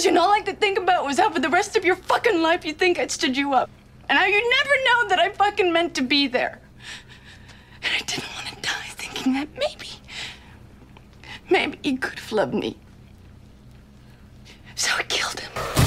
[0.00, 0.16] decision.
[0.16, 2.72] All I could think about was how for the rest of your fucking life you
[2.72, 3.68] think I stood you up.
[4.08, 6.60] And how you never know that I fucking meant to be there.
[7.82, 9.88] And I didn't want to die thinking that maybe,
[11.50, 12.76] maybe he could have loved me.
[14.74, 15.79] So I killed him.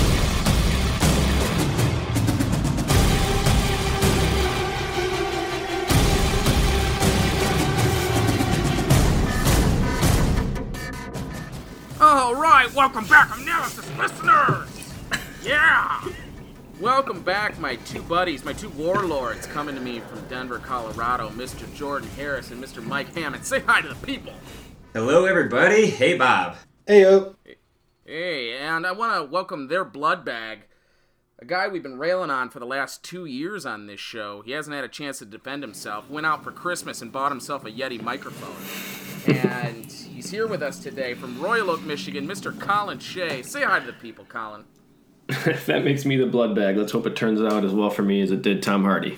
[12.15, 14.93] All right, welcome back, analysis listeners.
[15.43, 15.99] Yeah.
[16.79, 21.73] Welcome back, my two buddies, my two warlords coming to me from Denver, Colorado, Mr.
[21.73, 22.85] Jordan Harris and Mr.
[22.85, 23.43] Mike Hammond.
[23.43, 24.31] Say hi to the people.
[24.93, 25.87] Hello, everybody.
[25.87, 26.57] Hey, Bob.
[26.85, 27.35] Hey yo.
[28.05, 30.67] Hey, and I want to welcome their blood bag,
[31.39, 34.43] a guy we've been railing on for the last two years on this show.
[34.45, 36.07] He hasn't had a chance to defend himself.
[36.11, 39.33] Went out for Christmas and bought himself a Yeti microphone.
[39.35, 42.57] And he's here with us today from Royal Oak, Michigan, Mr.
[42.57, 43.41] Colin Shea.
[43.41, 44.65] Say hi to the people, Colin.
[45.27, 46.77] if that makes me the blood bag.
[46.77, 49.17] Let's hope it turns out as well for me as it did Tom Hardy.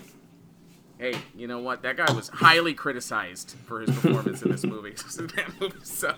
[0.97, 1.81] Hey, you know what?
[1.81, 4.93] That guy was highly criticized for his performance in this movie.
[5.83, 6.15] so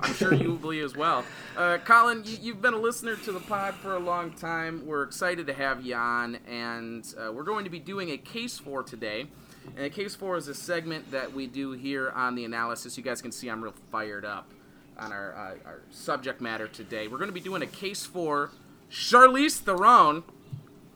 [0.00, 1.24] I'm sure you will be as well.
[1.56, 4.84] Uh, Colin, you, you've been a listener to the pod for a long time.
[4.86, 8.58] We're excited to have you on, and uh, we're going to be doing a case
[8.58, 9.26] for today.
[9.76, 12.96] And a case for is a segment that we do here on the analysis.
[12.96, 14.50] You guys can see I'm real fired up
[14.98, 17.08] on our, uh, our subject matter today.
[17.08, 18.50] We're going to be doing a case for
[18.90, 20.22] Charlize Theron.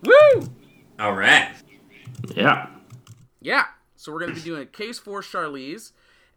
[0.02, 0.48] Woo!
[0.98, 1.52] All right.
[2.36, 2.68] Yeah.
[3.40, 3.64] Yeah.
[3.96, 5.92] So we're going to be doing a case for Charlize.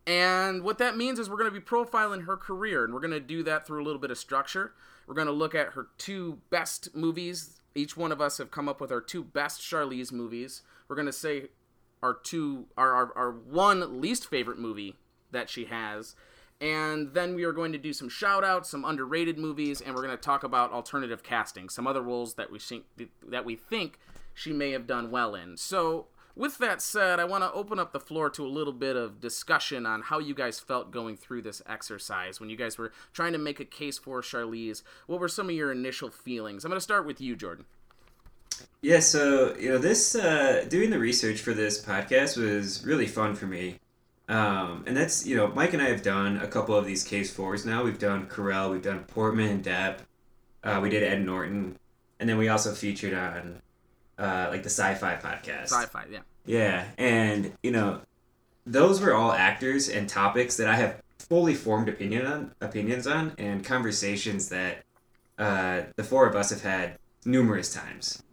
[0.05, 3.11] And what that means is we're going to be profiling her career, and we're going
[3.11, 4.71] to do that through a little bit of structure.
[5.05, 7.59] We're going to look at her two best movies.
[7.75, 10.61] Each one of us have come up with our two best Charlize movies.
[10.87, 11.47] We're going to say
[12.01, 14.95] our two, our, our, our one least favorite movie
[15.31, 16.15] that she has.
[16.59, 20.01] And then we are going to do some shout outs, some underrated movies, and we're
[20.01, 22.85] going to talk about alternative casting, some other roles that we think
[23.27, 23.99] that we think
[24.33, 25.57] she may have done well in.
[25.57, 28.95] So with that said, I want to open up the floor to a little bit
[28.95, 32.91] of discussion on how you guys felt going through this exercise when you guys were
[33.11, 34.83] trying to make a case for Charlize.
[35.07, 36.63] What were some of your initial feelings?
[36.63, 37.65] I'm going to start with you, Jordan.
[38.81, 43.35] Yeah, so you know, this uh, doing the research for this podcast was really fun
[43.35, 43.79] for me,
[44.29, 47.33] um, and that's you know, Mike and I have done a couple of these case
[47.33, 47.83] fours now.
[47.83, 49.99] We've done Carell, we've done Portman and Depp,
[50.63, 51.77] uh, we did Ed Norton,
[52.19, 53.61] and then we also featured on
[54.19, 55.65] uh, like the Sci-Fi podcast.
[55.65, 56.19] Sci-fi, yeah.
[56.45, 58.01] Yeah, and you know,
[58.65, 63.33] those were all actors and topics that I have fully formed opinion on, opinions on,
[63.37, 64.83] and conversations that
[65.37, 68.23] uh, the four of us have had numerous times.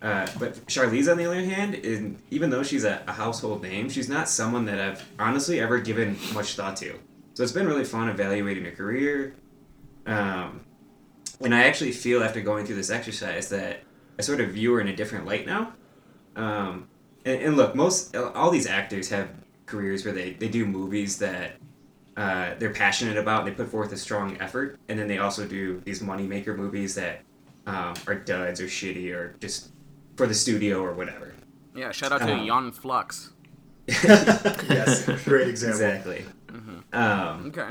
[0.00, 3.88] Uh, but Charlize, on the other hand, in, even though she's a, a household name,
[3.88, 6.98] she's not someone that I've honestly ever given much thought to.
[7.34, 9.34] So it's been really fun evaluating her career.
[10.06, 10.60] Um,
[11.40, 13.82] and I actually feel after going through this exercise that
[14.18, 15.72] I sort of view her in a different light now.
[16.36, 16.88] Um,
[17.24, 19.28] and, and look, most all these actors have
[19.66, 21.52] careers where they, they do movies that
[22.16, 25.80] uh, they're passionate about they put forth a strong effort, and then they also do
[25.84, 27.20] these moneymaker movies that
[27.66, 29.70] um, are duds or shitty or just
[30.18, 31.32] for the studio or whatever.
[31.74, 33.30] Yeah, shout out to Um, Aeon Flux.
[33.86, 35.80] yes, great example.
[35.80, 36.24] Exactly.
[36.92, 37.68] Um, Okay.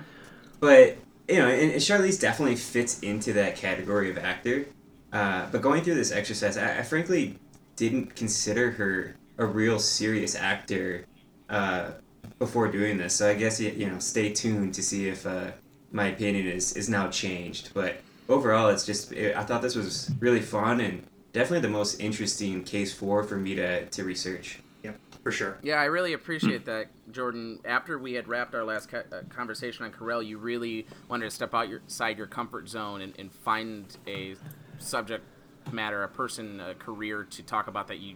[0.60, 0.98] but
[1.28, 4.66] you know, and, and Charlize definitely fits into that category of actor.
[5.12, 7.38] Uh, but going through this exercise, I, I frankly
[7.76, 11.06] didn't consider her a real serious actor
[11.50, 11.92] uh,
[12.40, 13.14] before doing this.
[13.16, 15.52] So I guess you, you know, stay tuned to see if uh,
[15.92, 17.72] my opinion is is now changed.
[17.74, 17.98] But
[18.30, 21.04] overall, it's just it, I thought this was really fun and
[21.38, 24.60] definitely the most interesting case for for me to to research.
[24.84, 25.58] Yep, for sure.
[25.62, 27.60] Yeah, I really appreciate that, Jordan.
[27.66, 31.32] After we had wrapped our last co- uh, conversation on Carell, you really wanted to
[31.32, 34.36] step outside your comfort zone and, and find a
[34.80, 35.24] subject
[35.72, 38.16] matter, a person, a career to talk about that you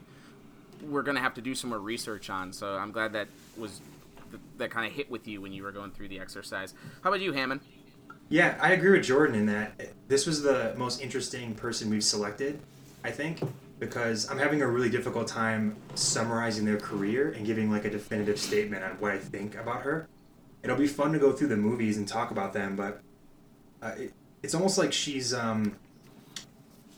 [0.81, 2.53] were going to have to do some more research on.
[2.53, 3.27] So I'm glad that
[3.57, 3.81] was
[4.57, 6.73] that kind of hit with you when you were going through the exercise.
[7.03, 7.61] How about you, Hammond?
[8.29, 12.61] Yeah, I agree with Jordan in that this was the most interesting person we've selected,
[13.03, 13.41] I think,
[13.79, 18.39] because I'm having a really difficult time summarizing their career and giving like a definitive
[18.39, 20.07] statement on what I think about her.
[20.63, 23.01] It'll be fun to go through the movies and talk about them, but
[23.81, 24.13] uh, it,
[24.43, 25.75] it's almost like she's um,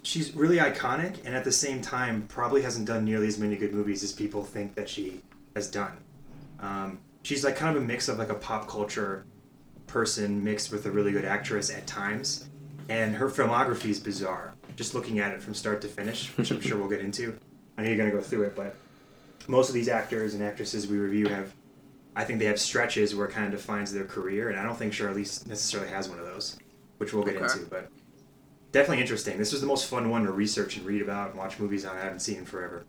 [0.01, 3.73] she's really iconic and at the same time probably hasn't done nearly as many good
[3.73, 5.21] movies as people think that she
[5.55, 5.97] has done.
[6.59, 9.25] Um, she's like kind of a mix of like a pop culture
[9.87, 12.49] person mixed with a really good actress at times,
[12.89, 14.55] and her filmography is bizarre.
[14.75, 17.37] Just looking at it from start to finish, which I'm sure we'll get into.
[17.77, 18.75] I know you're gonna go through it, but
[19.47, 21.53] most of these actors and actresses we review have,
[22.15, 24.77] I think they have stretches where it kind of defines their career, and I don't
[24.77, 26.57] think Charlize necessarily has one of those,
[26.97, 27.45] which we'll get Okay.
[27.45, 27.65] into.
[27.65, 27.89] But
[28.71, 29.37] definitely interesting.
[29.37, 31.97] This was the most fun one to research and read about and watch movies on
[31.97, 32.85] I haven't seen in forever.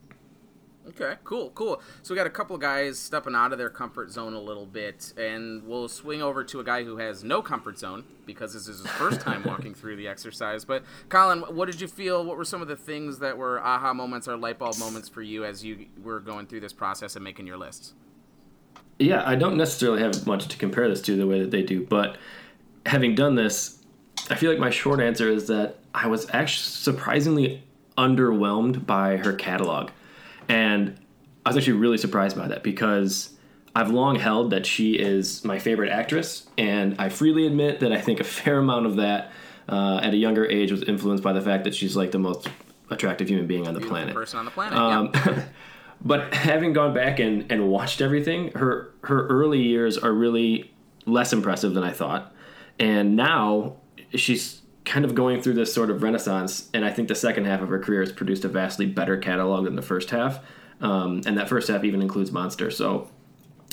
[0.87, 1.81] Okay, cool, cool.
[2.03, 4.67] So we got a couple of guys stepping out of their comfort zone a little
[4.67, 8.69] bit, and we'll swing over to a guy who has no comfort zone because this
[8.69, 10.65] is his first time walking through the exercise.
[10.65, 12.25] But Colin, what did you feel?
[12.25, 15.23] What were some of the things that were aha moments or light bulb moments for
[15.23, 17.95] you as you were going through this process and making your lists?
[18.99, 21.85] Yeah, I don't necessarily have much to compare this to the way that they do,
[21.85, 22.19] but
[22.87, 23.83] having done this,
[24.31, 27.65] I feel like my short answer is that I was actually surprisingly
[27.97, 29.91] underwhelmed by her catalog.
[30.49, 30.99] And
[31.45, 33.35] I was actually really surprised by that because
[33.75, 38.01] I've long held that she is my favorite actress, and I freely admit that I
[38.01, 39.33] think a fair amount of that
[39.69, 42.49] uh, at a younger age was influenced by the fact that she's like the most
[42.91, 44.15] attractive human being on the Beautiful planet.
[44.15, 44.79] person on the planet.
[44.79, 45.45] Um, yeah.
[46.05, 50.73] but having gone back and, and watched everything, her her early years are really
[51.07, 52.33] less impressive than I thought.
[52.79, 53.77] And now
[54.15, 57.63] she's kind of going through this sort of renaissance, and I think the second half
[57.63, 60.41] of her career has produced a vastly better catalog than the first half.
[60.81, 62.71] Um, and that first half even includes Monster.
[62.71, 63.09] So,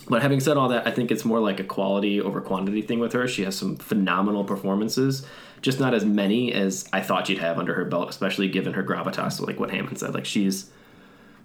[0.07, 2.99] but having said all that, I think it's more like a quality over quantity thing
[2.99, 3.27] with her.
[3.27, 5.25] She has some phenomenal performances,
[5.61, 8.83] just not as many as I thought she'd have under her belt, especially given her
[8.83, 10.13] gravitas, like what Hammond said.
[10.13, 10.71] Like she's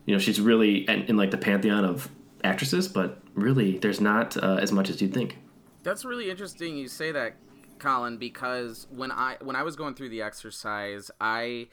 [0.07, 2.09] you know she's really in, in like the pantheon of
[2.43, 5.37] actresses but really there's not uh, as much as you'd think
[5.83, 7.35] That's really interesting you say that,
[7.78, 11.69] Colin, because when I when I was going through the exercise, I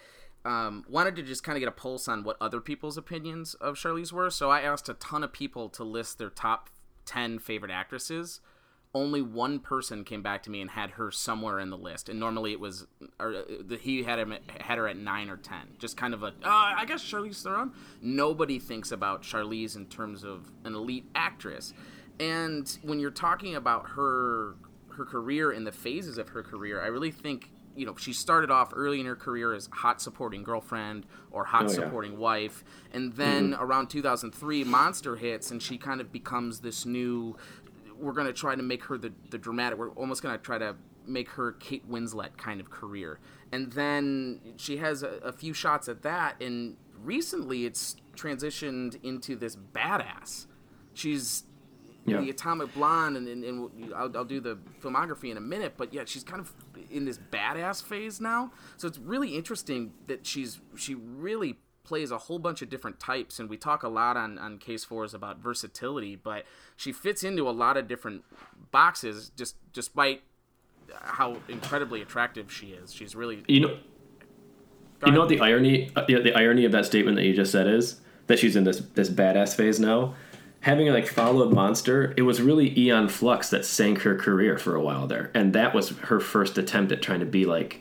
[0.45, 3.75] um, wanted to just kind of get a pulse on what other people's opinions of
[3.75, 4.29] Charlize were.
[4.29, 6.69] So I asked a ton of people to list their top
[7.05, 8.41] ten favorite actresses.
[8.95, 12.19] Only one person came back to me and had her somewhere in the list, and
[12.19, 12.85] normally it was,
[13.19, 15.61] or uh, he had him had her at nine or ten.
[15.79, 17.71] Just kind of a, uh, I guess Charlize Theron.
[18.03, 21.73] Nobody thinks about Charlize in terms of an elite actress,
[22.19, 24.53] and when you're talking about her
[24.93, 28.51] her career and the phases of her career, I really think you know she started
[28.51, 31.75] off early in her career as hot supporting girlfriend or hot Oh, yeah.
[31.75, 33.21] supporting wife, and mm-hmm.
[33.21, 37.35] then around 2003, Monster hits, and she kind of becomes this new.
[37.97, 39.77] We're gonna try to make her the the dramatic.
[39.77, 40.75] We're almost gonna try to
[41.05, 43.19] make her Kate Winslet kind of career,
[43.51, 49.35] and then she has a, a few shots at that, and recently it's transitioned into
[49.35, 50.47] this badass.
[50.93, 51.43] She's
[52.05, 52.19] Yeah.
[52.19, 55.75] the Atomic Blonde, and, and, and I'll, I'll do the filmography in a minute.
[55.77, 56.51] But yeah, she's kind of
[56.91, 58.51] in this badass phase now.
[58.77, 63.39] So it's really interesting that she's she really plays a whole bunch of different types,
[63.39, 66.45] and we talk a lot on on Case Fours about versatility, but
[66.75, 68.23] she fits into a lot of different
[68.71, 69.31] boxes.
[69.37, 70.23] Just despite
[70.91, 73.43] how incredibly attractive she is, she's really.
[73.47, 73.77] you know
[75.05, 77.51] you know what the irony uh, the, the irony of that statement that you just
[77.51, 80.15] said is that she's in this this badass phase now
[80.63, 84.81] having like followed monster it was really Aeon Flux that sank her career for a
[84.81, 87.79] while there and that was her first attempt at trying to be like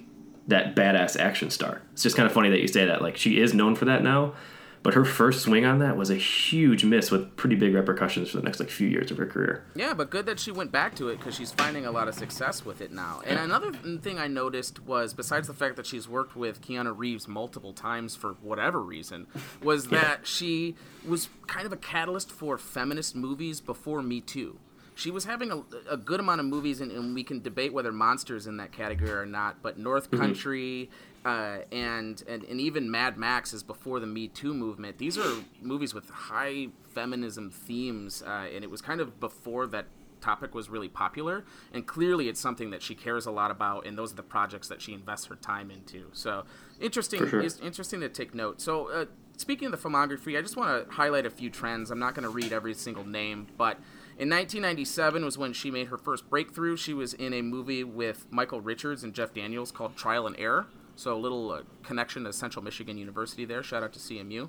[0.49, 1.83] that badass action star.
[1.93, 4.03] It's just kind of funny that you say that like she is known for that
[4.03, 4.35] now
[4.83, 8.39] but her first swing on that was a huge miss with pretty big repercussions for
[8.39, 10.95] the next like few years of her career Yeah, but good that she went back
[10.97, 13.23] to it because she's finding a lot of success with it now.
[13.27, 17.29] And another thing I noticed was, besides the fact that she's worked with Keanu Reeves
[17.29, 19.27] multiple times for whatever reason,
[19.63, 20.77] was that she
[21.07, 24.59] was kind of a catalyst for feminist movies before Me Too.
[24.95, 27.93] She was having a, a good amount of movies, and, and we can debate whether
[27.93, 29.63] Monsters in that category or not.
[29.63, 30.23] But North mm-hmm.
[30.23, 30.91] Country
[31.25, 34.99] uh, and, and and even Mad Max is before the Me Too movement.
[34.99, 39.87] These are movies with high feminism themes, uh, and it was kind of before that
[40.21, 41.45] topic was really popular.
[41.73, 44.69] And clearly, it's something that she cares a lot about, and those are the projects
[44.69, 46.07] that she invests her time into.
[46.13, 46.45] So
[46.81, 47.41] interesting, sure.
[47.41, 48.61] is interesting to take note.
[48.61, 48.89] So.
[48.89, 49.05] Uh,
[49.39, 51.91] Speaking of the filmography, I just want to highlight a few trends.
[51.91, 53.79] I'm not going to read every single name, but
[54.19, 56.77] in 1997 was when she made her first breakthrough.
[56.77, 60.67] She was in a movie with Michael Richards and Jeff Daniels called Trial and Error.
[60.97, 63.63] So a little uh, connection to Central Michigan University there.
[63.63, 64.49] Shout out to CMU.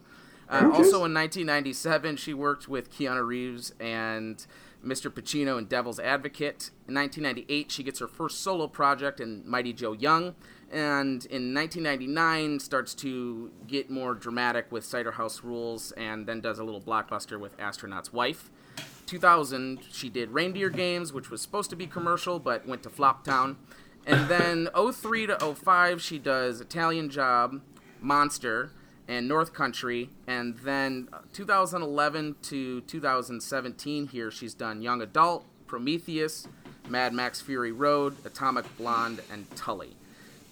[0.49, 4.45] Uh, also in 1997, she worked with Keanu Reeves and
[4.85, 5.09] Mr.
[5.09, 6.69] Pacino in Devil's Advocate.
[6.87, 10.35] In 1998, she gets her first solo project in Mighty Joe Young.
[10.71, 16.59] And in 1999, starts to get more dramatic with Cider House Rules and then does
[16.59, 18.49] a little blockbuster with Astronaut's Wife.
[19.05, 23.55] 2000, she did Reindeer Games, which was supposed to be commercial but went to Floptown.
[24.05, 27.61] And then 03 to 05, she does Italian Job,
[28.01, 28.71] Monster,
[29.07, 30.09] and North Country.
[30.27, 36.47] And then 2011 to 2017, here she's done Young Adult, Prometheus,
[36.89, 39.95] Mad Max Fury Road, Atomic Blonde, and Tully.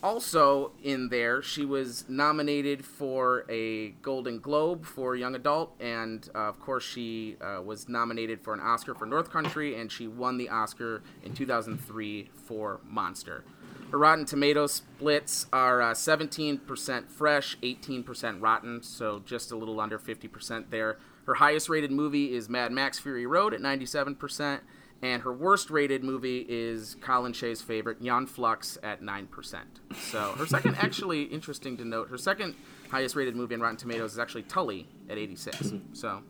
[0.04, 6.40] Also in there, she was nominated for a Golden Globe for Young Adult, and uh,
[6.40, 10.38] of course, she uh, was nominated for an Oscar for North Country, and she won
[10.38, 13.44] the Oscar in 2003 for Monster.
[13.92, 20.00] Her Rotten Tomato splits are uh, 17% fresh, 18% rotten, so just a little under
[20.00, 20.98] 50% there.
[21.28, 24.62] Her highest rated movie is Mad Max Fury Road at 97%,
[25.02, 29.56] and her worst rated movie is Colin Shea's favorite, Aeon Flux, at 9%.
[29.96, 32.56] So her second, actually, interesting to note, her second
[32.90, 35.74] highest rated movie on Rotten Tomatoes is actually Tully at 86.
[35.94, 36.22] So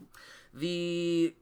[0.54, 1.36] the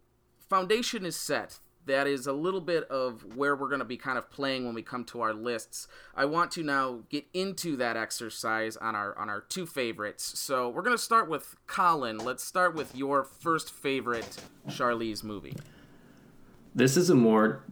[0.49, 1.59] foundation is set.
[1.85, 4.75] That is a little bit of where we're going to be kind of playing when
[4.75, 5.87] we come to our lists.
[6.13, 10.37] I want to now get into that exercise on our on our two favorites.
[10.39, 12.19] So we're going to start with Colin.
[12.19, 15.55] Let's start with your first favorite Charlize movie.
[16.73, 17.63] This is a more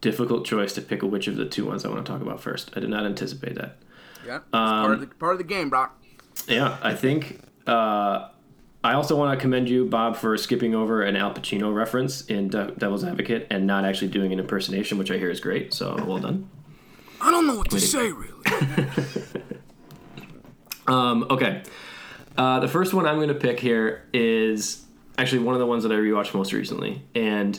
[0.00, 2.70] difficult choice to pick which of the two ones I want to talk about first.
[2.76, 3.78] I did not anticipate that.
[4.26, 6.00] Yeah, it's part of the part of the game, Brock.
[6.48, 7.40] Yeah, I think.
[7.66, 8.28] Uh,
[8.84, 12.48] I also want to commend you, Bob, for skipping over an Al Pacino reference in
[12.48, 15.72] De- Devil's Advocate and not actually doing an impersonation, which I hear is great.
[15.72, 16.50] So well done.
[17.20, 18.44] I don't know what to say really.
[20.86, 21.62] Um, okay.
[22.36, 24.84] Uh, the first one I'm going to pick here is
[25.18, 27.58] actually one of the ones that I rewatched most recently, and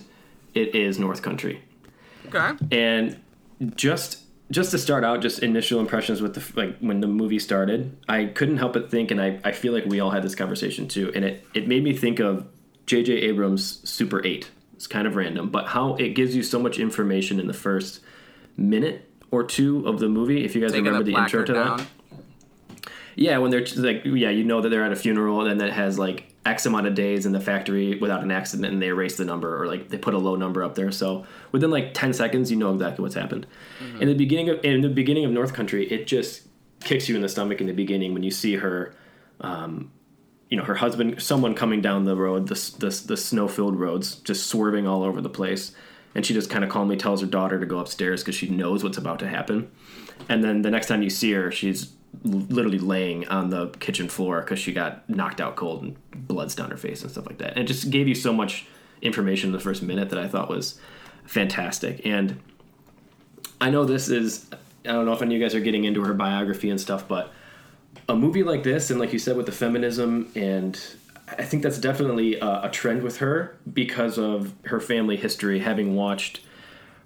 [0.53, 1.63] it is North Country.
[2.27, 2.51] Okay.
[2.72, 3.22] And
[3.75, 4.19] just
[4.51, 8.25] just to start out, just initial impressions with the like when the movie started, I
[8.25, 11.12] couldn't help but think, and I, I feel like we all had this conversation too,
[11.15, 12.45] and it it made me think of
[12.86, 13.13] J.J.
[13.13, 14.51] Abrams' Super Eight.
[14.75, 18.01] It's kind of random, but how it gives you so much information in the first
[18.57, 20.43] minute or two of the movie.
[20.43, 21.77] If you guys Taking remember the the intro to down.
[21.77, 21.88] that,
[23.15, 25.74] yeah, when they're like, yeah, you know that they're at a funeral, and then it
[25.74, 29.16] has like X amount of days in the factory without an accident, and they erase
[29.16, 30.92] the number, or like they put a low number up there.
[30.92, 33.48] So within like ten seconds, you know exactly what's happened.
[34.02, 36.44] In the beginning of in the beginning of North Country, it just
[36.82, 38.94] kicks you in the stomach in the beginning when you see her,
[39.40, 39.90] um,
[40.50, 44.16] you know, her husband, someone coming down the road, the the, the snow filled roads,
[44.16, 45.74] just swerving all over the place,
[46.14, 48.84] and she just kind of calmly tells her daughter to go upstairs because she knows
[48.84, 49.72] what's about to happen.
[50.28, 54.41] And then the next time you see her, she's literally laying on the kitchen floor
[54.41, 57.51] because she got knocked out cold and blood's down her face and stuff like that.
[57.51, 58.65] And it just gave you so much
[59.01, 60.79] information in the first minute that I thought was
[61.25, 62.05] fantastic.
[62.05, 62.39] And
[63.60, 64.48] I know this is,
[64.86, 67.08] I don't know if any of you guys are getting into her biography and stuff,
[67.08, 67.32] but
[68.08, 70.79] a movie like this, and like you said, with the feminism, and
[71.27, 75.96] I think that's definitely a, a trend with her because of her family history, having
[75.96, 76.41] watched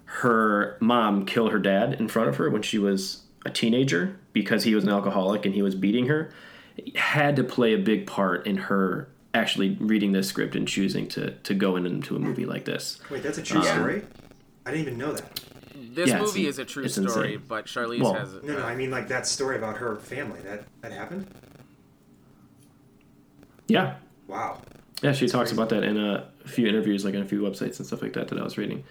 [0.04, 4.64] her mom kill her dad in front of her when she was a teenager because
[4.64, 6.30] he was an alcoholic and he was beating her
[6.94, 11.32] had to play a big part in her actually reading this script and choosing to
[11.32, 13.00] to go into a movie like this.
[13.10, 14.02] Wait, that's a true story?
[14.64, 15.40] I didn't even know that.
[15.94, 17.42] This Yeah, movie is a true story, insane.
[17.48, 18.32] but Charlize Well- has.
[18.42, 20.40] No, no, uh, I mean like that story about her family.
[20.42, 21.26] That that happened?
[23.66, 24.60] Yeah, Wow.
[25.02, 27.86] Yeah, she talks about that in a few interviews, like in a few websites and
[27.86, 28.82] stuff like that that I was reading.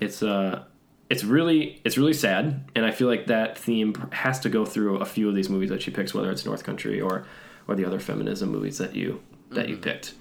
[0.00, 0.62] It's uh,
[1.10, 4.98] it's really it's really sad, and I feel like that theme has to go through
[4.98, 7.26] a few of these movies that she picks, whether it's North Country or
[7.66, 10.14] or the other feminism movies that you that you picked.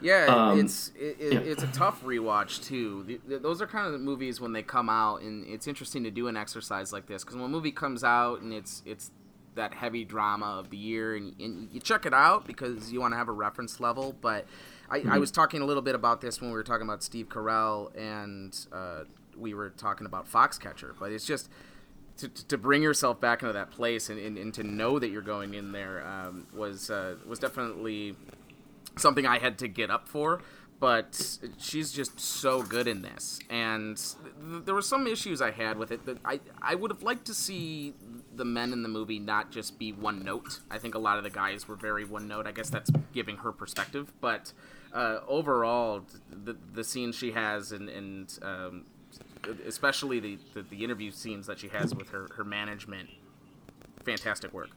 [0.00, 1.38] Yeah, Um, it's it, it, yeah.
[1.40, 3.02] it's a tough rewatch too.
[3.04, 6.04] The, the, those are kind of the movies when they come out, and it's interesting
[6.04, 9.10] to do an exercise like this because when a movie comes out and it's it's
[9.54, 13.12] that heavy drama of the year, and, and you check it out because you want
[13.14, 14.14] to have a reference level.
[14.20, 14.46] But
[14.90, 15.12] I, Mm-hmm.
[15.12, 17.90] I was talking a little bit about this when we were talking about Steve Carell,
[17.96, 19.04] and uh,
[19.38, 20.94] we were talking about Foxcatcher.
[20.98, 21.48] But it's just
[22.18, 25.22] to, to bring yourself back into that place and, and, and to know that you're
[25.22, 28.14] going in there um, was uh, was definitely
[28.96, 30.40] something I had to get up for.
[30.78, 35.78] But she's just so good in this, and th- there were some issues I had
[35.78, 36.04] with it.
[36.04, 37.94] That I I would have liked to see
[38.34, 40.60] the men in the movie not just be one note.
[40.70, 42.46] I think a lot of the guys were very one note.
[42.46, 44.52] I guess that's giving her perspective, but
[44.92, 48.84] uh, overall, the the scenes she has and and um,
[49.66, 53.08] especially the, the the interview scenes that she has with her her management,
[54.04, 54.70] fantastic work.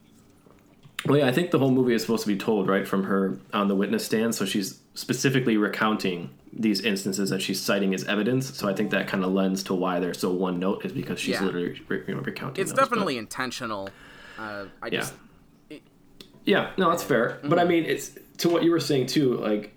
[1.05, 3.39] Well, yeah, I think the whole movie is supposed to be told right from her
[3.53, 8.57] on the witness stand, so she's specifically recounting these instances that she's citing as evidence.
[8.57, 11.19] So I think that kind of lends to why they're so one note is because
[11.19, 11.43] she's Yeah.
[11.45, 12.61] literally you know, recounting.
[12.61, 13.89] It's those, but- definitely intentional.
[14.37, 14.99] Uh, I Yeah.
[14.99, 15.13] just
[16.45, 17.39] Yeah, no, that's fair.
[17.43, 19.35] But I mean, it's to what you were saying too.
[19.37, 19.73] Like,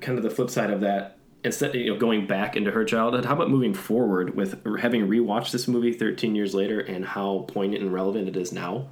[0.00, 1.18] kind of the flip side of that.
[1.42, 5.08] Instead, of you know, going back into her childhood, how about moving forward with having
[5.08, 8.88] rewatched this movie 13 years later and how poignant and relevant it is now,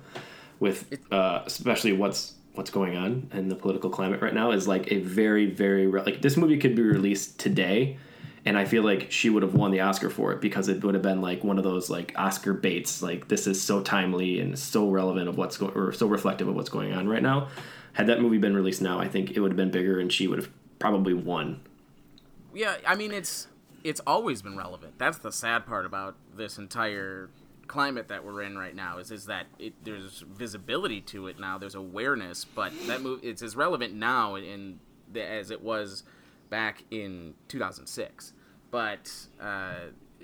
[0.59, 4.90] with uh, especially what's what's going on in the political climate right now is like
[4.90, 7.97] a very very re- like this movie could be released today
[8.49, 10.95] and I feel like she would have won the Oscar for it because it would
[10.95, 13.02] have been like one of those like Oscar baits.
[13.02, 16.55] Like this is so timely and so relevant of what's going or so reflective of
[16.55, 17.49] what's going on right now.
[17.93, 20.26] Had that movie been released now, I think it would have been bigger and she
[20.28, 21.61] would have probably won.
[22.59, 22.77] Yeah.
[22.87, 23.47] I mean, it's
[23.85, 24.99] it's always been relevant.
[24.99, 27.31] That's the sad part about this entire
[27.69, 31.59] climate that we're in right now is is that it, there's visibility to it now.
[31.59, 34.81] There's awareness, but that move it's as relevant now in
[35.12, 36.03] the, as it was
[36.50, 38.33] back in 2006.
[38.71, 39.11] But
[39.41, 39.45] uh,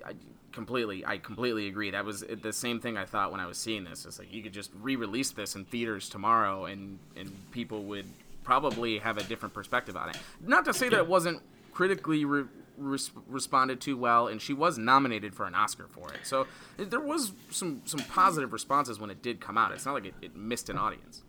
[0.05, 0.13] I
[0.53, 1.91] completely, I completely agree.
[1.91, 4.05] That was the same thing I thought when I was seeing this.
[4.05, 8.07] It's like you could just re-release this in theaters tomorrow, and and people would
[8.43, 10.19] probably have a different perspective on it.
[10.45, 11.41] Not to say that it wasn't
[11.75, 12.45] critically re-
[12.79, 16.21] res- responded to well, and she was nominated for an Oscar for it.
[16.23, 16.47] So
[16.79, 19.73] there was some some positive responses when it did come out.
[19.73, 21.23] It's not like it, it missed an audience.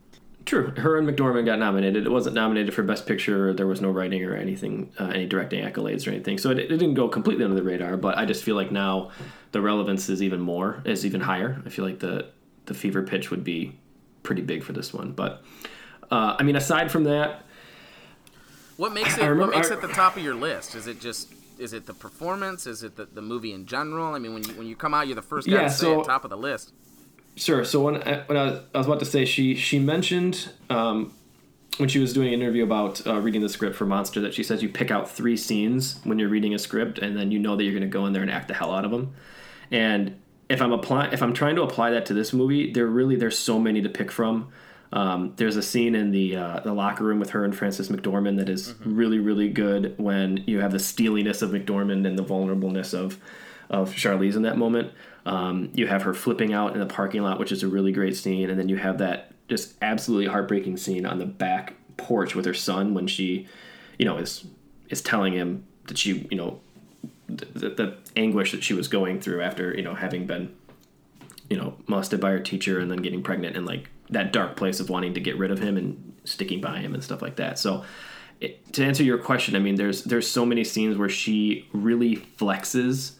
[0.45, 0.67] True.
[0.77, 2.05] Her and McDormand got nominated.
[2.05, 3.51] It wasn't nominated for Best Picture.
[3.51, 6.37] There was no writing or anything, uh, any directing accolades or anything.
[6.37, 7.97] So it, it, didn't go completely under the radar.
[7.97, 9.09] But I just feel like now
[9.53, 11.59] the relevance is even more, is even higher.
[11.65, 12.27] I feel like the
[12.67, 13.75] the fever pitch would be
[14.21, 15.13] pretty big for this one.
[15.13, 15.43] But
[16.11, 17.43] uh, I mean, aside from that,
[18.77, 20.75] what makes it remember, what makes it the top of your list?
[20.75, 22.67] Is it just is it the performance?
[22.67, 24.13] Is it the, the movie in general?
[24.13, 25.86] I mean, when you when you come out, you're the first guy yeah, to say
[25.86, 26.74] so, it, top of the list.
[27.36, 27.65] Sure.
[27.65, 31.13] So when I, when I was, I was about to say, she she mentioned um,
[31.77, 34.44] when she was doing an interview about uh, reading the script for Monster that she
[34.44, 37.55] says you pick out three scenes when you're reading a script, and then you know
[37.55, 39.13] that you're going to go in there and act the hell out of them.
[39.72, 43.15] And if I'm applying, if I'm trying to apply that to this movie, there really
[43.15, 44.50] there's so many to pick from.
[44.95, 48.37] Um, there's a scene in the uh, the locker room with her and Frances McDormand
[48.37, 48.95] that is mm-hmm.
[48.95, 53.19] really really good when you have the steeliness of McDormand and the vulnerableness of
[53.69, 54.91] of Charlize in that moment.
[55.25, 58.15] Um, you have her flipping out in the parking lot, which is a really great
[58.15, 62.45] scene, and then you have that just absolutely heartbreaking scene on the back porch with
[62.45, 63.47] her son when she,
[63.99, 64.45] you know, is
[64.89, 66.59] is telling him that she, you know,
[67.27, 70.55] the, the anguish that she was going through after you know having been,
[71.49, 74.79] you know, molested by her teacher and then getting pregnant and like that dark place
[74.79, 77.59] of wanting to get rid of him and sticking by him and stuff like that.
[77.59, 77.83] So.
[78.41, 82.17] It, to answer your question, I mean, there's there's so many scenes where she really
[82.17, 83.13] flexes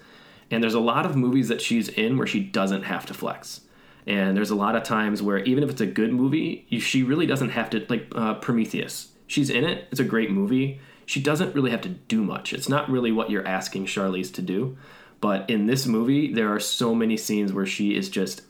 [0.52, 3.62] and there's a lot of movies that she's in where she doesn't have to flex.
[4.08, 7.26] And there's a lot of times where even if it's a good movie, she really
[7.26, 9.10] doesn't have to like uh, Prometheus.
[9.28, 9.88] She's in it.
[9.92, 10.80] It's a great movie.
[11.08, 12.54] She doesn't really have to do much.
[12.54, 14.78] It's not really what you're asking Charlize to do.
[15.26, 18.44] But in this movie, there are so many scenes where she is just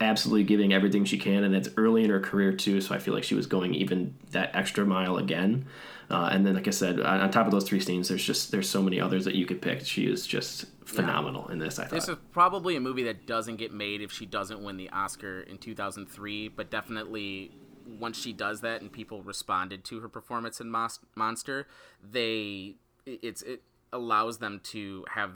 [0.00, 2.80] absolutely giving everything she can, and it's early in her career too.
[2.80, 5.66] So I feel like she was going even that extra mile again.
[6.08, 8.70] Uh, and then, like I said, on top of those three scenes, there's just there's
[8.70, 9.84] so many others that you could pick.
[9.84, 11.54] She is just phenomenal yeah.
[11.54, 11.80] in this.
[11.80, 14.76] I thought this is probably a movie that doesn't get made if she doesn't win
[14.76, 17.50] the Oscar in 2003, but definitely
[17.98, 20.70] once she does that and people responded to her performance in
[21.16, 21.66] Monster,
[22.00, 25.32] they it's it allows them to have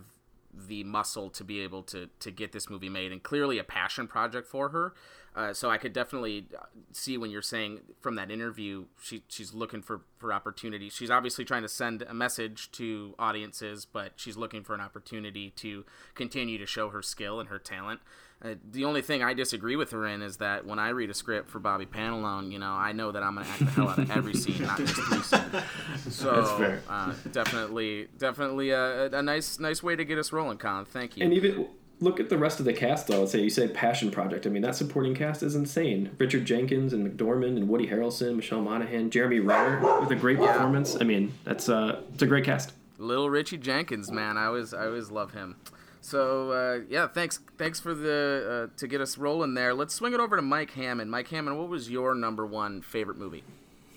[0.68, 4.06] the muscle to be able to to get this movie made and clearly a passion
[4.06, 4.94] project for her
[5.36, 9.52] uh, so I could definitely uh, see when you're saying from that interview, she she's
[9.52, 10.94] looking for for opportunities.
[10.94, 15.50] She's obviously trying to send a message to audiences, but she's looking for an opportunity
[15.50, 18.00] to continue to show her skill and her talent.
[18.42, 21.14] Uh, the only thing I disagree with her in is that when I read a
[21.14, 23.88] script for Bobby Pantalone, you know, I know that I'm going to act the hell
[23.88, 26.14] out of every scene, not just three scenes.
[26.14, 30.84] So uh, definitely, definitely a, a, nice, nice way to get us rolling, Colin.
[30.84, 31.24] Thank you.
[31.24, 31.68] And even
[32.00, 33.20] look at the rest of the cast though.
[33.20, 34.46] Let's say you say Passion Project.
[34.46, 36.10] I mean, that supporting cast is insane.
[36.18, 40.96] Richard Jenkins and McDormand and Woody Harrelson, Michelle Monaghan, Jeremy Renner with a great performance.
[41.00, 42.72] I mean, that's uh, it's a great cast.
[42.98, 45.56] Little Richie Jenkins, man, I always I always love him.
[46.00, 49.74] So uh, yeah, thanks thanks for the uh, to get us rolling there.
[49.74, 51.10] Let's swing it over to Mike Hammond.
[51.10, 53.42] Mike Hammond, what was your number one favorite movie?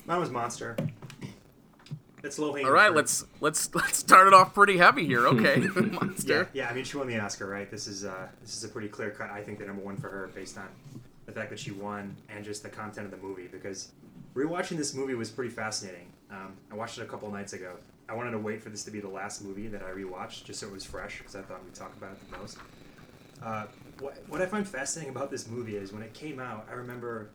[0.05, 0.75] Mine was Monster.
[2.23, 2.67] It's low hanging.
[2.67, 2.95] All right, fruit.
[2.95, 5.27] let's let's let's start it off pretty heavy here.
[5.27, 6.49] Okay, Monster.
[6.53, 6.69] Yeah, yeah.
[6.69, 7.69] I mean, she won the Oscar, right?
[7.69, 9.29] This is uh, this is a pretty clear cut.
[9.29, 10.67] I think the number one for her, based on
[11.25, 13.47] the fact that she won and just the content of the movie.
[13.47, 13.91] Because
[14.36, 16.08] rewatching this movie was pretty fascinating.
[16.32, 17.75] Um, I watched it a couple nights ago.
[18.08, 20.60] I wanted to wait for this to be the last movie that I rewatched, just
[20.60, 22.58] so it was fresh, because I thought we'd talk about it the most.
[23.43, 23.65] Uh,
[23.99, 27.29] what, what I find fascinating about this movie is when it came out, I remember,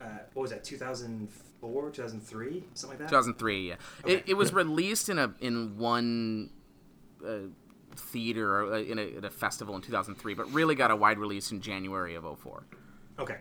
[0.00, 1.47] uh, what was that, 2004?
[1.60, 3.08] 2004, 2003, something like that.
[3.08, 3.74] 2003, yeah.
[4.04, 4.14] Okay.
[4.14, 6.50] It, it was released in a in one
[7.26, 7.48] uh,
[7.96, 11.18] theater or uh, in a, in a festival in 2003, but really got a wide
[11.18, 12.64] release in January of 04.
[13.18, 13.36] Okay.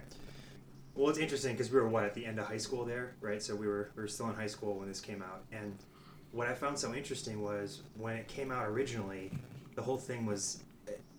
[0.96, 3.42] Well, it's interesting because we were what at the end of high school there, right?
[3.42, 5.78] So we were we were still in high school when this came out, and
[6.32, 9.32] what I found so interesting was when it came out originally,
[9.76, 10.64] the whole thing was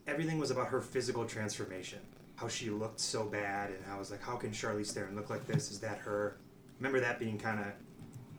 [0.08, 2.00] everything was about her physical transformation,
[2.34, 5.30] how she looked so bad, and how I was like, how can Charlize Theron look
[5.30, 5.70] like this?
[5.70, 6.38] Is that her?
[6.79, 7.67] Remember that being kind of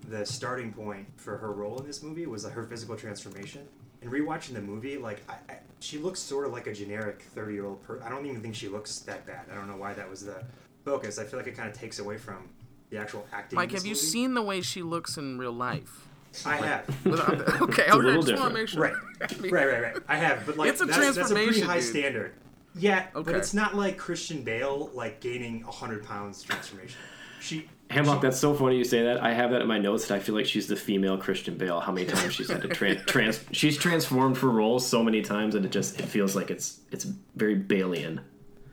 [0.09, 3.67] the starting point for her role in this movie was like her physical transformation.
[4.01, 7.81] And rewatching the movie, like I, I, she looks sort of like a generic thirty-year-old
[7.83, 8.03] person.
[8.03, 9.45] I don't even think she looks that bad.
[9.51, 10.41] I don't know why that was the
[10.85, 11.19] focus.
[11.19, 12.47] I feel like it kind of takes away from
[12.91, 13.57] the actual acting.
[13.57, 13.89] Mike, have movie.
[13.89, 16.07] you seen the way she looks in real life?
[16.45, 16.85] I have.
[17.05, 18.81] Uh, okay, I just want to make sure.
[18.83, 18.93] Right.
[19.51, 19.97] right, right, right.
[20.07, 21.83] I have, but like it's a that's, that's a pretty high dude.
[21.83, 22.33] standard.
[22.75, 23.31] Yeah, Okay.
[23.31, 26.97] but it's not like Christian Bale like gaining hundred pounds transformation.
[27.41, 29.23] She Hemlock, that's so funny you say that.
[29.23, 31.79] I have that in my notes that I feel like she's the female Christian Bale.
[31.79, 33.43] How many times she's had to tra- trans?
[33.51, 37.05] She's transformed for roles so many times, and it just it feels like it's it's
[37.35, 38.19] very Balean.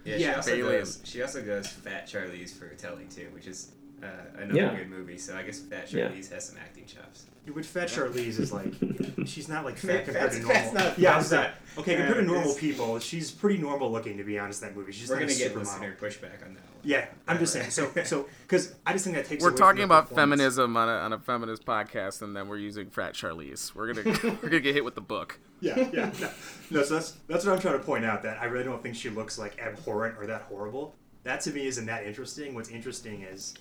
[0.05, 0.79] Yeah, Yeah, she also Alien.
[0.81, 1.01] goes.
[1.05, 4.07] She also goes Fat Charlize for Tully too, which is uh,
[4.39, 4.75] another Yeah.
[4.77, 5.19] good movie.
[5.19, 6.09] So I guess Fat Yeah.
[6.09, 7.27] Charlize has some acting chops.
[7.53, 8.75] With Fat Charlize is like
[9.27, 10.75] she's not like Man, fat compared to normal.
[10.75, 11.31] not yeah, I fat.
[11.37, 11.51] not.
[11.79, 14.63] Okay, Yeah, compared to normal people, she's pretty normal looking to be honest.
[14.63, 15.57] in That movie, she's We're not a gonna get supermodel.
[15.59, 16.63] listener pushback on that one.
[16.83, 17.71] Yeah, I'm just saying.
[17.71, 19.43] So, so because I just think that takes.
[19.43, 22.47] We're away talking from the about feminism on a, on a feminist podcast, and then
[22.49, 23.75] we're using Frat Charlize.
[23.75, 25.39] We're gonna we're gonna get hit with the book.
[25.61, 26.29] Yeah, yeah, no,
[26.71, 26.83] no.
[26.85, 28.23] So that's that's what I'm trying to point out.
[28.23, 30.95] That I really don't think she looks like abhorrent or that horrible.
[31.25, 32.55] That to me isn't that interesting.
[32.55, 33.55] What's interesting is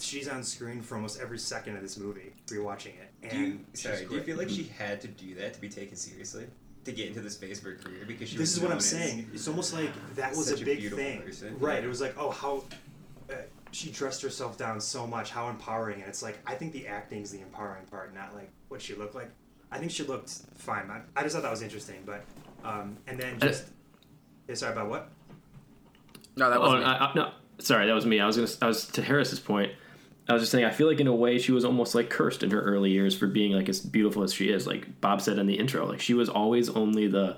[0.00, 2.32] she's on screen for almost every second of this movie.
[2.48, 5.54] Rewatching it, and Do you, sorry, do you feel like she had to do that
[5.54, 6.46] to be taken seriously
[6.84, 8.04] to get into the space of her career?
[8.06, 9.30] Because she This was is what I'm saying.
[9.34, 11.56] It's almost like that was a a big beautiful thing, person.
[11.58, 11.78] right?
[11.80, 11.84] Yeah.
[11.86, 12.64] It was like, oh, how
[13.30, 13.34] uh,
[13.72, 16.00] she dressed herself down so much, how empowering.
[16.00, 18.94] And it's like, I think the acting is the empowering part, not like what she
[18.94, 19.30] looked like.
[19.72, 20.90] I think she looked fine.
[20.90, 22.24] I, I just thought that was interesting, but
[22.64, 23.64] um, and then Uh, just
[24.48, 25.10] yeah, sorry about what?
[26.36, 26.80] No, that Oh, wasn't.
[26.80, 26.86] me.
[26.86, 28.18] I, I, no, sorry, that was me.
[28.20, 28.48] I was gonna.
[28.62, 29.72] I was to Harris's point.
[30.30, 30.64] I was just saying.
[30.64, 33.16] I feel like in a way she was almost like cursed in her early years
[33.16, 34.64] for being like as beautiful as she is.
[34.64, 37.36] Like Bob said in the intro, like she was always only the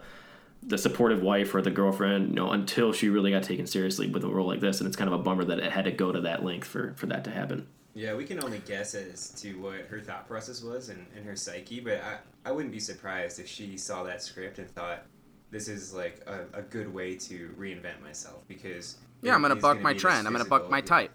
[0.63, 4.23] the supportive wife or the girlfriend, you know, until she really got taken seriously with
[4.25, 4.79] a role like this.
[4.81, 6.93] And it's kind of a bummer that it had to go to that length for
[6.97, 7.67] for that to happen.
[7.95, 11.37] Yeah, we can only guess as to what her thought process was and, and her
[11.37, 15.05] psyche, but I, I wouldn't be surprised if she saw that script and thought
[15.51, 19.81] this is like a, a good way to reinvent myself because yeah, I'm gonna buck
[19.81, 20.27] my trend.
[20.27, 21.11] I'm gonna buck my type.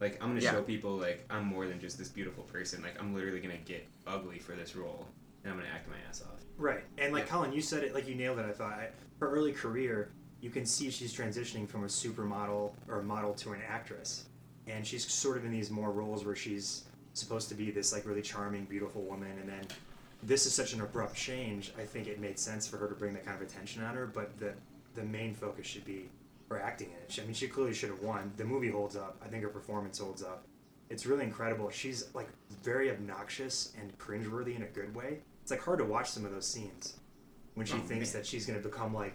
[0.00, 0.52] Like I'm gonna Yeah.
[0.52, 2.82] show people like I'm more than just this beautiful person.
[2.82, 5.06] Like I'm literally gonna get ugly for this role,
[5.42, 6.40] and I'm gonna act my ass off.
[6.58, 8.46] Right, and like Colin, you said it like you nailed it.
[8.46, 8.78] I thought
[9.20, 13.52] her early career, you can see she's transitioning from a supermodel or a model to
[13.52, 14.26] an actress,
[14.66, 18.06] and she's sort of in these more roles where she's supposed to be this like
[18.06, 19.66] really charming, beautiful woman, and then
[20.22, 21.72] this is such an abrupt change.
[21.78, 24.06] I think it made sense for her to bring that kind of attention on her,
[24.06, 24.52] but the
[24.94, 26.08] the main focus should be
[26.50, 27.10] her acting in it.
[27.12, 28.32] She, I mean, she clearly should have won.
[28.36, 29.20] The movie holds up.
[29.24, 30.46] I think her performance holds up.
[30.90, 31.68] It's really incredible.
[31.70, 32.28] She's like
[32.62, 35.18] very obnoxious and cringeworthy in a good way.
[35.42, 36.98] It's like hard to watch some of those scenes
[37.54, 38.22] when she Oh, thinks man.
[38.22, 39.14] that she's gonna become like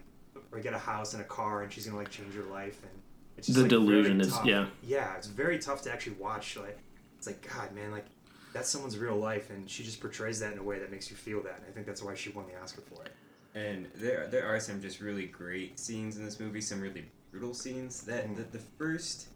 [0.52, 2.91] or get a house and a car and she's gonna like change her life and
[3.38, 4.46] it's just The like, delusion is- tough.
[4.46, 4.65] yeah.
[4.84, 6.78] yeah it's very tough to actually watch like
[7.17, 8.06] it's like god man like
[8.54, 11.15] that's someone's real life and she just portrays that in a way that makes you
[11.15, 13.12] feel that and I think that's why she won the Oscar for it
[13.54, 17.54] And there there are some just really great scenes in this movie, some really brutal
[17.54, 18.02] scenes.
[18.04, 18.36] That Mm.
[18.38, 19.28] the, the first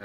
[0.00, 0.04] uh,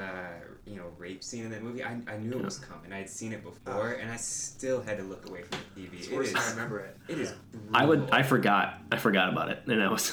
[0.66, 2.92] you know rape scene in that movie, I, I knew it was coming.
[2.92, 5.98] I had seen it before, and I still had to look away from the TV.
[5.98, 7.34] it's It worse is I remember it it is.
[7.74, 8.00] I would.
[8.00, 8.14] brutal.
[8.14, 8.78] I forgot.
[8.92, 10.10] I forgot about it, and I was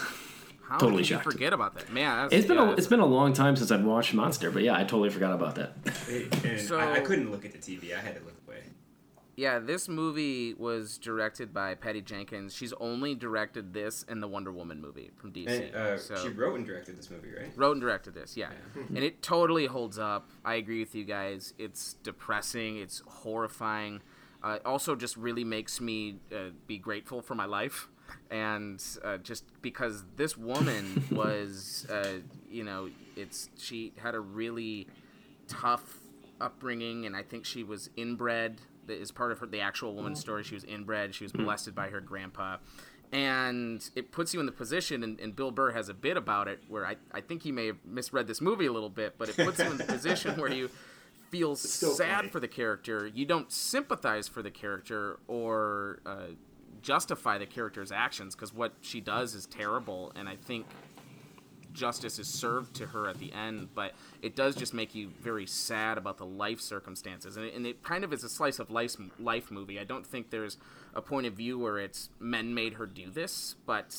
[0.68, 1.32] How totally did you shocked.
[1.32, 2.24] forget about that, man?
[2.24, 4.64] That's, It's been yeah, a it's been a long time since I've watched Monster, but
[4.64, 5.74] yeah, I totally forgot about that.
[6.10, 7.96] It- and So- I, I couldn't look at the TV.
[7.96, 8.34] I had to look away.
[9.38, 12.56] Yeah, this movie was directed by Patty Jenkins.
[12.56, 15.68] She's only directed this and the Wonder Woman movie from DC.
[15.68, 17.52] And uh, so she wrote and directed this movie, right?
[17.56, 18.50] wrote and directed this, yeah.
[18.90, 20.32] and it totally holds up.
[20.44, 21.54] I agree with you guys.
[21.60, 22.78] It's depressing.
[22.78, 24.02] It's horrifying.
[24.44, 27.90] Uh, it also just really makes me uh, be grateful for my life.
[28.32, 34.88] And uh, just because this woman was, uh, you know, it's she had a really
[35.48, 36.00] tough
[36.42, 38.62] upbringing, and I think she was inbred.
[38.88, 40.44] That is part of her the actual woman's story.
[40.44, 41.14] She was inbred.
[41.14, 42.58] She was molested by her grandpa,
[43.12, 45.04] and it puts you in the position.
[45.04, 47.68] And, and Bill Burr has a bit about it where I, I think he may
[47.68, 50.52] have misread this movie a little bit, but it puts you in the position where
[50.52, 50.70] you
[51.30, 52.30] feel sad funny.
[52.30, 53.08] for the character.
[53.08, 56.28] You don't sympathize for the character or uh,
[56.82, 60.12] justify the character's actions because what she does is terrible.
[60.16, 60.66] And I think
[61.78, 65.46] justice is served to her at the end, but it does just make you very
[65.46, 67.38] sad about the life circumstances.
[67.38, 69.80] And it, and it kind of is a slice of life, life movie.
[69.80, 70.58] I don't think there's
[70.94, 73.96] a point of view where it's men made her do this, but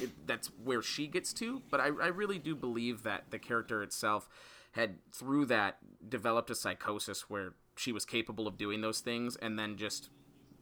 [0.00, 1.62] it, that's where she gets to.
[1.70, 4.28] But I, I really do believe that the character itself
[4.72, 5.78] had, through that,
[6.08, 10.10] developed a psychosis where she was capable of doing those things and then just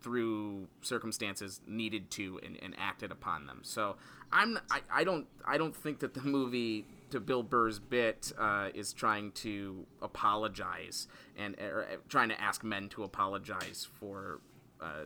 [0.02, 3.60] through circumstances needed to and, and acted upon them.
[3.62, 3.96] So
[4.32, 8.68] I'm I, I don't I don't think that the movie to Bill Burr's bit uh,
[8.74, 14.40] is trying to apologize and or, uh, trying to ask men to apologize for
[14.80, 15.04] uh,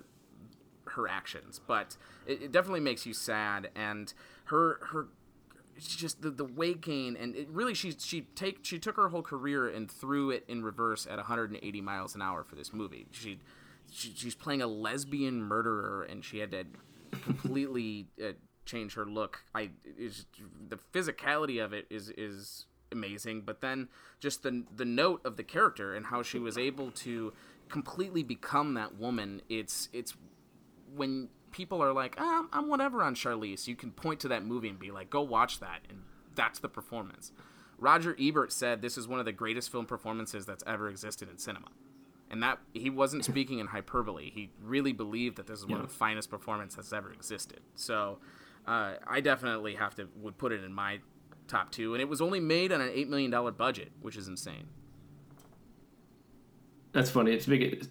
[0.87, 4.13] her actions, but it, it definitely makes you sad and
[4.45, 5.09] her her
[5.79, 9.23] just the, the weight gain and it really she she take she took her whole
[9.23, 13.07] career and threw it in reverse at 180 miles an hour for this movie.
[13.13, 13.39] She,
[13.91, 16.65] she she's playing a lesbian murderer and she had to
[17.23, 18.33] completely uh,
[18.65, 19.43] change her look.
[19.55, 20.27] I is
[20.69, 25.45] the physicality of it is is amazing, but then just the the note of the
[25.45, 27.33] character and how she was able to
[27.69, 29.43] completely become that woman.
[29.49, 30.15] It's it's
[30.95, 33.67] when people are like, ah, I'm whatever on Charlize.
[33.67, 36.03] You can point to that movie and be like, go watch that, and
[36.35, 37.33] that's the performance.
[37.79, 41.39] Roger Ebert said this is one of the greatest film performances that's ever existed in
[41.39, 41.69] cinema.
[42.31, 44.31] And that he wasn't speaking in hyperbole.
[44.31, 47.61] He really believed that this is one of the finest performances that's ever existed.
[47.75, 48.19] So
[48.69, 51.01] uh, I definitely have to would put it in my
[51.49, 51.95] top two.
[51.95, 54.69] And it was only made on an eight million dollar budget, which is insane.
[56.93, 57.33] That's funny.
[57.33, 57.89] It's big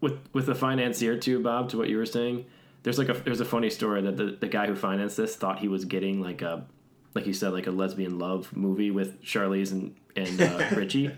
[0.00, 1.70] with with the financier too, Bob.
[1.70, 2.46] To what you were saying,
[2.82, 5.58] there's like a there's a funny story that the, the guy who financed this thought
[5.58, 6.66] he was getting like a
[7.14, 11.10] like you said like a lesbian love movie with Charlize and and uh, Ricci.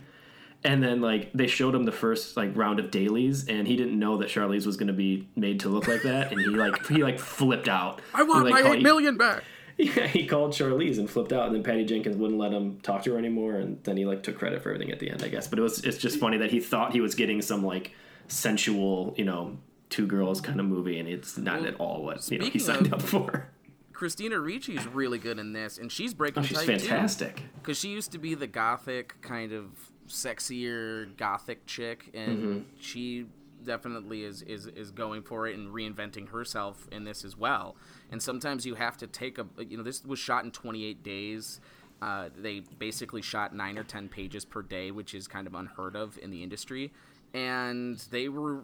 [0.64, 3.99] And then like they showed him the first like round of dailies, and he didn't
[3.99, 6.87] know that Charlize was going to be made to look like that, and he like
[6.88, 8.01] he like flipped out.
[8.14, 9.44] I want He, like, my called- eight million back.
[9.81, 13.05] Yeah, he called Charlize and flipped out, and then Patty Jenkins wouldn't let him talk
[13.05, 15.29] to her anymore, and then he like took credit for everything at the end, I
[15.29, 15.47] guess.
[15.47, 17.92] But it was it's just funny that he thought he was getting some like
[18.27, 19.57] sensual, you know,
[19.90, 22.87] two girls kind of movie, and it's not at all what you know he signed
[22.87, 23.51] of- up for.
[23.92, 27.42] Christina Ricci's really good in this, and she's breaking Oh, she's type fantastic.
[27.61, 29.66] because she used to be the gothic kind of
[30.09, 32.59] sexier gothic chick, and Mm-hmm.
[32.81, 33.27] she
[33.64, 37.77] definitely is, is is going for it and reinventing herself in this as well.
[38.11, 41.61] And sometimes you have to take a you know this was shot in 28 days.
[42.01, 45.97] Uh, they basically shot nine or ten pages per day, which is kind of unheard
[45.97, 46.92] of in the industry.
[47.35, 48.62] And they were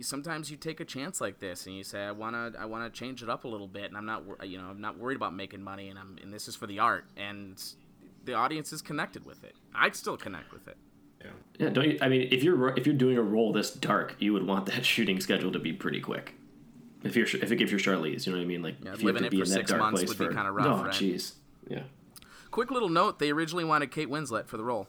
[0.00, 3.22] sometimes you take a chance like this and you say I wanna I wanna change
[3.22, 5.62] it up a little bit, and I'm not you know I'm not worried about making
[5.62, 7.60] money, and I'm and this is for the art, and
[8.24, 9.54] the audience is connected with it.
[9.74, 10.76] I'd still connect with it.
[11.22, 11.98] Yeah, yeah, don't you?
[12.00, 14.84] I mean, if you're if you're doing a role this dark, you would want that
[14.92, 16.34] shooting schedule to be pretty quick.
[17.02, 18.62] If you're if it gives you Charlize, you know what I mean?
[18.62, 20.08] Like Yeah, if you have to it be for in that six dark months place
[20.08, 20.92] would be for kinda rough, oh, right?
[20.92, 21.32] jeez,
[21.68, 21.82] yeah.
[22.50, 24.86] Quick little note: they originally wanted Kate Winslet for the role,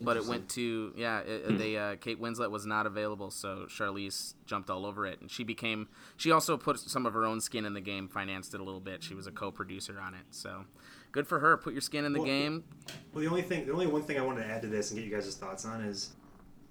[0.00, 1.20] but it went to yeah.
[1.20, 1.58] It, Hmm.
[1.58, 5.42] They uh, Kate Winslet was not available, so Charlize jumped all over it, and she
[5.42, 5.88] became.
[6.16, 8.80] She also put some of her own skin in the game, financed it a little
[8.80, 9.02] bit.
[9.02, 10.64] She was a co-producer on it, so
[11.12, 11.56] good for her.
[11.56, 12.64] Put your skin in the Well, game.
[13.12, 14.98] Well, the only thing, the only one thing I wanted to add to this and
[15.00, 16.10] get you guys' thoughts on is,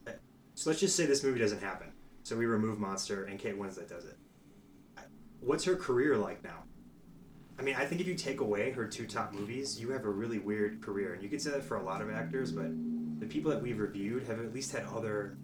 [0.08, 0.12] uh,
[0.56, 1.88] so let's just say this movie doesn't happen.
[2.24, 4.18] So we remove Monster and Kate Winslet does it.
[5.40, 6.64] What's her career like now?
[7.58, 10.10] I mean, I think if you take away her two top movies, you have a
[10.10, 12.52] really weird career, and you could say that for a lot of actors.
[12.52, 12.68] But
[13.20, 15.38] the people that we've reviewed have at least had other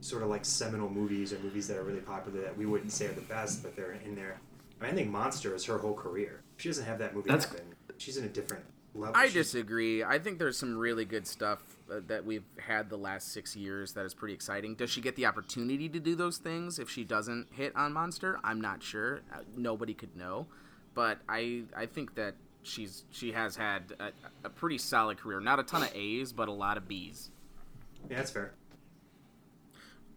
[0.00, 3.06] sort of like seminal movies or movies that are really popular that we wouldn't say
[3.06, 4.40] are the best, but they're in there.
[4.80, 6.42] I, mean, I think Monster is her whole career.
[6.56, 7.66] If she doesn't have that movie That's- happen,
[8.00, 9.16] she's in a different level.
[9.16, 10.02] I disagree.
[10.02, 13.92] I think there's some really good stuff uh, that we've had the last six years
[13.92, 14.74] that is pretty exciting.
[14.74, 18.38] Does she get the opportunity to do those things if she doesn't hit on Monster?
[18.42, 19.20] I'm not sure.
[19.32, 20.46] Uh, nobody could know,
[20.94, 24.10] but I I think that she's she has had a,
[24.44, 25.40] a pretty solid career.
[25.40, 27.30] Not a ton of A's, but a lot of B's.
[28.08, 28.54] Yeah, that's fair.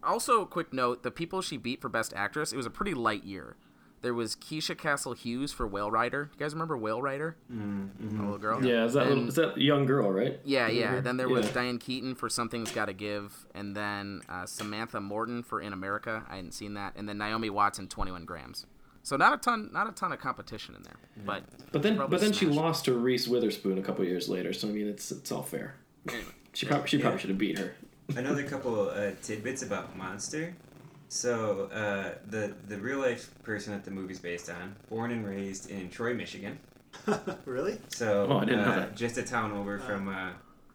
[0.03, 2.93] Also, a quick note: the people she beat for Best Actress, it was a pretty
[2.93, 3.55] light year.
[4.03, 6.29] There was Keisha Castle Hughes for Whale Rider.
[6.33, 7.37] You guys remember Whale Rider?
[7.51, 8.19] Mm-hmm.
[8.19, 8.63] little girl.
[8.63, 10.39] Yeah, is that little, is that young girl, right?
[10.43, 10.99] Yeah, yeah.
[10.99, 11.53] Then there was Yeah.
[11.53, 16.23] Diane Keaton for Something's Gotta Give, and then uh, Samantha Morton for In America.
[16.29, 18.65] I hadn't seen that, and then Naomi Watson, 21 grams.
[19.03, 22.19] So not a ton, not a ton of competition in there, but But then, but
[22.19, 22.57] then she smashed.
[22.59, 24.51] lost to Reese Witherspoon a couple years later.
[24.53, 25.75] So I mean, it's it's all fair.
[26.09, 26.25] Anyway.
[26.53, 27.73] She probably she probably should have beat her.
[28.17, 30.53] Another couple uh, tidbits about Monster.
[31.13, 35.69] So uh, the the real life person that the movie's based on, born and raised
[35.69, 36.57] in Troy, Michigan.
[37.45, 37.77] really?
[37.89, 38.95] So Oh, I didn't know uh, that.
[38.95, 40.31] just a town over from uh,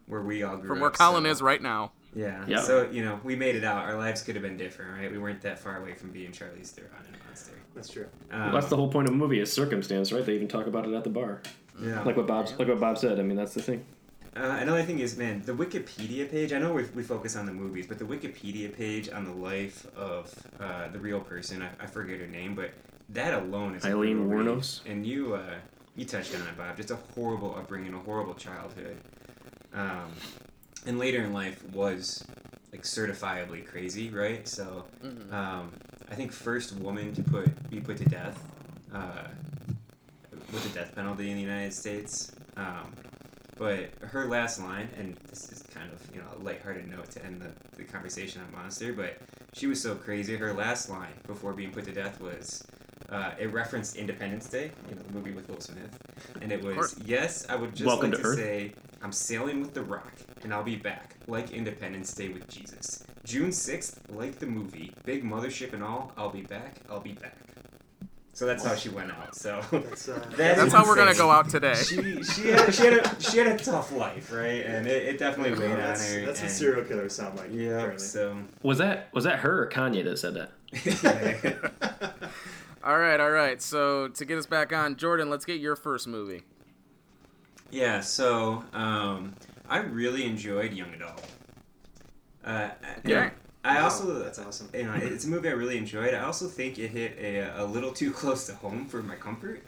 [0.07, 0.77] where we all grew from up.
[0.77, 1.91] From where Colin so- is right now.
[2.15, 2.45] Yeah.
[2.47, 2.61] Yeah.
[2.63, 3.85] So you know, we made it out.
[3.85, 5.11] Our lives could have been different, right?
[5.11, 7.53] We weren't that far away from being Charlize Theron and Monster.
[7.75, 8.07] That's true.
[8.31, 10.25] Um, Well, that's the whole point of a movie is circumstance, right?
[10.25, 11.43] They even talk about it at the bar,
[11.83, 12.03] yeah.
[12.05, 13.19] like what Bob like what Bob said.
[13.19, 13.85] I mean, that's the thing.
[14.39, 16.53] Uh, another thing is, man, the Wikipedia page.
[16.53, 19.85] I know we, we focus on the movies, but the Wikipedia page on the life
[19.97, 22.71] of uh, the real person, I, I forget her name, but
[23.09, 24.57] that alone is Eileen brutal.
[24.57, 24.81] Wuornos?
[24.87, 25.57] And you uh,
[25.97, 26.77] you touched on it, Bob.
[26.77, 28.99] Just a horrible upbringing, a horrible childhood,
[29.75, 30.13] um,
[30.87, 32.25] and later in life was
[32.71, 34.47] like certifiably crazy, right?
[34.47, 34.85] So,
[35.33, 35.73] um,
[36.09, 38.41] I think first woman to put be put to death.
[38.95, 39.25] Uh,
[40.53, 42.33] with the death penalty in the United States.
[42.57, 42.93] Um,
[43.59, 47.25] but her last line, and this is kind of you know a lighthearted note to
[47.25, 49.19] end the, the conversation on Monster, but
[49.53, 50.37] she was so crazy.
[50.37, 52.67] Her last line before being put to death was.
[53.11, 55.99] Uh, it referenced Independence Day, you know, the movie with Will Smith,
[56.43, 59.73] and it was yes, I would just Welcome like to to say I'm sailing with
[59.73, 63.05] the Rock, and I'll be back like Independence Day with Jesus.
[63.25, 66.13] June sixth, like the movie, big mothership and all.
[66.19, 66.77] I'll be back.
[66.91, 67.39] I'll be back.
[68.39, 69.35] So that's how she went out.
[69.35, 71.75] So That's, uh, That That's is how we're gonna go out today.
[71.75, 74.65] She she had, she had a she had a tough life, right?
[74.65, 76.25] And it, it definitely weighed on her.
[76.25, 77.49] that's what serial killers sound like.
[77.51, 77.71] Yeah.
[77.71, 77.99] apparently.
[77.99, 82.31] So Was that was that her or Kanye that said that?
[82.85, 83.61] All right, all right.
[83.61, 86.43] So to get us back on, Jordan, let's get your first movie.
[87.73, 88.01] yeah.
[88.01, 89.35] So um,
[89.69, 91.27] I really enjoyed Young Adult.
[92.45, 92.69] Uh,
[93.05, 93.31] Yeah.
[93.69, 94.71] I Wow, also that's awesome.
[94.73, 96.15] you know it's a movie I really enjoyed.
[96.15, 99.63] I also think it hit a, a little too close to home for my comfort.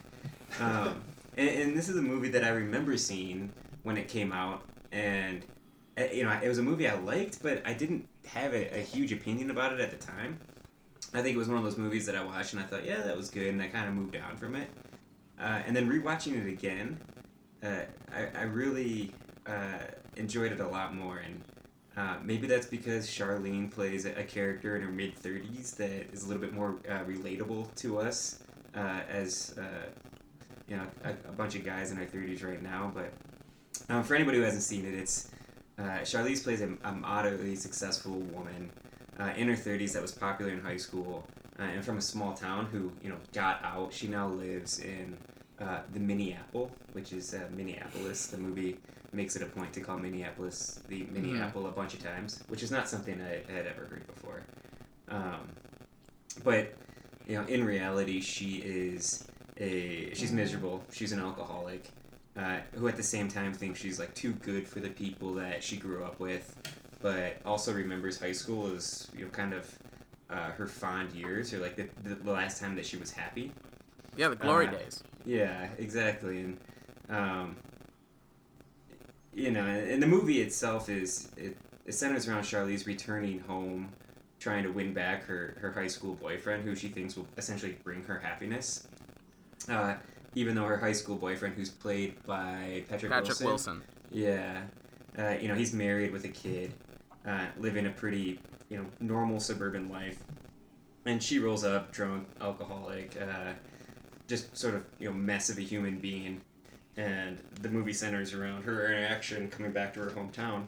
[0.59, 1.03] Um,
[1.37, 5.45] and, and this is a movie that I remember seeing when it came out, and
[5.99, 8.83] uh, you know it was a movie I liked, but I didn't have a, a
[8.83, 10.39] huge opinion about it at the time.
[11.13, 13.03] I think it was one of those movies that I watched and I thought, yeah,
[13.03, 14.69] that was good, and I kind of moved on from it.
[15.39, 16.99] Uh, and then rewatching it again,
[17.63, 17.83] uh,
[18.15, 19.13] I, I really
[19.47, 19.79] uh,
[20.17, 21.19] enjoyed it a lot more.
[21.19, 21.43] And
[22.01, 26.27] uh, maybe that's because Charlize plays a, character in her mid 30s that is a
[26.27, 28.39] little bit more uh, relatable to us
[28.75, 29.91] uh, as uh,
[30.67, 32.91] you know a, a bunch of guys in our 30s right now.
[32.95, 33.13] But
[33.91, 35.29] um, for anybody who hasn't seen it, it's
[35.79, 38.71] uh, Charlize plays a, a moderately successful woman
[39.37, 41.27] in her 30s that was popular in high school
[41.59, 43.93] and from a small town who you know got out.
[43.93, 45.19] She now lives in
[45.59, 48.29] the Mini-Apple, which is Minneapolis.
[48.29, 48.79] The movie
[49.13, 52.71] makes it a point to call Minneapolis the Mini-Apple a bunch of times, which is
[52.71, 54.43] not something I had ever heard before.
[55.09, 55.49] Um,
[56.45, 56.75] but
[57.27, 59.27] you know, in reality, she is
[59.59, 60.85] a she's miserable.
[60.93, 61.91] She's an alcoholic.
[62.37, 65.63] Uh, who at the same time thinks she's like too good for the people that
[65.65, 66.57] she grew up with,
[67.03, 69.79] but also remembers high school as you know kind of
[70.31, 73.53] uh, her fond years or like the, the, the last time that she was happy.
[74.17, 75.03] Yeah, the glory Uh, days.
[75.27, 76.59] Yeah, exactly, and
[77.11, 77.57] um,
[79.35, 83.91] you know, and the movie itself is it, it centers around Charlize returning home,
[84.39, 88.03] trying to win back her her high school boyfriend, who she thinks will essentially bring
[88.05, 88.87] her happiness.
[89.69, 89.95] Uh,
[90.35, 93.83] even though her high school boyfriend, who's played by Patrick, Patrick Wilson.
[94.11, 94.63] yeah,
[95.19, 96.73] uh, you know he's married with a kid,
[97.27, 100.19] uh, living a pretty you know normal suburban life,
[101.07, 103.53] and she rolls up drunk, alcoholic, uh,
[104.29, 106.41] just sort of you know mess of a human being,
[106.97, 110.67] and the movie centers around her interaction coming back to her hometown,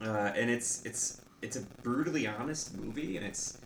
[0.00, 3.58] uh, and it's it's it's a brutally honest movie, and it's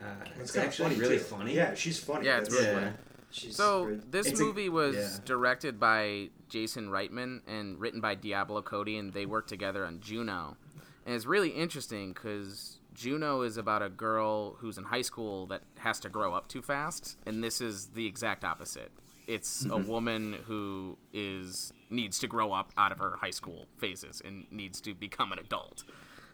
[0.00, 0.04] uh,
[0.40, 1.24] it's, kinda actually really too.
[1.24, 1.54] funny.
[1.54, 2.26] Yeah, she's funny.
[2.26, 2.74] Yeah, it's really yeah.
[2.74, 2.92] funny.
[3.30, 5.18] She's So very- this It's a- movie was yeah.
[5.24, 10.56] directed by Jason Reitman and written by Diablo Cody, and they worked together on Juno.
[11.04, 15.62] And it's really interesting because Juno is about a girl who's in high school that
[15.78, 18.92] has to grow up too fast, and this is the exact opposite.
[19.28, 24.22] It's a woman who is needs to grow up out of her high school phases
[24.24, 25.84] and needs to become an adult.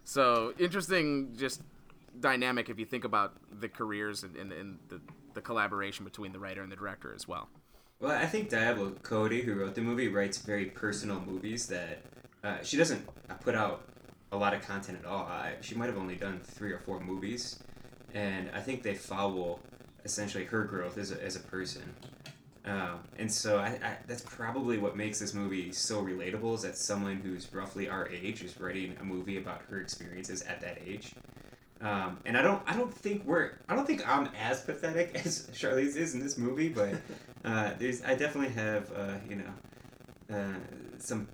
[0.04, 1.60] So interesting, just
[2.20, 5.00] dynamic if you think about the careers and, and, and the,
[5.32, 7.48] the collaboration between the writer and the director as well.
[7.98, 12.02] Well, I think Diablo Cody, who wrote the movie, writes very personal movies that
[12.44, 13.04] uh, she doesn't
[13.40, 13.88] put out
[14.30, 15.24] a lot of content at all.
[15.24, 17.60] I, she might have only done three or four movies,
[18.12, 19.58] and I think they follow
[20.04, 21.82] essentially her growth as a, as a person.
[22.66, 26.78] Um, and so I, I, that's probably what makes this movie so relatable is that
[26.78, 31.14] someone who's roughly our age is writing a movie about her experiences at that age.
[31.82, 35.48] Um, and I don't, I don't think we're, I don't think I'm as pathetic as
[35.52, 36.94] Charlize is in this movie, but
[37.44, 40.54] uh, there's, I definitely have, uh, you know, uh,
[40.98, 41.28] some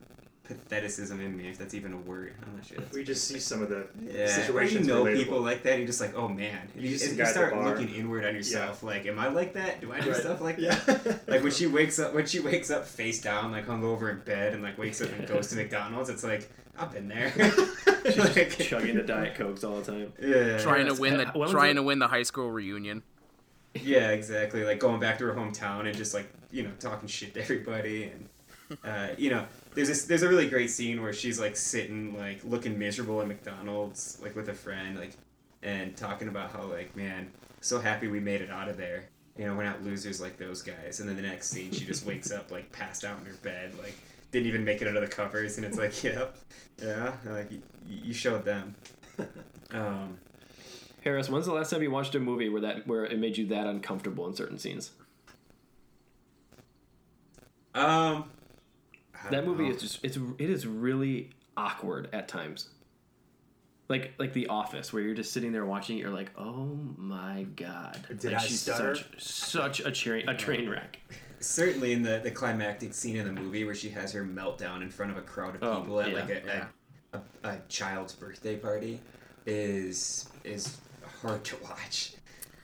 [0.54, 2.34] patheticism in me, if that's even a word.
[2.46, 2.78] I'm not sure.
[2.92, 4.88] We just see some of the yeah, situations.
[4.88, 5.16] Or you know relatable.
[5.16, 6.68] people like that, you're just like, oh man.
[6.74, 9.06] And You you, see and you guy at the start looking inward on yourself, like,
[9.06, 9.80] am I like that?
[9.80, 10.20] Do I do Right.
[10.20, 10.74] stuff like yeah.
[10.86, 11.28] that?
[11.28, 14.54] Like when she wakes up, when she wakes up face down, like hungover in bed,
[14.54, 17.32] and like wakes up and goes to McDonald's, it's like I've been there.
[18.16, 20.12] like, Chugging the Diet Cokes all the time.
[20.20, 21.74] yeah, Trying to win the When trying it?
[21.74, 23.02] to win the high school reunion.
[23.74, 24.64] yeah, exactly.
[24.64, 28.04] Like going back to her hometown and just like you know talking shit to everybody,
[28.04, 28.28] and
[28.84, 32.40] uh, you know, there's this there's a really great scene where she's like sitting like
[32.44, 35.12] looking miserable at McDonald's like with a friend like
[35.62, 37.30] and talking about how like man
[37.60, 39.04] so happy we made it out of there.
[39.36, 41.00] You know, we're not losers like those guys.
[41.00, 43.72] And then the next scene, she just wakes up like passed out in her bed,
[43.78, 43.94] like
[44.32, 46.36] didn't even make it out of the covers, and it's like, yep,
[46.82, 48.74] yeah, like you, you showed them.
[49.72, 50.18] Um,
[51.04, 53.46] Harris, when's the last time you watched a movie where that where it made you
[53.46, 54.90] that uncomfortable in certain scenes?
[57.76, 58.24] um, I
[59.30, 59.74] That movie know.
[59.74, 62.68] is just it's it is really awkward at times.
[63.88, 67.44] Like like The Office, where you're just sitting there watching it, you're like, oh my
[67.56, 68.94] god, Did like I stutter?
[68.94, 70.98] such such a train a train wreck.
[71.40, 74.90] certainly in the, the climactic scene in the movie where she has her meltdown in
[74.90, 76.64] front of a crowd of Oh, people at yeah, like a, yeah.
[77.14, 79.00] a, a, a child's birthday party
[79.46, 80.78] is is
[81.22, 82.12] hard to watch.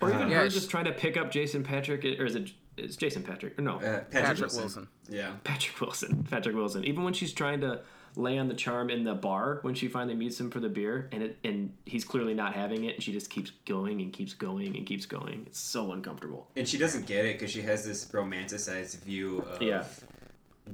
[0.01, 2.37] Or even uh, Yeah, her sh- just trying to pick up Jason Patric, or is
[2.37, 2.51] it?
[2.77, 3.77] It's Jason Patric, or no?
[3.77, 4.61] Uh, Patrick, Patrick Wilson.
[4.63, 4.89] Wilson.
[5.09, 5.33] Yeah.
[5.45, 6.25] Patrick Wilson.
[6.31, 6.85] Patrick Wilson.
[6.85, 7.81] Even when she's trying to
[8.17, 11.09] lay on the charm in the bar when she finally meets him for the beer,
[11.13, 14.33] and it and he's clearly not having it, and she just keeps going and keeps
[14.35, 15.45] going and keeps going.
[15.47, 16.49] It's so uncomfortable.
[16.57, 19.85] And she doesn't get it because she has this romanticized view of Yeah.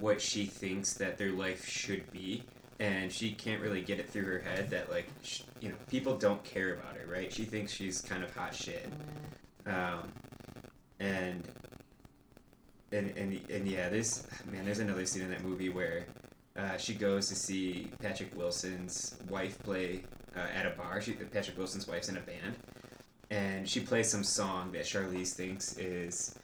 [0.01, 2.43] what she thinks that their life should be,
[2.81, 6.17] and she can't really get it through her head that like sh- you know people
[6.17, 7.33] don't care about her, right?
[7.33, 8.89] She thinks she's kind of hot shit,
[9.67, 10.09] um,
[11.01, 11.49] and
[12.93, 16.07] and and and yeah, there's man, there's another scene in that movie where.
[16.55, 20.03] Uh, she goes to see Patrick Wilson's wife play
[20.37, 21.01] uh, at a bar.
[21.01, 22.57] She, Patrick Wilson's wife's in a band,
[23.31, 26.39] and she plays some song that Charlize thinks is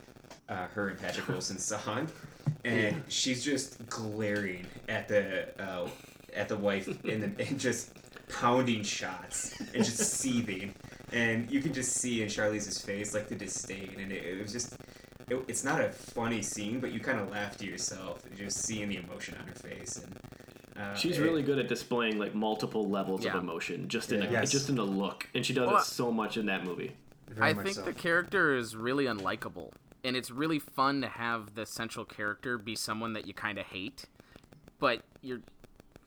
[0.49, 2.09] uh, her and Patrick Wilson's song,
[2.65, 5.89] and she's just glaring at the uh,
[6.35, 7.93] at the wife in the and just
[8.29, 10.75] pounding shots and just seething,
[11.13, 14.53] and you can just see in Charlize's face like the disdain, and it, it was
[14.53, 14.77] just.
[15.31, 18.89] It, it's not a funny scene, but you kind of laugh to yourself just seeing
[18.89, 20.03] the emotion on her face.
[20.03, 20.18] And
[20.81, 23.37] uh, She's it- really good at displaying like multiple levels Yeah.
[23.37, 24.51] of emotion just in a, Yes.
[24.51, 26.93] just in a look, and she does Well, it so much in that movie.
[27.41, 27.83] I think so.
[27.83, 29.72] the character is really unlikable,
[30.03, 33.66] and it's really fun to have the central character be someone that you kind of
[33.66, 34.07] hate,
[34.79, 35.41] but you're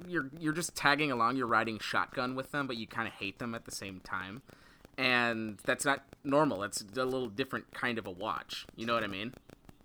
[0.08, 1.36] you're you're just tagging along.
[1.36, 4.42] You're riding shotgun with them, but you kind of hate them at the same time,
[4.98, 6.64] and that's not normal.
[6.64, 8.66] It's a little different kind of a watch.
[8.76, 9.34] You know what I mean?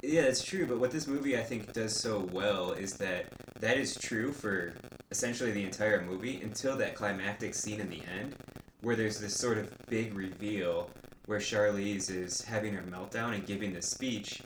[0.02, 0.66] Yeah, it's true.
[0.66, 3.26] But what this movie I think does so well is that
[3.60, 4.74] that is true for
[5.10, 8.36] essentially the entire movie until that climactic scene in the end,
[8.82, 10.90] where there's this sort of big reveal
[11.26, 14.40] where Charlize is having her meltdown and giving this speech,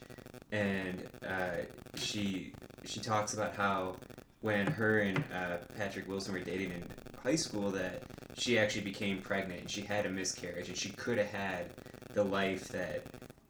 [0.50, 1.64] and uh,
[1.94, 2.52] she
[2.84, 3.96] she talks about how
[4.40, 6.84] when her and uh, Patrick Wilson were dating in
[7.22, 8.02] high school that
[8.40, 11.66] she actually became pregnant and she had a miscarriage and she could have had
[12.14, 13.04] the life that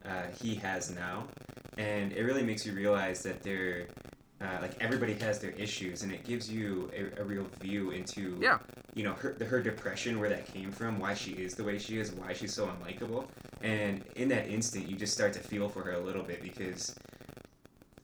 [0.05, 1.23] uh, he has now
[1.77, 3.87] and it really makes you realize that they're
[4.41, 8.37] uh, like everybody has their issues and it gives you a, a real view into
[8.41, 8.57] Yeah.
[8.93, 11.97] you know her, her depression where that came from why she is the way she
[11.99, 13.25] is why she's so unlikable
[13.61, 16.95] and in that instant you just start to feel for her a little bit because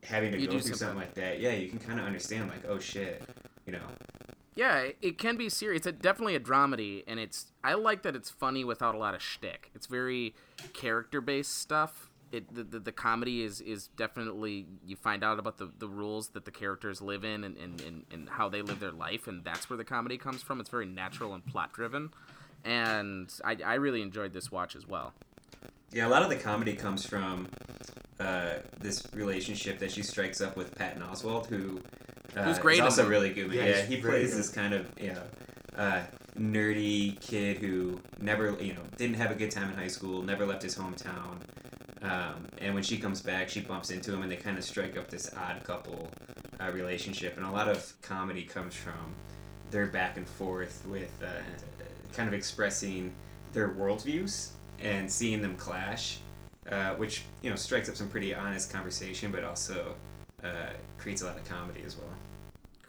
[0.03, 0.97] having to You go through something something.
[0.99, 3.21] like that yeah you can kind of understand like oh shit
[3.65, 3.79] you know
[4.58, 5.86] Yeah, it- can be serious.
[5.86, 9.14] It's a, definitely a dramedy, and it's I like that it's funny without a lot
[9.14, 9.70] of shtick.
[9.76, 10.34] It's very
[10.74, 12.10] character based stuff.
[12.32, 16.30] It the, the, the comedy is is definitely you find out about the, the rules
[16.30, 19.43] that the characters live in and, and, and, and how they live their life, and
[19.45, 20.60] that's where the comedy comes from.
[20.60, 22.10] It's very natural and plot driven,
[22.66, 25.14] and I, I really enjoyed this watch as well.
[25.93, 27.47] Yeah, a lot of the comedy comes from
[28.20, 31.80] uh, this relationship that she strikes up with Patton Oswalt, who
[32.38, 33.09] uh, Who's great is in also it.
[33.09, 33.51] really good.
[33.51, 34.39] Yeah, Yeah, he plays good.
[34.39, 35.23] this kind of you know
[35.75, 36.01] uh,
[36.38, 40.45] nerdy kid who never you know didn't have a good time in high school, never
[40.45, 41.38] left his hometown,
[42.03, 44.97] um, and when she comes back, she bumps into him, and they kind of strike
[44.97, 46.09] up this odd couple
[46.59, 47.38] uh, relationship.
[47.38, 49.13] And a lot of comedy comes from
[49.71, 51.27] their back and forth with uh,
[52.13, 53.13] kind of expressing
[53.53, 54.49] their worldviews
[54.81, 56.19] and seeing them clash,
[56.71, 59.95] uh, which you know strikes up some pretty honest conversation, but also
[60.43, 62.09] uh, creates a lot of comedy as well.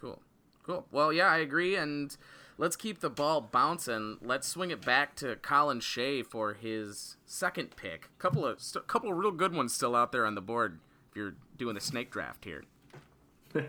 [0.01, 0.21] Cool.
[0.65, 0.87] Cool.
[0.91, 1.77] Well, yeah, I agree.
[1.77, 2.17] And
[2.59, 4.19] let's keep the ball bouncing.
[4.23, 8.09] Let's swing it back to Colin Shea for his second pick.
[8.19, 10.81] Couple of st- couple of real good ones still out there on the board.
[11.11, 12.65] If you're doing the snake draft here.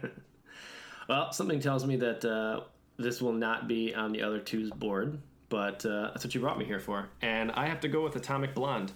[1.09, 2.61] Well, something tells me that uh,
[2.97, 5.17] this will not be on the other two's board,
[5.49, 7.09] but uh, that's what you brought me here for.
[7.23, 8.91] And I have to go with Atomic Blonde.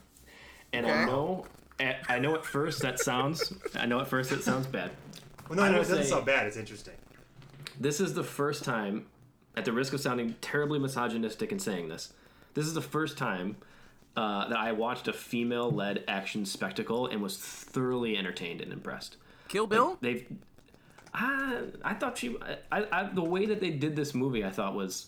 [0.74, 4.44] And I know, at, I know at first that sounds, I know at first it
[4.44, 4.92] sounds bad.
[5.50, 6.48] Well, no, I no, will it doesn't say- sound bad.
[6.48, 6.94] It's interesting.
[7.80, 9.08] This is the first time,
[9.58, 12.14] at the risk of sounding terribly misogynistic in saying this,
[12.54, 13.58] this is the first time
[14.16, 19.18] uh, that I watched a female-led action spectacle and was thoroughly entertained and impressed.
[19.48, 19.98] Kill Bill?
[20.02, 20.26] They've,
[21.14, 22.38] I, I thought she,
[22.72, 25.08] I, I, the way that they did this movie, I thought was,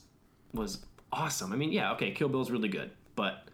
[0.53, 0.79] was
[1.11, 1.53] awesome.
[1.53, 3.47] I mean, yeah, okay, Kill Bill's really good, but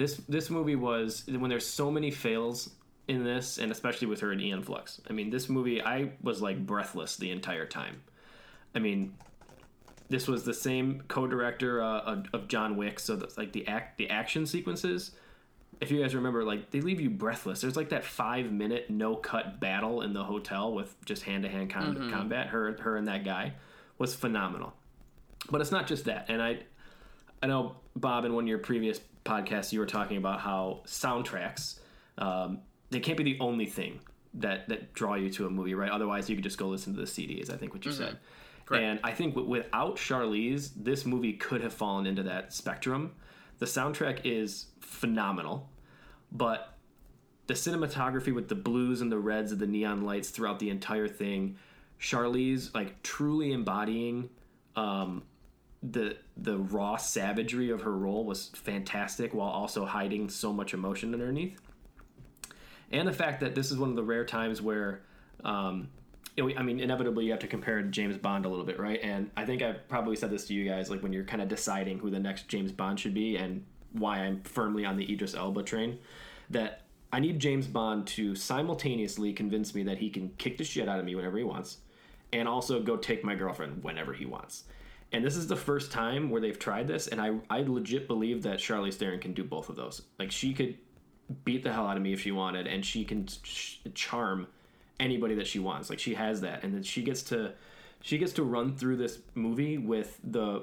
[0.00, 2.70] this this movie was when there's so many fails
[3.06, 5.00] in this, and especially with her and Aeon Flux.
[5.10, 8.02] I mean, this movie, I was like breathless the entire time.
[8.74, 9.14] I mean,
[10.08, 13.98] this was the same co-director uh, of, of John Wick, so that's like the act,
[13.98, 15.10] the action sequences.
[15.80, 17.60] If you guys remember, like they leave you breathless.
[17.60, 21.48] There's like that five minute no cut battle in the hotel with just hand to
[21.48, 22.48] hand combat.
[22.48, 23.54] Her, her and that guy
[23.98, 24.72] was phenomenal.
[25.50, 26.60] But it's not just that, and I,
[27.42, 31.78] I know Bob in one of your previous podcasts you were talking about how soundtracks,
[32.18, 32.60] um,
[32.90, 34.00] they can't be the only thing
[34.34, 35.90] that that draw you to a movie, right?
[35.90, 37.52] Otherwise, you could just go listen to the CDs.
[37.54, 38.18] I think what you said.
[38.82, 43.02] And I think w- without Charlize, this movie could have fallen into that spectrum.
[43.58, 45.68] The soundtrack is phenomenal.
[46.32, 46.76] but
[47.46, 51.08] the cinematography with the blues and the reds of the neon lights throughout the entire
[51.08, 51.56] thing,
[52.00, 54.30] Charlize like truly embodying
[54.76, 55.24] um,
[55.82, 61.14] the the raw savagery of her role was fantastic while also hiding so much emotion
[61.14, 61.58] underneath.
[62.92, 65.02] And the fact that this is one of the rare times where
[65.44, 65.88] um,
[66.38, 69.00] I mean, inevitably you have to compare James Bond a little bit, right?
[69.02, 71.48] And I think I've probably said this to you guys, like when you're kind of
[71.48, 75.34] deciding who the next James Bond should be and why I'm firmly on the Idris
[75.34, 75.98] Elba train,
[76.48, 80.88] that I need James Bond to simultaneously convince me that he can kick the shit
[80.88, 81.78] out of me whenever he wants,
[82.32, 84.64] and also go take my girlfriend whenever he wants.
[85.12, 88.42] And this is the first time where they've tried this, and I, I legit believe
[88.44, 90.02] that Charlize Theron can do both of those.
[90.18, 90.78] Like she could
[91.44, 94.46] beat the hell out of me if she wanted, and she can ch- charm
[95.00, 95.90] anybody that she wants.
[95.90, 97.52] Like she has that, and then she gets to
[98.02, 100.62] she gets to run through this movie with the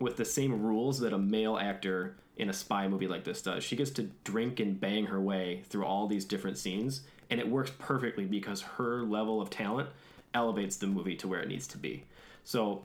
[0.00, 3.62] with the same rules that a male actor in a spy movie like this does.
[3.62, 7.48] She gets to drink and bang her way through all these different scenes, and it
[7.48, 9.88] works perfectly because her level of talent
[10.32, 12.04] elevates the movie to where it needs to be.
[12.42, 12.84] So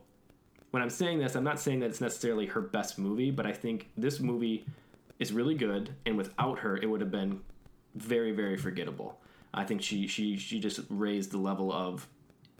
[0.71, 3.51] when I'm saying this, I'm not saying that it's necessarily her best movie, but I
[3.53, 4.65] think this movie
[5.19, 7.41] is really good, and without her, it would have been
[7.95, 9.19] very, very forgettable.
[9.53, 12.07] I think she she she just raised the level of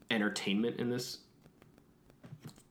[0.10, 1.20] entertainment in this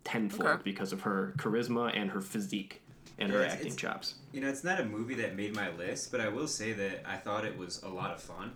[0.05, 0.63] tenfold Okay.
[0.65, 2.81] because of her charisma and her physique
[3.19, 4.15] and her Yeah, it's- acting chops.
[4.33, 7.03] You know, it's not a movie that made my list, but I will say that
[7.09, 8.53] I thought it was a lot of fun,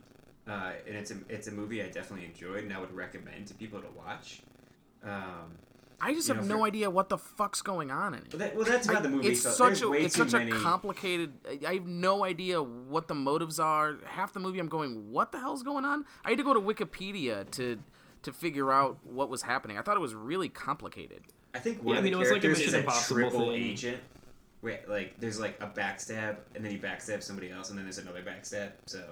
[0.48, 3.54] uh, and it's a it's a movie I definitely enjoyed, and I would recommend to
[3.54, 4.42] people to watch.
[5.04, 5.52] Um,
[6.04, 8.26] I just You have know, no for- idea what the fuck's going on in it.
[8.32, 9.28] well, that, well, that's about the movie.
[9.28, 10.50] it's so such there's a way it's such many.
[10.50, 11.32] a complicated.
[11.48, 13.98] I- I have no idea what the motives are.
[14.04, 16.04] Half the movie, I'm going, what the hell's going on?
[16.24, 17.78] I had to go to Wikipedia to
[18.22, 19.78] to figure out what was happening.
[19.78, 21.22] I thought it was really complicated.
[21.54, 22.96] I think one Yeah, of I mean, the it was like a characters Mission is
[23.10, 23.62] a triple thing.
[23.62, 23.98] agent.
[24.60, 27.98] Where like there's like a backstab, and then he backstabs somebody else, and then there's
[27.98, 28.70] another backstab.
[28.86, 29.02] So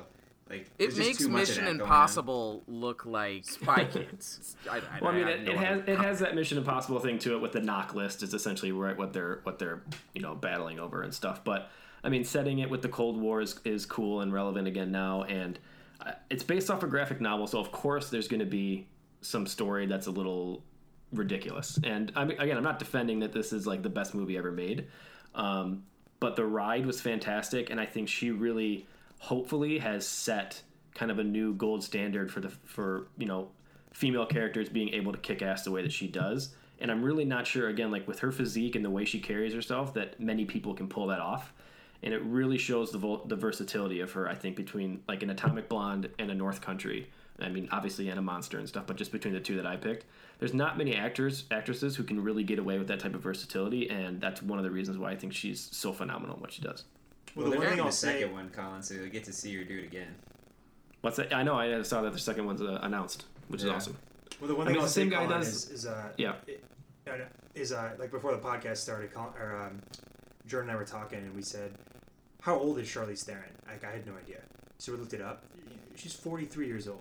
[0.51, 1.71] like It there's just makes too Mission that.
[1.71, 4.57] Impossible look like Spy Kids.
[4.71, 6.99] I, I, Well, I mean, I it, no it has it has that Mission Impossible
[6.99, 9.83] thing to it with the knock list is essentially right what they're what they're
[10.15, 11.45] you know battling over and stuff.
[11.45, 11.71] But
[12.03, 15.25] I mean, setting it with the Cold War is, is cool and relevant again now,
[15.25, 15.59] and
[16.05, 18.87] uh, it's based off a graphic novel, so of course there's going to be
[19.21, 20.65] some story that's a little
[21.13, 21.79] ridiculous.
[21.85, 24.51] And I mean, again, I'm not defending that this is like the best movie ever
[24.51, 24.87] made,
[25.35, 25.85] um,
[26.21, 28.87] but the ride was fantastic, and I think she really,
[29.21, 30.63] hopefully, has set
[30.95, 33.49] kind of a new gold standard for the for you know
[33.93, 36.55] female characters being able to kick ass the way that she does.
[36.81, 39.53] And I'm really not sure, again, like with her physique and the way she carries
[39.53, 41.53] herself, that many people can pull that off.
[42.03, 44.27] And it really shows the vol- the versatility of her.
[44.27, 47.11] I think between like an Atomic Blonde and a North Country.
[47.39, 49.77] I mean, obviously, and a Monster and stuff, but just between the two that I
[49.77, 50.05] picked,
[50.39, 53.89] there's not many actors actresses who can really get away with that type of versatility,
[53.89, 56.61] and that's one of the reasons why I think she's so phenomenal in what she
[56.61, 56.85] does.
[57.35, 59.09] Well, Well, the they're one thing making I'll the say, second one, Colin, so you
[59.09, 60.15] get to see her do it again.
[61.01, 61.33] What's that?
[61.35, 63.69] I know I saw that the second one's uh, announced, which Yeah.
[63.71, 63.97] is awesome.
[64.41, 66.13] well, the one I thing mean, I'll the same guy Colin, does- is, is uh,
[66.17, 66.35] Yeah.
[66.47, 66.65] it-
[67.07, 67.25] no, no,
[67.55, 69.81] is uh, like before the podcast started, Colin, or um,
[70.47, 71.73] Jordan and I were talking, and we said,
[72.43, 74.41] "How old is Charlize Theron?" Like, I had no idea,
[74.79, 75.45] so we looked it up.
[75.97, 77.01] She's 43 years old.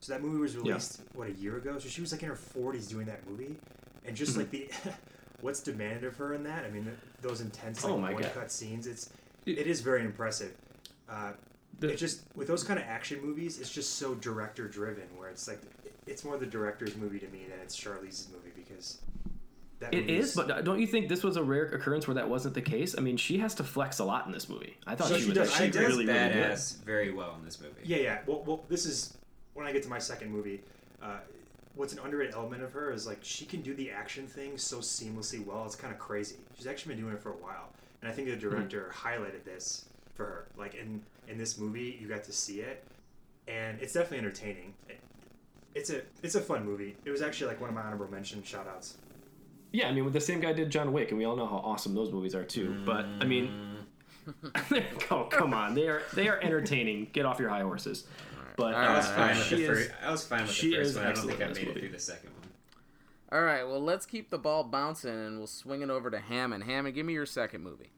[0.00, 1.78] So that movie was released what a year ago.
[1.78, 3.56] So she was like in her 40s doing that movie,
[4.04, 4.40] and just Mm-hmm.
[4.40, 4.70] like the
[5.40, 6.64] what's demanded of her in that.
[6.64, 8.34] I mean, th those intense like Oh my one God.
[8.34, 8.86] cut scenes.
[8.86, 9.10] It's
[9.56, 10.52] it is very impressive.
[11.08, 11.32] Uh,
[11.80, 15.04] The- it's just with those kind of action movies, it's just so director driven.
[15.16, 15.60] Where it's like
[16.06, 18.98] it's more the director's movie to me than it's Charlize's movie because
[19.80, 22.54] that It is, but don't you think this was a rare occurrence where that wasn't
[22.54, 22.96] the case?
[22.98, 24.76] I mean, she has to flex a lot in this movie.
[24.88, 26.32] I thought So she, she was does- actually she She does does really, really good.
[26.50, 27.74] badass very well in this movie.
[27.84, 28.18] yeah, yeah.
[28.26, 29.16] Well, well, this is
[29.54, 30.62] when I get to my second movie.
[31.00, 31.18] Uh,
[31.76, 34.78] what's an underrated element of her is like she can do the action thing so
[34.78, 35.64] seamlessly well.
[35.64, 36.36] It's kind of crazy.
[36.56, 37.68] She's actually been doing it for a while,
[38.02, 40.48] and I think the director highlighted this for her.
[40.56, 42.84] Like in in this movie, you got to see it,
[43.46, 44.74] and it's definitely entertaining.
[44.88, 45.00] It-
[45.74, 46.96] it's a it's a fun movie.
[47.04, 48.96] It was actually like one of my honorable mention shout outs.
[49.70, 51.94] Yeah, I mean, the same guy did John Wick, and we all know how awesome
[51.94, 52.74] those movies are too.
[52.86, 53.76] But I mean,
[55.10, 57.08] oh come on, they are they are entertaining.
[57.12, 58.06] Get off your high horses.
[58.56, 59.90] But I was Uh, fine with she the is- first.
[60.02, 61.06] I was fine with the first is one.
[61.06, 61.80] I don't think I made it movie.
[61.80, 62.37] through the second one.
[63.30, 66.64] All right, well, let's keep the ball bouncing and we'll swing it over to Hammond.
[66.64, 67.90] Hammond, give me your second movie.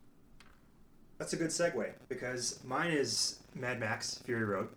[1.18, 4.68] That's a good segue because mine is Mad Max Fury Road.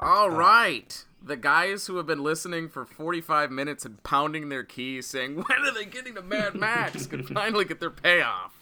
[0.00, 5.06] All right, The guys who have been listening for 45 minutes and pounding their keys
[5.08, 7.06] saying, when are they getting to Mad Max?
[7.08, 8.54] can finally get their payoff.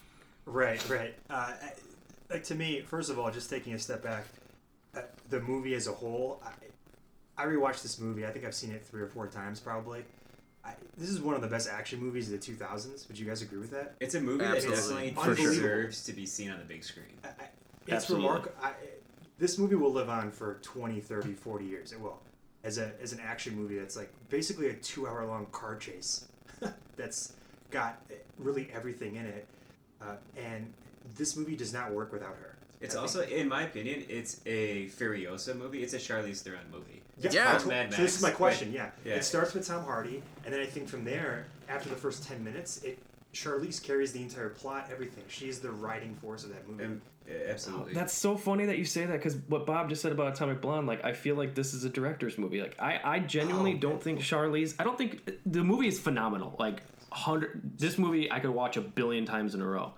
[0.45, 1.13] Right, right.
[1.29, 1.53] Uh,
[2.29, 4.25] like to me, first of all, just taking a step back,
[4.95, 8.25] uh, the movie as a whole, I, I rewatched this movie.
[8.25, 10.03] I think I've seen it three or four times probably.
[10.67, 13.07] I, this is one of the best action movies of the 2000s.
[13.07, 13.95] Would you guys agree with that?
[13.99, 14.75] It's a movie Absolutely.
[14.75, 15.53] that definitely For sure.
[15.53, 17.05] deserves to be seen on the big screen.
[17.23, 17.47] I, I,
[17.87, 18.55] it's remarkable.
[19.39, 21.91] This movie will live on for 20, 30, 40 years.
[21.93, 22.19] It will.
[22.63, 26.27] As a as an action movie that's like basically a 2-hour long car chase.
[26.97, 27.33] that's
[27.69, 28.01] got
[28.39, 29.47] really everything in it.
[30.01, 30.73] Uh, and
[31.15, 32.56] this movie does not work without her.
[32.79, 35.81] It's I also, think- in my opinion, it's a Furiosa movie.
[35.83, 37.01] It's a Charlize Theron movie.
[37.19, 37.51] Yeah, Yeah.
[37.53, 38.71] that's what- Mad so this is my question.
[38.71, 38.91] yeah.
[39.03, 39.15] yeah.
[39.15, 42.43] it starts with Tom Hardy, and then I think from there, after the first ten
[42.43, 42.99] minutes, it
[43.33, 45.23] Charlize carries the entire plot, everything.
[45.27, 46.85] She's the writing force of that movie.
[46.85, 47.93] Um, uh, absolutely.
[47.93, 50.87] That's so funny that you say that because what Bob just said about Atomic Blonde,
[50.87, 52.61] like I feel like this is a director's movie.
[52.61, 54.75] Like I, I genuinely Oh, don't think Charlize.
[54.79, 56.55] I don't think the movie is phenomenal.
[56.57, 59.93] Like hundred, this movie I could watch a billion times in a row.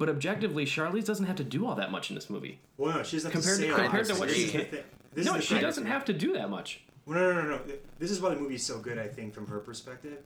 [0.00, 2.58] But objectively, Charlize doesn't have to do all that much in this movie.
[2.78, 3.82] well, no, she doesn't have Compared to to- say a lot.
[3.82, 4.84] compared to This she the can- thing.
[5.12, 6.80] This no, she doesn't have to do that much.
[7.04, 7.60] Well, no, no, no, no.
[7.98, 8.96] This is why the movie's so good.
[8.98, 10.16] I think from her perspective,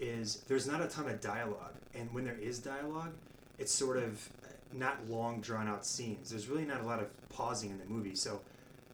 [0.00, 3.12] is there's not a ton of dialogue, and when there is dialogue,
[3.60, 4.28] it's sort of
[4.72, 6.30] not long drawn out scenes.
[6.30, 8.40] There's really not a lot of pausing in the movie, so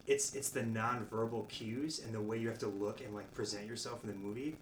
[0.07, 3.67] it's it's the non-verbal cues and the way you have to look and like present
[3.67, 4.59] yourself in the movie,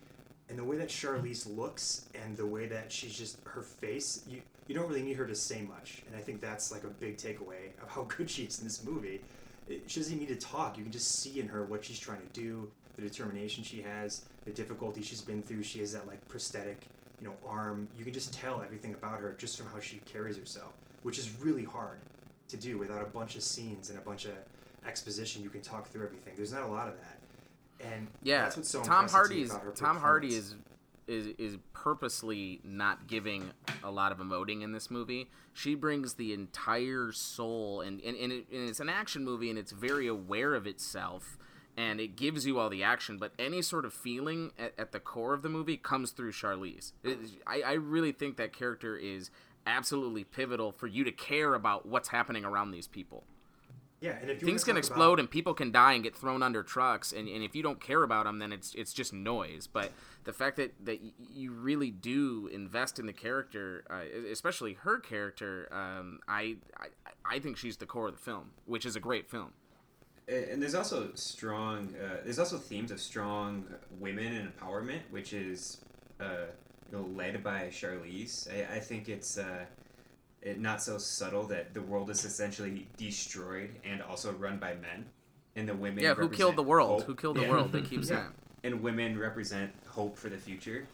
[0.49, 4.23] and the way that Charlize looks and the way that she's just her face.
[4.29, 6.89] You you don't really need her to say much, and I think that's like a
[6.89, 9.21] big takeaway of how good she is in this movie.
[9.69, 10.77] It, she doesn't need to talk.
[10.77, 14.23] You can just see in her what she's trying to do, the determination she has,
[14.45, 15.63] the difficulty she's been through.
[15.63, 16.87] She has that like prosthetic,
[17.21, 17.89] you know, arm.
[17.99, 20.73] You can just tell everything about her just from how she carries herself,
[21.03, 21.99] which is really hard
[22.49, 24.33] to do without a bunch of scenes and a bunch of
[24.87, 25.43] exposition.
[25.43, 26.35] You can talk through everything.
[26.37, 27.14] There's not a lot of that,
[27.93, 30.55] and Yeah, so Tom impressive to me Hardy's Tom Hardy is
[31.07, 33.51] is is purposely not giving
[33.83, 35.29] a lot of emoting in this movie.
[35.53, 39.59] She brings the entire soul, and and, and, it, and it's an action movie, and
[39.59, 41.37] it's very aware of itself,
[41.77, 43.19] and it gives you all the action.
[43.19, 46.93] But any sort of feeling at, at the core of the movie comes through Charlize.
[47.03, 49.31] It- I, I really think that character is
[49.67, 53.25] absolutely pivotal for you to care about what's happening around these people
[54.05, 56.43] yeah, and if you things can explode about- and people can die and get thrown
[56.43, 59.67] under trucks and, and if you don't care about them then it's it's just noise.
[59.67, 59.93] But
[60.25, 61.01] the fact that that
[61.33, 66.87] you really do invest in the character uh, especially her character um, I, I
[67.25, 69.53] I think she's the core of the film which is a great film.
[70.29, 73.65] And and there's also strong uh, there's also themes of strong
[73.99, 75.79] women and empowerment which is
[76.21, 76.47] uh,
[76.91, 78.49] you know led by Charlize.
[78.55, 79.65] I, I think it's uh,
[80.45, 85.05] it, not so subtle that the world is essentially destroyed and also run by men
[85.57, 87.07] and the women yeah who killed the world hope.
[87.07, 87.51] who killed the Yeah.
[87.51, 88.07] world they keep Yeah.
[88.07, 88.33] saying
[88.63, 90.87] and women represent hope for the future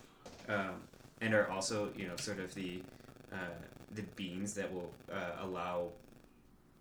[0.48, 0.76] um,
[1.20, 2.82] and are also you know sort of the
[3.32, 3.36] uh,
[3.94, 5.88] the beings that will uh, allow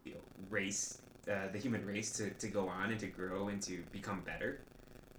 [0.06, 1.00] you know, race
[1.30, 4.60] uh, the human race to, to go on and to grow and to become better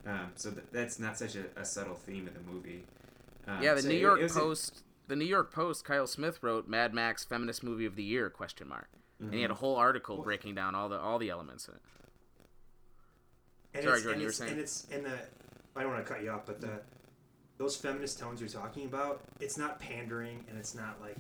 [0.06, 2.82] um, so th- that's not such a, a subtle theme in the movie
[3.48, 6.42] um, yeah the so New York it a- Post the New York Post Kyle Smith
[6.42, 8.88] wrote Mad Max feminist movie of the year question mark
[9.18, 9.36] and Mm-hmm.
[9.36, 11.80] he had a whole article breaking down all the all the elements in it
[13.74, 14.52] And Sorry, it's, Jordan, and you were saying?
[14.52, 15.18] And it's and the
[15.76, 16.80] I don't want to cut you off, but the
[17.58, 21.16] those feminist tones you're talking about, it's not pandering and it's not like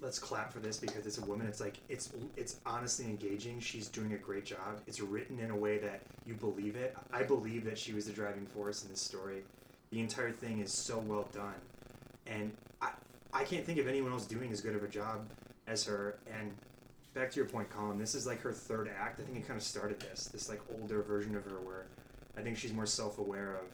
[0.00, 1.46] let's clap for this because it's a woman.
[1.46, 3.60] It's like it's it's honestly engaging.
[3.60, 4.80] She's doing a great job.
[4.88, 6.96] It's written in a way that you believe it.
[7.12, 9.44] I believe that she was the driving force in this story.
[9.90, 11.54] The entire thing is so well done,
[12.26, 12.50] and
[13.34, 15.28] I can't think of anyone else doing as good of a job
[15.66, 16.18] as her.
[16.32, 16.52] And
[17.14, 19.20] back to your point, Colin, this is like her third act.
[19.20, 21.86] I think it kind of started this, this like older version of her where
[22.38, 23.66] I think she's more self aware of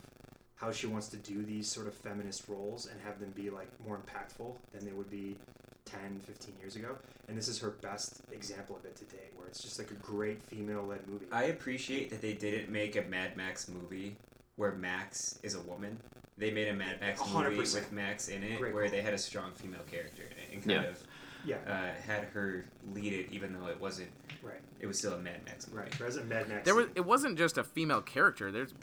[0.56, 3.68] how she wants to do these sort of feminist roles and have them be like
[3.86, 5.36] more impactful than they would be
[5.84, 6.96] 10, 15 years ago.
[7.28, 9.94] And this is her best example of it to date, where it's just like a
[9.94, 11.26] great female led movie.
[11.32, 14.16] I appreciate that they didn't make a Mad Max movie
[14.56, 15.98] where Max is a woman.
[16.38, 17.74] They made a Mad Max movie 100%.
[17.74, 18.92] with Max in it, Great where call.
[18.92, 20.88] they had a strong female character in it and kind Yeah.
[20.88, 21.02] of
[21.44, 24.10] yeah, uh, had her lead it, even though it wasn't.
[24.42, 25.80] right, It was still a Mad Max movie.
[25.82, 25.98] right.
[25.98, 26.64] There's a Mad Max.
[26.64, 28.50] There was it wasn't just a female character.
[28.52, 28.74] There's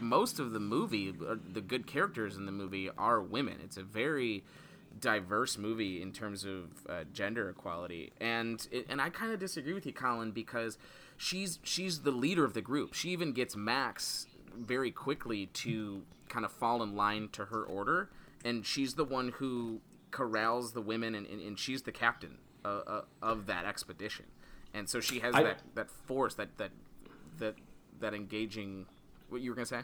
[0.00, 3.58] most of the movie, uh, the good characters in the movie are women.
[3.64, 4.42] It's a very
[5.00, 9.72] diverse movie in terms of uh, gender equality, and it, and I kind of disagree
[9.72, 10.76] with you, Colin, because
[11.16, 12.92] she's she's the leader of the group.
[12.92, 18.10] She even gets Max very quickly to kind of fall in line to her order,
[18.44, 19.80] and she's the one who
[20.10, 24.24] corrals the women, and, and, and she's the captain uh, uh, of that expedition.
[24.74, 26.70] And so she has I- that, that force, that that
[27.38, 27.54] that
[28.00, 28.86] that engaging.
[29.28, 29.82] What you were gonna say?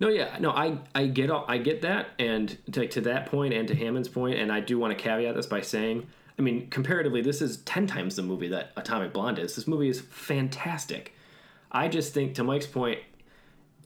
[0.00, 3.54] No, yeah, no, I I get all, I get that, and to, to that point,
[3.54, 6.06] and to Hammond's point, and I do want to caveat this by saying,
[6.38, 9.54] I mean, comparatively, this is ten times the movie that Atomic Blonde is.
[9.54, 11.14] This movie is fantastic.
[11.70, 12.98] I just think, to Mike's point,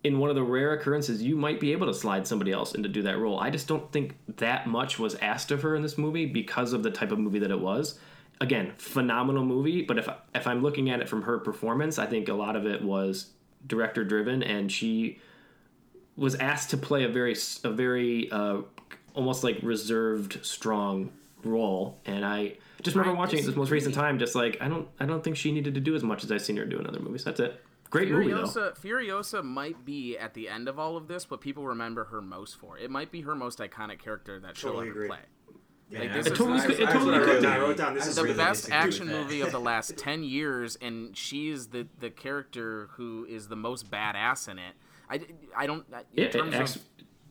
[0.05, 2.83] in one of the rare occurrences, you might be able to slide somebody else in
[2.83, 3.41] to do that role.
[3.41, 6.83] I just don't think that much was asked of her in this movie because of
[6.83, 7.99] the type of movie that it was.
[8.41, 9.83] again, phenomenal movie.
[9.83, 12.67] But if if I'm looking at it from her performance, I think a lot of
[12.67, 13.31] it was
[13.67, 15.19] director driven, and she
[16.17, 18.59] was asked to play a very a very uh,
[19.15, 21.11] almost like reserved, strong
[21.45, 21.99] role.
[22.05, 25.07] And I just remember watching it this most recent time, just like I don't I
[25.07, 27.01] don't think she needed to do as much as I've seen her do in other
[27.01, 27.25] movies.
[27.25, 27.63] That's it.
[27.91, 28.43] Great movie though.
[28.45, 32.21] Furiosa, Furiosa might be at the end of all of this, but people remember her
[32.21, 32.77] most for.
[32.79, 35.09] It might be her most iconic character that she'll Totally ever agree.
[35.09, 35.19] play.
[35.91, 37.47] Yeah, Like, I this would- is- totally- I- it totally would could really- be.
[37.47, 40.77] I wrote down, this is the really best action movie of the last 10 years
[40.83, 44.75] and she is the the character who is the most badass in it
[45.09, 45.19] i,
[45.57, 46.83] I don't in Yeah, it terms acts- of,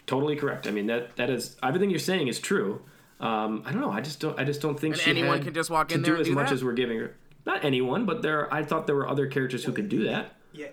[0.07, 0.65] totally correct.
[0.65, 2.81] I mean that that is everything you're saying is true.
[3.19, 3.91] Um, I don't know.
[3.91, 4.39] I just don't.
[4.39, 6.13] I just don't think And she anyone had can just walk to in do there
[6.15, 6.53] and as do much that?
[6.55, 7.15] as we're giving her.
[7.45, 8.51] Not anyone, but there.
[8.53, 10.33] I thought there were other characters who could do that.
[10.53, 10.67] Yeah,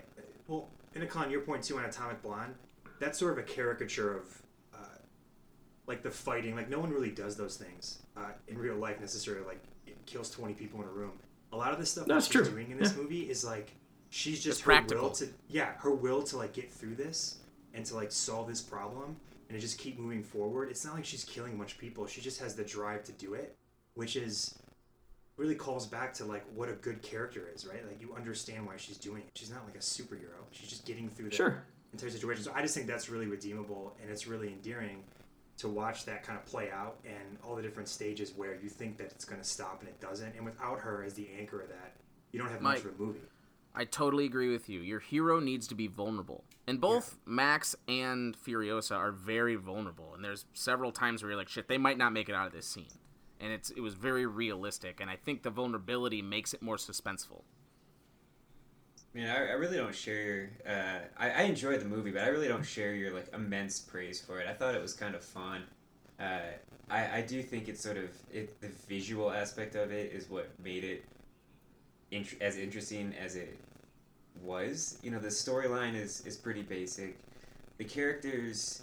[0.48, 2.54] well, and Akon, your point too on Atomic Blonde,
[3.00, 4.78] that's sort of a caricature of, uh,
[5.86, 6.54] like the fighting.
[6.56, 9.44] Like no one really does those things uh, in real life necessarily.
[9.46, 11.12] Like it kills twenty people in a room.
[11.52, 12.50] A lot of the stuff That's that she's true.
[12.56, 13.02] doing in this Yeah.
[13.02, 13.72] movie is like
[14.10, 15.04] she's just It's her practical.
[15.04, 17.38] will to yeah her will to like get through this
[17.74, 19.16] and to like solve this problem
[19.48, 20.70] and to just keep moving forward.
[20.70, 22.06] It's not like she's killing a bunch of people.
[22.06, 23.56] She just has the drive to do it,
[23.94, 24.58] which is
[25.36, 27.84] really calls back to like what a good character is, right?
[27.86, 29.30] Like you understand why she's doing it.
[29.34, 30.44] She's not like a superhero.
[30.52, 31.62] She's just getting through the Sure.
[31.92, 32.44] entire situation.
[32.44, 35.02] So I just think that's really redeemable and it's really endearing
[35.56, 38.96] to watch that kind of play out and all the different stages where you think
[38.98, 40.34] that it's going to stop and it doesn't.
[40.36, 41.94] And without her as the anchor of that,
[42.32, 43.20] you don't have much of a movie.
[43.76, 48.36] i totally agree with you your hero needs to be vulnerable and both max and
[48.36, 52.12] furiosa are very vulnerable and there's several times where you're like shit they might not
[52.12, 52.88] make it out of this scene
[53.44, 57.42] and it's it was very realistic and i think the vulnerability makes it more suspenseful
[59.14, 60.50] I mean, I, I really don't share.
[60.68, 64.20] Uh, I, I enjoy the movie, but I really don't share your like immense praise
[64.20, 64.48] for it.
[64.48, 65.62] I thought it was kind of fun.
[66.18, 66.40] Uh,
[66.90, 70.50] I I do think it's sort of it, the visual aspect of it is what
[70.62, 71.04] made it
[72.10, 73.56] int- as interesting as it
[74.42, 74.98] was.
[75.02, 77.16] You know, the storyline is is pretty basic.
[77.78, 78.82] The characters,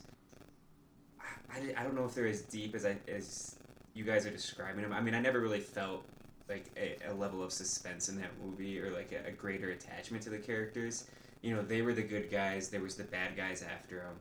[1.50, 3.58] I, I don't know if they're as deep as I as
[3.94, 4.94] you guys are describing them.
[4.94, 6.06] I mean, I never really felt
[6.50, 10.24] like a, a level of suspense in that movie or like a, a greater attachment
[10.24, 11.06] to the characters.
[11.42, 12.70] You know, they were the good guys.
[12.70, 14.16] There was the bad guys after them.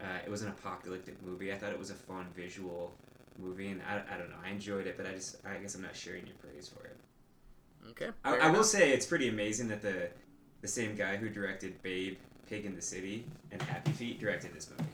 [0.00, 1.52] Uh, it was an apocalyptic movie.
[1.52, 2.92] I thought it was a fun visual
[3.38, 4.36] movie, and I, I don't know.
[4.44, 6.96] I enjoyed it, but I just I guess I'm not sharing your praise for it.
[7.90, 10.08] okay I, I will say it's pretty amazing that the
[10.62, 12.16] the same guy who directed Babe,
[12.48, 14.90] Pig in the City, and Happy Feet directed this movie.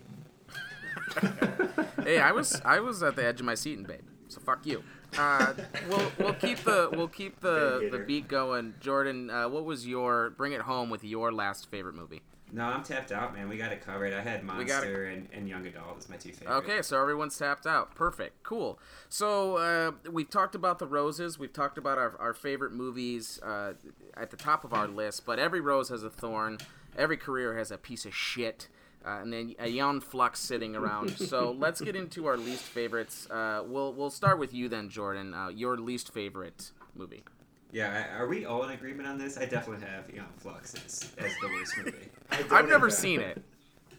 [2.02, 4.00] hey, I was I was at the edge of my seat in Babe,
[4.30, 4.82] so fuck you.
[5.18, 5.54] Uh,
[5.88, 8.74] we'll we'll keep the we'll keep the the beat going.
[8.80, 12.22] Jordan, uh, what was your bring it home with your last favorite movie?
[12.52, 13.48] No, I'm tapped out, man.
[13.48, 14.12] We got it covered.
[14.12, 14.42] I had.
[14.42, 16.68] Monster and, and Young Adult as my two favorites.
[16.68, 17.94] Okay, so everyone's tapped out.
[17.94, 18.42] Perfect.
[18.42, 18.78] Cool.
[19.08, 21.38] So uh, we've talked about the roses.
[21.38, 23.74] We've talked about our, our favorite movies uh,
[24.16, 26.58] at the top of our list, but every rose has a thorn.
[26.98, 28.68] Every career has a piece of shit.
[29.04, 31.10] Uh, and then Aeon Flux sitting around.
[31.16, 33.28] so let's get into our least favorites.
[33.30, 35.32] Uh, we'll we'll start with you then, Jordan.
[35.34, 37.24] Uh, your least favorite movie.
[37.72, 39.38] Yeah, are we all in agreement on this?
[39.38, 42.08] I definitely have Aeon Flux as, as the worst movie.
[42.30, 43.42] I don't I've never have seen it.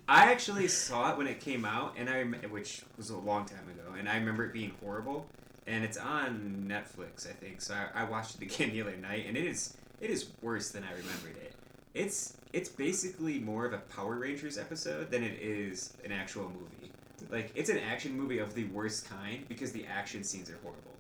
[0.08, 3.46] I actually saw it when it came out, and I rem- which was a long
[3.46, 5.26] time ago, and I remember it being horrible.
[5.68, 7.62] And it's on Netflix, I think.
[7.62, 10.72] So I, I watched it again the other night, and it is it is worse
[10.72, 11.54] than I remembered it.
[11.94, 16.92] It's it's basically more of a Power Rangers episode than it is an actual movie.
[17.30, 20.96] Like it's an action movie of the worst kind because the action scenes are horrible,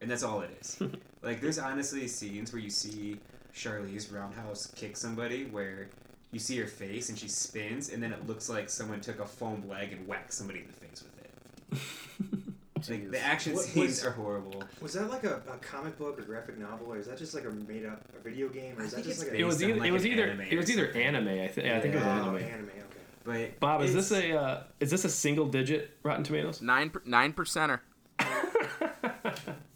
[0.00, 0.80] and that's all it is.
[1.22, 3.18] like there's honestly scenes where you see
[3.54, 5.88] Charlize Roundhouse kick somebody where
[6.32, 9.26] you see her face and she spins, and then it looks like someone took a
[9.26, 12.44] foam leg and whacked somebody in the face with it.
[12.88, 14.62] like the action What scenes was- are horrible.
[14.80, 17.44] Was that like a, a comic book or graphic novel, or is that just like
[17.44, 19.42] a made up a video game, or I is that think just it's like It
[19.42, 21.28] a was Based on, either like, it was an either anime it was either anime.
[21.28, 22.36] I, th- yeah, I think it was oh, anime.
[22.36, 22.68] anime?
[22.68, 23.50] Okay.
[23.50, 26.62] But Bob, is this a uh, is this a single digit Rotten Tomatoes?
[26.62, 27.80] Nine per- nine percenter.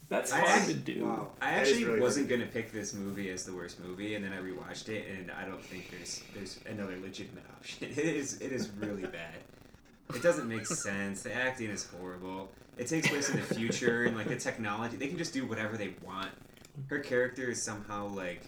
[0.09, 1.07] That's I- hard to do.
[1.07, 1.29] Wow.
[1.41, 2.41] I actually really wasn't funny.
[2.41, 5.47] gonna pick this movie as the worst movie, and then I rewatched it, and I
[5.47, 7.89] don't think there's there's another legitimate option.
[7.91, 9.35] It is it is really bad.
[10.15, 11.23] It doesn't make sense.
[11.23, 12.51] The acting is horrible.
[12.79, 15.77] It takes place in the future, and like the technology, they can just do whatever
[15.77, 16.31] they want.
[16.89, 18.43] Her character is somehow like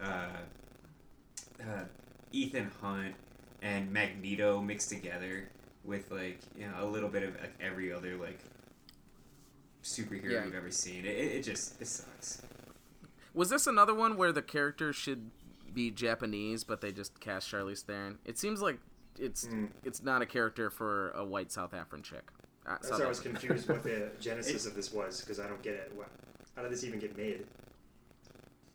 [0.00, 0.28] uh,
[1.60, 1.84] uh,
[2.32, 3.14] Ethan Hunt
[3.62, 5.48] and Magneto mixed together
[5.84, 8.38] with like you know a little bit of like, every other like
[9.82, 10.44] superhero Yeah.
[10.44, 11.04] you've ever seen.
[11.04, 12.42] It, it, it just it sucks.
[13.34, 15.30] Was this another one where the character should
[15.72, 18.18] be Japanese, but they just cast Charlize Theron?
[18.24, 18.78] It seems like
[19.18, 19.68] it's Mm.
[19.84, 22.30] it's not a character for a white South African chick.
[22.66, 25.62] Uh, That's why I was confused what the genesis of this was because I don't
[25.62, 25.92] get it.
[25.94, 26.08] What?
[26.56, 27.44] How did this even get made?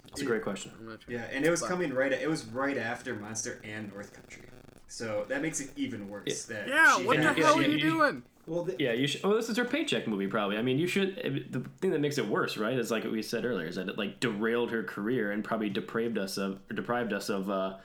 [0.09, 0.71] It's a great question.
[0.79, 1.13] I'm not sure.
[1.13, 2.11] Yeah, and it was But- coming right.
[2.11, 4.43] It was right after Monster and North Country,
[4.87, 6.45] so that makes it even worse.
[6.45, 8.23] That Yeah, what the hell are you doing?
[8.47, 9.21] Well, the, Yeah, you should.
[9.23, 10.57] Oh, this is her paycheck movie, probably.
[10.57, 11.47] I mean, you should.
[11.51, 13.87] The thing that makes it worse, right, is like what we said earlier, is that
[13.89, 17.77] it like derailed her career and probably depraved us of, deprived us of, uh,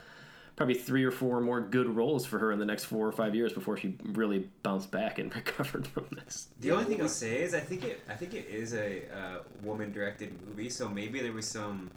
[0.56, 3.34] probably three or four more good roles for her in the next four or five
[3.34, 6.48] years before she really bounced back and recovered from this.
[6.60, 8.00] The only thing I'll say is I think it.
[8.08, 11.90] I think it is a uh, woman-directed movie, so maybe there was some,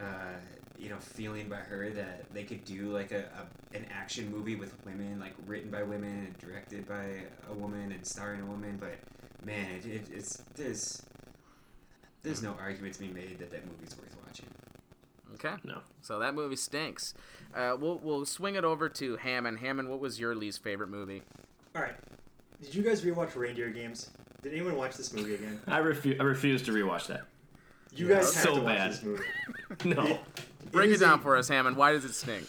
[0.00, 0.34] uh,
[0.78, 4.56] you know, feeling by her that they could do like a, a an action movie
[4.56, 8.78] with women, like written by women and directed by a woman and starring a woman.
[8.80, 8.96] But
[9.44, 11.02] man, it, it, it's there's
[12.22, 14.46] there's no argument to be made that that movie's worth watching.
[15.36, 15.54] Okay.
[15.64, 15.80] No.
[16.02, 17.14] So that movie stinks.
[17.54, 19.58] Uh, we'll we'll swing it over to Hammond.
[19.60, 21.22] Hammond, what was your least favorite movie?
[21.74, 21.94] all right.
[22.62, 24.10] Did you guys rewatch Reindeer Games?
[24.42, 25.60] Did anyone watch this movie again?
[25.66, 26.18] I refuse.
[26.20, 27.22] I refuse to rewatch that.
[27.94, 28.90] You guys have so to watch bad.
[28.92, 29.22] this movie.
[29.84, 29.94] No.
[30.02, 31.76] Bring it- Break it is down a- for us, Hammond.
[31.76, 32.46] Why does it stink?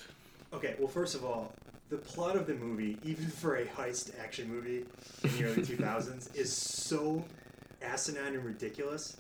[0.54, 1.54] Okay, well, first of all,
[1.90, 4.86] the plot of the movie, even for a heist action movie
[5.24, 7.24] in the early 2000s, is so
[7.82, 9.18] asinine and ridiculous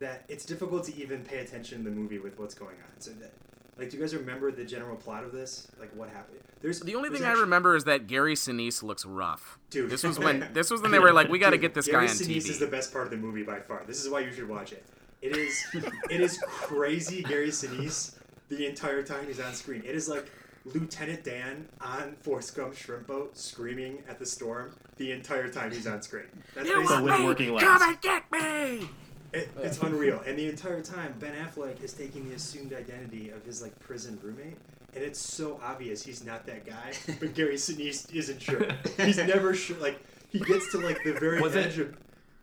[0.00, 3.00] that it's difficult to even pay attention to the movie with what's going on.
[3.00, 3.32] So, that,
[3.76, 5.68] like, do you guys remember the general plot of this?
[5.78, 6.38] Like, what happened?
[6.60, 9.58] There's The only there's thing I remember is that Gary Sinise looks rough.
[9.70, 9.90] Dude.
[9.90, 12.06] This was when this was when they were like, we got to get this Gary
[12.06, 12.50] guy on Sinise TV.
[12.50, 13.84] is the best part of the movie by far.
[13.86, 14.84] This is why you should watch it.
[15.22, 15.64] It is
[16.10, 18.14] it is crazy Gary Sinise
[18.48, 19.82] the entire time he's on screen.
[19.84, 20.28] It is like
[20.64, 25.86] Lieutenant Dan on Forrest Gump shrimp boat screaming at the storm the entire time he's
[25.86, 26.24] on screen.
[26.54, 27.64] That's You basically- with working legs.
[27.66, 28.88] Come and get me!
[29.32, 30.20] It, it's unreal.
[30.26, 34.18] And the entire time, Ben Affleck is taking the assumed identity of his like prison
[34.22, 34.56] roommate,
[34.94, 36.92] and it's so obvious he's not that guy.
[37.20, 38.66] But Gary Sinise isn't sure.
[38.96, 39.76] He's never sure.
[39.78, 39.98] Like
[40.30, 41.96] he gets to like the very Was it- edge of.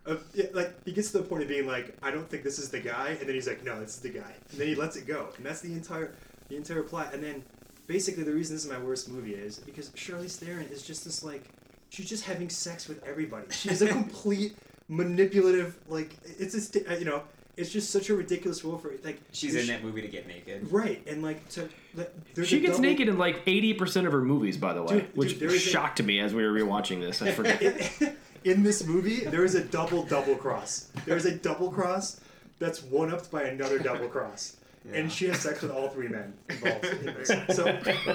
[0.08, 2.60] Of, yeah, like he gets to the point of being like, I don't think this
[2.60, 4.76] is the guy, and then he's like, No, this is the guy, and then he
[4.76, 6.14] lets it go, and that's the entire,
[6.48, 7.12] the entire plot.
[7.16, 7.44] And then,
[7.88, 11.24] basically, the reason this is my worst movie is because Charlize Theron is just this
[11.24, 11.46] like,
[11.90, 13.48] she's just having sex with everybody.
[13.50, 14.56] She's a complete
[14.88, 17.24] manipulative, like it's just uh, you know,
[17.58, 20.28] it's just such a ridiculous role for like She's there's- in that movie to get
[20.28, 20.72] naked.
[20.72, 22.12] right, and like to like,
[22.44, 25.16] She gets double- naked in like eighty percent of her movies, by the way, Dude,
[25.18, 27.22] which dude, there is a- shocked me as we were rewatching this.
[27.22, 27.62] I forget.
[28.02, 30.90] in, in this movie, there is a double double cross.
[31.06, 32.20] There is a double cross
[32.60, 34.58] that's one upped by another double cross.
[34.88, 35.00] Yeah.
[35.00, 37.32] And she has sex with all three men involved in this.
[37.56, 37.66] So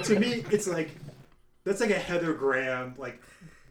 [0.03, 0.89] to me, it's like
[1.65, 3.21] that's like a Heather Graham like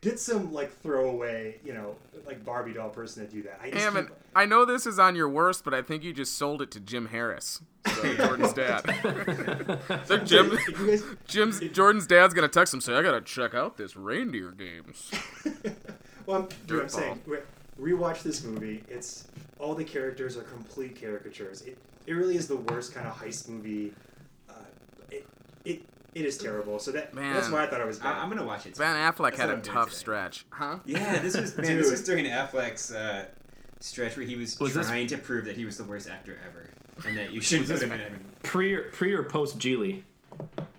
[0.00, 1.96] get some like throwaway, you know,
[2.26, 3.60] like Barbie doll person to do that.
[3.62, 6.12] I just Hammond, keep- I know this is on your worst, but I think you
[6.12, 7.62] just sold it to Jim Harris.
[7.94, 8.82] So Jordan's dad.
[10.04, 13.96] so Jim, guys Jim's Jordan's dad's gonna text him say, "I gotta check out this
[13.96, 15.10] reindeer games."
[16.26, 17.40] Well, I'm, dude, I'm saying, re-
[17.80, 18.84] rewatch this movie.
[18.88, 19.26] It's
[19.58, 21.62] all the characters are complete caricatures.
[21.62, 21.76] It,
[22.06, 23.92] it really is the worst kind of heist movie.
[24.48, 24.52] Uh,
[25.10, 25.26] it,
[25.64, 25.82] it,
[26.14, 26.78] it is terrible.
[26.78, 28.16] So that that's why I thought it was bad.
[28.16, 28.76] I, I'm gonna watch it.
[28.76, 29.96] Ben Affleck That's had what a I'm doing tough today.
[29.98, 30.78] stretch, huh?
[30.84, 31.76] Yeah, this was man.
[31.76, 33.26] This was during Affleck's uh,
[33.80, 36.38] stretch where he was, Was this- trying to prove that he was the worst actor
[36.46, 36.70] ever,
[37.08, 38.00] and that you shouldn't put this- him in.
[38.42, 40.02] Pre or pre or post Gigli.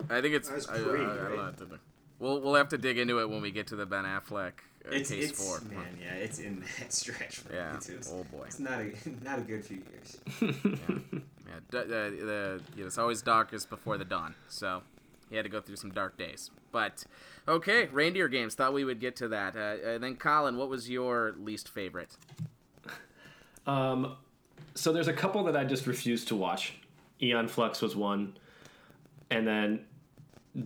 [0.09, 0.47] I think it's.
[0.49, 1.77] That was I, I, pre, I don't know.
[2.19, 4.51] We'll we'll have to dig into it when we get to the Ben Affleck
[4.85, 5.59] uh, It's, case it's four.
[5.69, 7.37] man, yeah, it's in that stretch.
[7.37, 7.73] For Yeah.
[7.73, 7.99] me too.
[8.11, 8.43] Oh boy.
[8.45, 8.91] it's not a
[9.23, 10.17] not a good few years.
[10.41, 11.59] Yeah.
[11.69, 14.35] D- uh, the, you know, it's always darkest before the dawn.
[14.47, 14.81] So
[15.31, 16.51] he had to go through some dark days.
[16.71, 17.05] But
[17.47, 18.53] okay, reindeer games.
[18.53, 19.55] Thought we would get to that.
[19.55, 22.17] Uh, uh, then Colin, what was your least favorite?
[23.65, 24.17] Um,
[24.75, 26.73] so there's a couple that I just refused to watch.
[27.21, 28.37] Aeon Flux was one,
[29.29, 29.85] and then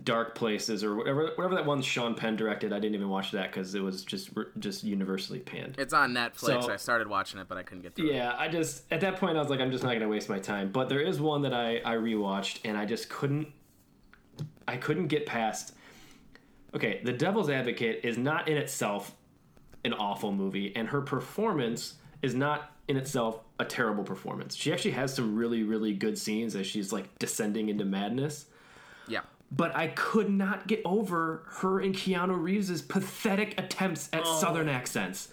[0.02, 2.72] Dark Places or whatever whatever that one Sean Penn directed.
[2.72, 5.76] I didn't even watch that because it was just just universally panned.
[5.78, 6.64] It's on Netflix.
[6.64, 8.14] So- I started watching it, but I couldn't get through it.
[8.14, 10.40] Yeah, I just at that point I was like, I'm just not gonna waste my
[10.40, 10.72] time.
[10.72, 13.48] But there is one that I I rewatched and I just couldn't
[14.68, 15.74] I couldn't get past.
[16.74, 19.14] Okay, The Devil's Advocate is not in itself
[19.84, 24.54] an awful movie, and her performance is not in itself a terrible performance.
[24.54, 28.46] She actually has some really really good scenes as she's like descending into madness.
[29.08, 29.20] Yeah.
[29.52, 34.40] But I could not get over her and Keanu Reeves' pathetic attempts at oh.
[34.40, 35.28] southern accents.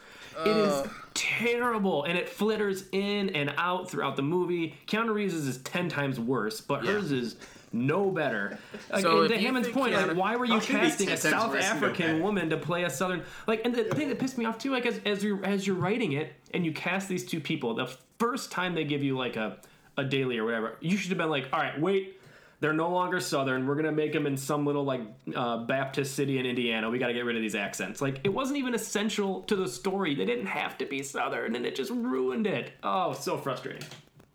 [0.46, 4.76] It is terrible, and it flitters in and out throughout the movie.
[4.88, 7.36] Keanu Reeves' is ten times worse, but hers is
[7.74, 8.58] no better.
[9.00, 11.56] So to Hammond's point, like, why were you How can it be casting a South
[11.56, 13.24] African woman to play a southern?
[13.48, 15.76] Like, and the thing that pissed me off too, like as as you're as you're
[15.76, 19.36] writing it and you cast these two people, the first time they give you like
[19.36, 19.58] a
[19.98, 22.20] a daily or whatever, you should have been like, all right, wait.
[22.60, 23.68] They're no longer Southern.
[23.68, 25.02] We're gonna make them in some little like
[25.36, 26.90] uh, Baptist city in Indiana.
[26.90, 28.02] We got to get rid of these accents.
[28.02, 30.16] Like it wasn't even essential to the story.
[30.16, 32.72] They didn't have to be Southern, and it just ruined it.
[32.82, 33.84] Oh, so frustrating.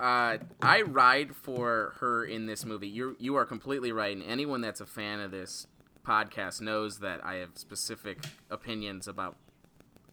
[0.00, 2.88] Uh, I ride for her in this movie.
[2.88, 5.66] You you are completely right, and anyone that's a fan of this
[6.06, 9.36] podcast knows that I have specific opinions about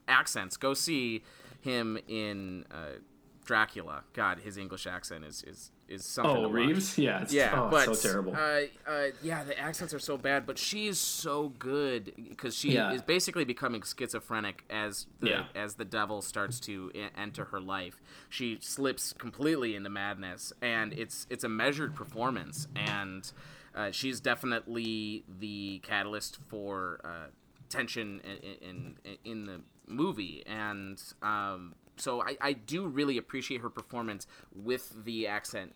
[0.07, 0.57] accents.
[0.57, 1.23] Go see
[1.61, 2.99] him in uh,
[3.45, 4.03] Dracula.
[4.13, 6.45] God, his English accent is is is something.
[6.45, 6.49] Oh.
[6.49, 6.97] Reeves.
[6.97, 7.21] Yeah.
[7.21, 8.35] It's, Yeah, oh, but so terrible.
[8.35, 12.73] Uh, uh, yeah, the accents are so bad, but she is so good because she
[12.73, 12.91] Yeah.
[12.93, 15.45] is basically becoming schizophrenic as the Yeah.
[15.53, 18.01] as the devil starts to enter her life.
[18.29, 23.31] She slips completely into madness, and it's it's a measured performance, and
[23.75, 27.27] uh, she's definitely the catalyst for uh,
[27.69, 33.69] tension in, in in the movie, and um, so I, I do really appreciate her
[33.69, 35.73] performance with the accent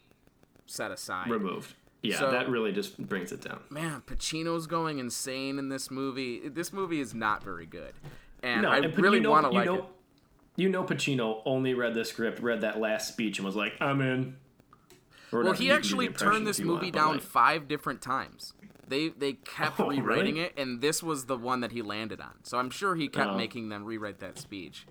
[0.66, 1.30] set aside.
[1.30, 1.74] Removed.
[2.02, 3.60] Yeah, So- that really just brings it down.
[3.70, 6.48] Man, Pacino's going insane in this movie.
[6.48, 7.94] This movie is not very good,
[8.42, 9.84] and No, I and, really you know, want to you like know, it.
[10.56, 14.02] You know, Pacino only read the script, read that last speech, and was like, "I'm
[14.02, 14.36] in."
[15.32, 17.68] Or Well, he You can do the actually turned this movie want, down like, five
[17.68, 18.54] different times.
[18.88, 20.48] They they kept Oh, rewriting really?
[20.48, 22.44] it, and this was the one that he landed on.
[22.44, 23.38] So I'm sure he kept Oh.
[23.38, 24.86] making them rewrite that speech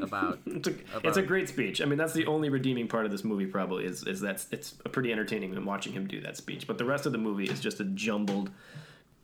[0.00, 0.38] about.
[0.46, 1.80] It's a, about- it's a great speech.
[1.80, 3.46] I mean, that's the only redeeming part of this movie.
[3.46, 6.66] Probably is is that it's a pretty entertaining when watching him do that speech.
[6.66, 8.50] But the rest of the movie is just a jumbled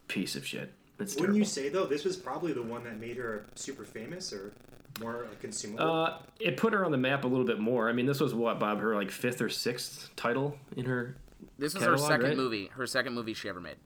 [0.09, 0.73] piece of shit.
[1.01, 1.39] It's Wouldn't terrible.
[1.39, 4.53] you say though this was probably the one that made her super famous or
[5.01, 5.91] more like, consumable?
[5.91, 7.89] Uh, it put her on the map a little bit more.
[7.89, 11.17] I mean, this was what Bob, her like fifth or sixth title in her.
[11.59, 12.37] this was her second right?
[12.37, 12.69] movie.
[12.69, 13.77] Her second movie she ever made.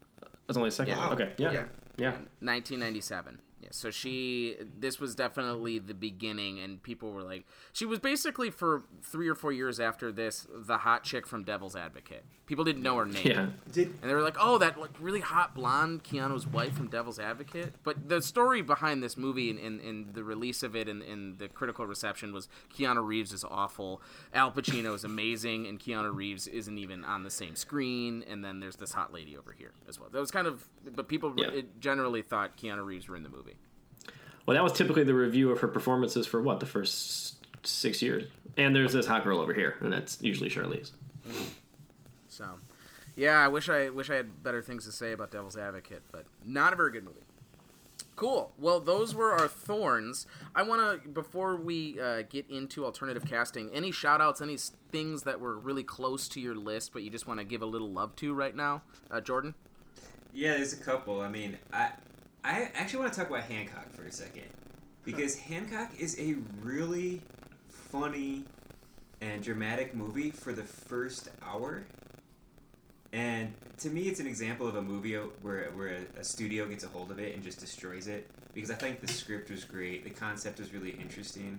[0.46, 0.96] That's only a second.
[0.98, 1.08] Yeah.
[1.10, 1.64] Okay, yeah, Yeah.
[1.96, 2.10] yeah.
[2.40, 3.38] 1997.
[3.68, 8.50] Yeah, so she this was definitely the beginning and people were like she was basically
[8.50, 12.24] for 3 or 4 years after this the hot chick from Devil's Advocate.
[12.46, 13.26] People didn't know her name.
[13.26, 13.46] Yeah.
[13.70, 17.18] Did And they were like, "Oh, that like really hot blonde Keanu's wife from Devil's
[17.18, 21.02] Advocate." But the story behind this movie and, and, and the release of it and,
[21.02, 24.00] and the critical reception was Keanu Reeves is awful,
[24.32, 28.24] Al Pacino is amazing, and Keanu Reeves isn't even on the same screen.
[28.26, 30.08] And then there's this hot lady over here as well.
[30.10, 30.66] That was kind of,
[30.96, 31.48] but people Yeah.
[31.50, 33.57] it generally thought Keanu Reeves were in the movie.
[34.48, 37.36] Well, that was typically the review of her performances for what the first
[37.66, 38.24] six years.
[38.56, 40.92] And there's this hot girl over here, and that's usually Charlize.
[42.30, 42.46] So,
[43.14, 46.24] yeah, I wish I wish I had better things to say about Devil's Advocate, but
[46.46, 47.26] not a very good movie.
[48.16, 48.50] Cool.
[48.58, 50.26] Well, those were our thorns.
[50.54, 54.56] I want to before we uh, get into alternative casting, any shout outs, any
[54.90, 57.66] things that were really close to your list, but you just want to give a
[57.66, 58.80] little love to right now,
[59.10, 59.54] uh, Jordan.
[60.32, 61.20] Yeah, there's a couple.
[61.20, 61.90] I mean, I
[62.48, 64.44] I actually want to talk about Hancock for a second
[65.04, 67.20] because Hancock is a really
[67.68, 68.44] funny
[69.20, 71.84] and dramatic movie for the first hour.
[73.12, 76.88] And to me, it's an example of a movie where, where a, studio gets a
[76.88, 78.30] hold of it and just destroys it.
[78.54, 81.58] Because I think the script was great, the concept was really interesting.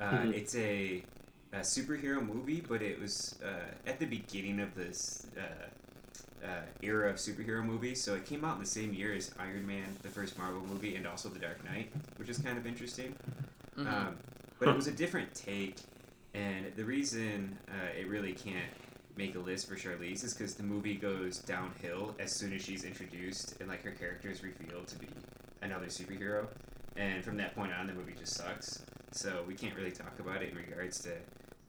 [0.00, 0.34] Uh, Mhm.
[0.34, 1.04] It's a,
[1.52, 5.66] a superhero movie, but it was uh, at the beginning of this uh,
[6.44, 8.02] uh, era of superhero movies.
[8.02, 10.96] So it came out in the same year as Iron Man, the first Marvel movie,
[10.96, 13.14] and also The Dark Knight, which is kind of interesting.
[13.86, 14.16] Um,
[14.58, 15.76] but it was a different take,
[16.34, 18.72] and the reason uh, it really can't
[19.16, 22.84] make a list for Charlize is because the movie goes downhill as soon as she's
[22.84, 25.08] introduced and like her character is revealed to be
[25.62, 26.46] another superhero,
[26.96, 28.82] and from that point on, the movie just sucks.
[29.12, 31.10] So we can't really talk about it in regards to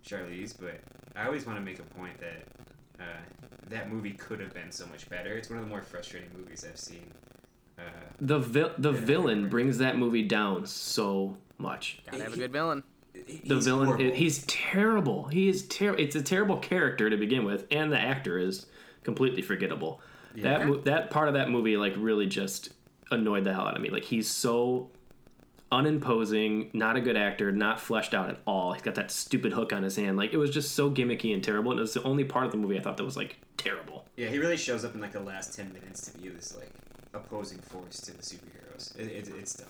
[0.06, 0.80] Charlize, but
[1.16, 2.44] I always want to make a point that
[3.00, 3.04] uh,
[3.70, 5.34] that movie could have been so much better.
[5.38, 7.12] It's one of the more frustrating movies I've seen.
[7.78, 7.84] Uh,
[8.20, 12.02] The vi- the villain brings that movie down so much.
[12.10, 12.84] Gotta have a good villain.
[13.14, 14.12] The he's villain, horrible.
[14.16, 15.26] he's terrible.
[15.28, 16.02] He is terrible.
[16.04, 18.66] It's a terrible character to begin with, and the actor is
[19.04, 20.02] completely forgettable.
[20.38, 22.70] That that part of that movie like really just
[23.12, 23.90] annoyed the hell out of me.
[23.90, 24.90] Like he's so
[25.72, 28.74] unimposing, not a good actor, not fleshed out at all.
[28.74, 30.18] He's got that stupid hook on his hand.
[30.18, 31.72] Like it was just so gimmicky and terrible.
[31.72, 34.06] And it was the only part of the movie I thought that was like terrible.
[34.16, 36.72] Yeah, he really shows up in like the last ten minutes to be this like
[37.14, 38.98] opposing force to the superheroes.
[38.98, 39.68] It, it, it's dumb.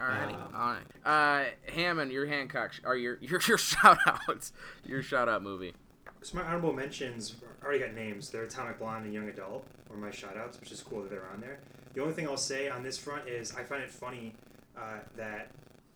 [0.00, 0.82] Alrighty, Um, all right.
[1.04, 4.52] Uh, Hammond, your Hancock, or your your your shout outs,
[4.84, 5.74] your shout out movie.
[6.22, 8.30] So my honorable mentions already got names.
[8.30, 11.40] They're Atomic Blonde and Young Adult, or my shoutouts, which is cool that they're on
[11.40, 11.58] there.
[11.94, 14.34] The only thing I'll say on this front is I find it funny
[14.76, 15.50] uh, that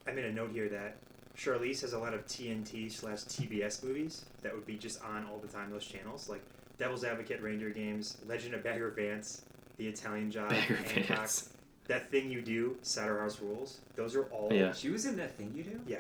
[0.07, 0.97] I made a note here that
[1.37, 5.39] Charlize has a lot of TNT slash TBS movies that would be just on all
[5.39, 6.43] the time those channels, like
[6.79, 9.43] Devil's Advocate, Reindeer Games, Legend of Bagger Vance,
[9.77, 11.51] The Italian Job, Bagger Hancock, Vance.
[11.89, 13.81] That Thing You Do, Saturday House Rules.
[13.95, 14.73] Those are all Yeah.
[14.73, 15.81] She was in that thing you do.
[15.87, 15.99] yeah.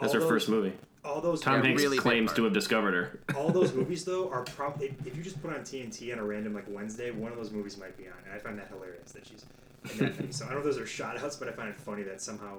[0.00, 0.72] That's All her those- first movie.
[1.04, 3.18] all all those Tom Yeah, Hanks really claims to have discovered her.
[3.36, 6.24] all those movies though are probably if, if you just put on TNT on a
[6.24, 9.10] random like Wednesday, one of those movies might be on, and I find that hilarious
[9.12, 9.44] that she's
[9.90, 10.32] in that many.
[10.32, 12.20] So I don't know if those are shout outs, but I find it funny that
[12.20, 12.58] somehow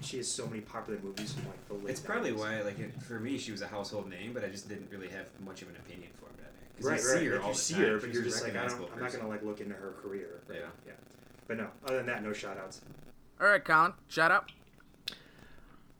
[0.00, 1.90] she has so many popular movies from like the late.
[1.90, 2.38] It's probably 90s.
[2.38, 5.08] why, like, it, for me, she was a household name, but I just didn't really
[5.08, 6.68] have much of an opinion for her back then.
[6.76, 7.18] 'Cause Right, you right.
[7.20, 7.82] see her like all you see time.
[7.84, 8.88] her, but you're just like, I don't.
[8.94, 10.40] I'm not gonna like look into her career.
[10.48, 10.60] Right?
[10.60, 10.66] Yeah.
[10.86, 10.92] yeah.
[11.48, 12.80] But no, other than that, no shout outs.
[13.40, 14.50] All right, Colin, shout out.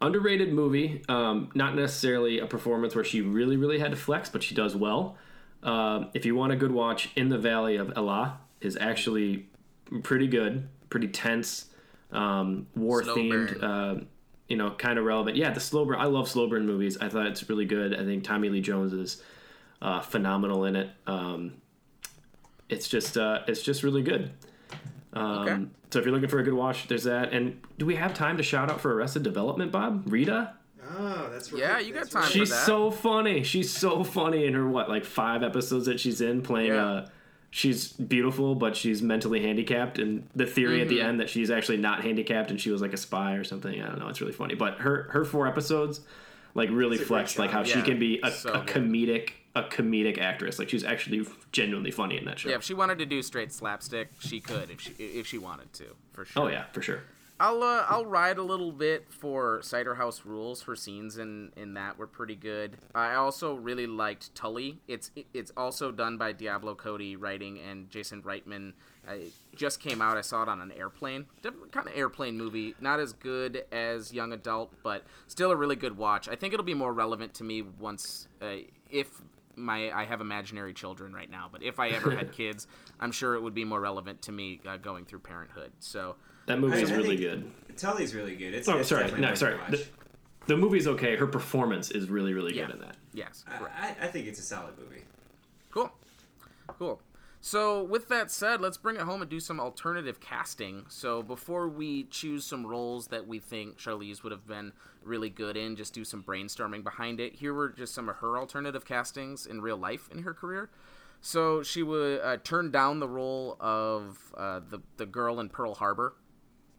[0.01, 1.03] underrated movie.
[1.09, 4.77] Um, not necessarily a performance where she really, really had to flex, but she does
[4.77, 5.17] well.
[5.63, 9.49] Um, if you want a good watch, In the Valley of Elah is actually
[10.03, 11.67] pretty good, pretty tense,
[12.13, 13.63] um, war Slow themed.
[13.63, 14.05] Uh,
[14.49, 15.37] you know, kind of relevant.
[15.37, 16.01] Yeah, the slow burn.
[16.01, 16.97] I love slow burn movies.
[16.99, 17.95] I thought it's really good.
[17.95, 19.23] I think Tommy Lee Jones is
[19.83, 20.91] uh, phenomenal in it.
[21.07, 21.55] Um,
[22.71, 24.31] it's just, uh, it's just really good.
[25.13, 25.65] Um, Okay.
[25.91, 27.33] So if you're looking for a good watch, there's that.
[27.33, 30.03] And do we have time to shout out for Arrested Development, Bob?
[30.07, 30.55] Rita?
[30.99, 31.61] Oh, that's right.
[31.61, 32.33] Yeah, you got that's time right.
[32.33, 33.43] for She's so funny.
[33.43, 36.87] She's so funny in her what, like five episodes that she's in playing Yeah.
[36.87, 37.09] uh
[37.51, 41.09] she's beautiful but she's mentally handicapped and the theory at the Mm-hmm.
[41.09, 43.81] end that she's actually not handicapped and she was like a spy or something.
[43.83, 44.55] I don't know, it's really funny.
[44.55, 46.01] But her her four episodes
[46.55, 49.31] like really It's a great flex like how she can be a, so a comedic
[49.55, 50.59] a comedic actress.
[50.59, 52.49] Like she's actually genuinely funny in that show.
[52.51, 55.73] Yeah, if she wanted to do straight slapstick, she could if she if she wanted
[55.75, 56.43] to, for sure.
[56.45, 57.03] oh yeah, for sure.
[57.41, 61.75] I'll uh, I'll ride a little bit for Cider House Rules for scenes in in
[61.75, 62.79] that were pretty good.
[62.95, 64.81] I also really liked Tully.
[64.89, 68.73] It's it's also done by Diablo Cody writing and Jason Reitman.
[69.09, 70.17] I just came out.
[70.17, 71.27] I saw it on an airplane.
[71.41, 72.75] Different kind of airplane movie.
[72.81, 76.29] Not as good as young adult, but still a really good watch.
[76.29, 78.57] I think it'll be more relevant to me once uh,
[78.91, 79.23] if
[79.55, 82.67] my I have imaginary children right now, but if I ever had kids,
[82.99, 85.71] I'm sure it would be more relevant to me uh, going through parenthood.
[85.79, 86.17] So.
[86.49, 87.51] That movie I- is I really good.
[87.77, 88.55] Tully's really good.
[88.55, 89.03] It's, Oh, it's sorry.
[89.05, 89.57] definitely No, sorry.
[89.71, 89.87] The,
[90.47, 91.15] the movie's okay.
[91.17, 92.73] Her performance is really, really good Yeah.
[92.73, 92.97] in that.
[93.15, 93.65] Yes, I.
[93.65, 95.03] I, I think it's a solid movie.
[95.71, 95.93] Cool.
[96.79, 97.01] Cool.
[97.41, 100.87] So, with that said, let's bring it home and do some alternative casting.
[100.89, 104.73] So, before we choose some roles that we think Charlize would have been
[105.05, 107.35] really good in, just do some brainstorming behind it.
[107.37, 110.69] Here were just some of her alternative castings in real life in her career.
[111.21, 115.75] So, she would uh, turn down the role of uh, the, the girl in Pearl
[115.75, 116.15] Harbor,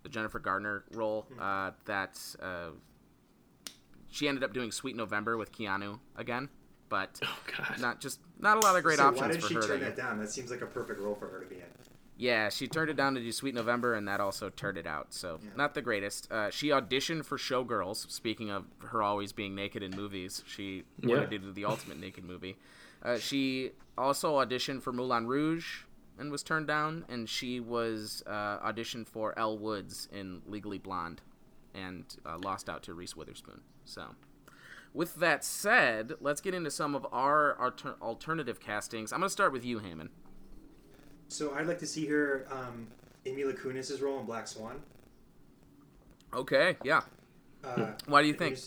[0.03, 1.27] the Jennifer Gardner role.
[1.39, 2.69] Uh, that uh,
[4.09, 6.49] she ended up doing Sweet November with Keanu again.
[6.89, 9.61] But Oh not just not a lot of great so options why did she her.
[9.61, 10.19] turn that that down?
[10.19, 11.61] That seems like a perfect role for her to be in.
[12.17, 15.13] yeah, she turned it down to do Sweet November, and that also turned it out.
[15.13, 15.49] So Yeah.
[15.55, 16.31] not the greatest.
[16.31, 18.09] Uh, she auditioned for Showgirls.
[18.11, 21.15] Speaking of her always being naked in movies, she Yeah.
[21.17, 22.57] wanted to do the ultimate naked movie.
[23.03, 25.83] Uh, she also auditioned for Moulin Rouge
[26.19, 31.21] and was turned down, and she was uh, auditioned for Elle Woods in Legally Blonde,
[31.73, 33.61] and uh, lost out to Reese Witherspoon.
[33.85, 34.15] So.
[34.91, 39.13] With that said, let's get into some of our alter- alternative castings.
[39.13, 40.09] I'm going to start with you, Hammond.
[41.27, 42.87] So I'd like to see her um,
[43.23, 44.81] in Mila Kunis' role in Black Swan.
[46.33, 47.01] Okay, yeah.
[47.63, 48.57] Uh, Why do you think?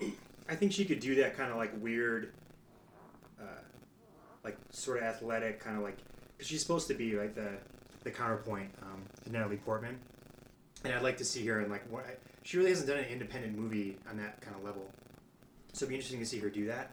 [0.48, 2.32] I think she could do that kind of like weird,
[3.40, 3.44] uh,
[4.44, 5.98] like sort of athletic, kind of like
[6.38, 7.50] because she's supposed to be like the
[8.04, 9.98] the counterpoint um, to Natalie Portman,
[10.84, 12.06] and I'd like to see her in like what
[12.44, 14.88] she really hasn't done an independent movie on that kind of level,
[15.72, 16.92] so it'd be interesting to see her do that.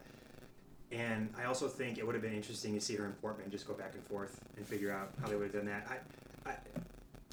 [0.92, 3.66] And I also think it would have been interesting to see her and Portman just
[3.66, 5.86] go back and forth and figure out how they would have done that.
[5.90, 6.54] I, I,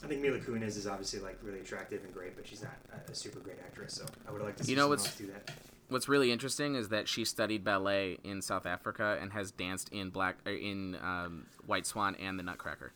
[0.03, 2.74] I think Mila Kunis is obviously like really attractive and great, but she's not
[3.07, 3.93] a, a super great actress.
[3.93, 5.51] So I would liked to see You know someone what's- else do that.
[5.90, 10.10] What's really interesting is that she studied ballet in South Africa and has danced in
[10.10, 12.93] Black er, in um, White Swan and The Nutcracker.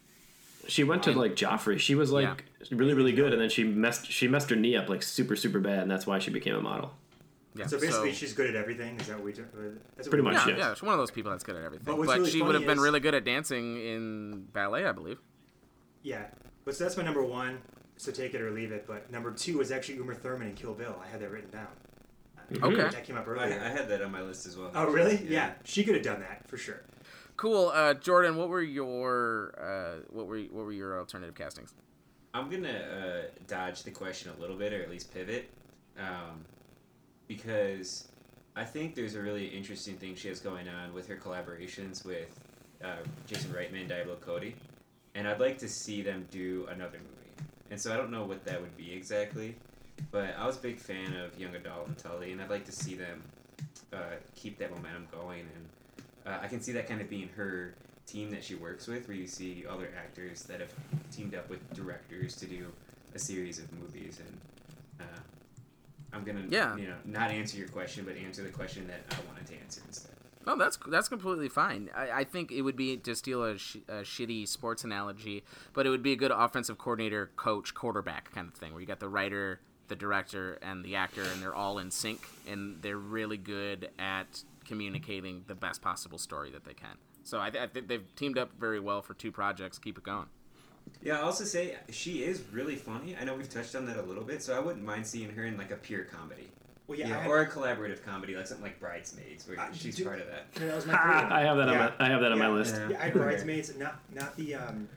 [0.68, 1.80] She went to like Joffrey.
[1.80, 4.90] She was like really, really good, and then she messed she messed her knee up
[4.90, 6.94] like super, super bad, and that's why she became a model.
[7.56, 7.68] Yeah.
[7.68, 9.00] So basically, she's good at everything.
[9.00, 9.46] Is that what we do?
[9.96, 10.52] That's what Pretty we much, do?
[10.52, 10.66] yeah, yes.
[10.66, 11.86] yeah, she's one of those people that's good at everything.
[11.86, 14.92] But But, really she would have funny been really good at dancing in ballet, I
[14.92, 15.20] believe.
[16.04, 16.26] Yeah,
[16.66, 17.60] but so that's my number one.
[17.98, 18.86] So take it or leave it.
[18.88, 20.96] But number two was actually Uma Thurman in Kill Bill.
[21.04, 21.68] I had that written down.
[22.62, 22.76] Okay.
[22.76, 23.62] That came up I, earlier.
[23.62, 24.72] I had that on my list as well.
[24.74, 25.26] oh, really?
[25.28, 25.52] Yeah.
[25.64, 26.82] she could have done that for sure.
[27.36, 28.36] Cool, uh, Jordan.
[28.36, 31.74] What were your uh, what were what were your alternative castings?
[32.34, 35.50] I'm gonna uh, dodge the question a little bit, or at least pivot,
[36.00, 36.44] um,
[37.28, 38.08] because
[38.56, 42.40] I think there's a really interesting thing she has going on with her collaborations with
[42.84, 42.98] uh,
[43.28, 44.56] Jason Reitman and Diablo Cody,
[45.14, 47.48] and I'd like to see them do another movie.
[47.70, 49.56] And so I don't know what that would be exactly,
[50.12, 52.72] but I was a big fan of Young Adult and Tully, and I'd like to
[52.72, 53.24] see them
[53.94, 53.98] uh,
[54.36, 55.42] keep that momentum going.
[55.56, 57.74] And uh, I can see that kind of being her
[58.06, 60.72] team that she works with, where you see other actors that have
[61.12, 62.68] teamed up with directors to do
[63.16, 64.20] a series of movies.
[64.20, 65.20] And uh,
[66.14, 66.76] I'm gonna Yeah.
[66.78, 69.82] you know not answer your question, but answer the question that I wanted to answer
[69.88, 70.12] instead.
[70.46, 71.90] No, that's that's completely fine.
[71.94, 75.44] I, I think it would be to steal a, sh- a shitty sports analogy,
[75.74, 78.88] but it would be a good offensive coordinator, coach, quarterback kind of thing, where you
[78.88, 82.98] got the writer, the director, and the actor, and they're all in sync, and they're
[82.98, 86.98] really good at communicating the best possible story that they can.
[87.24, 89.78] So I, th- I think they've teamed up very well for two projects.
[89.80, 90.28] Keep it going.
[91.02, 93.16] Yeah, I'll also say she is really funny.
[93.20, 95.46] I know we've touched on that a little bit, so I wouldn't mind seeing her
[95.46, 96.50] in like a pure comedy.
[96.88, 99.98] Well, Yeah, yeah, had- or a collaborative comedy, like something like Bridesmaids, where Uh, she's
[99.98, 100.54] do- part of that.
[100.56, 101.32] that was my third one.
[101.34, 102.76] I have that on my I have that on my list.
[102.76, 102.90] Yeah.
[102.92, 104.88] Yeah, I had bridesmaids, not not the um,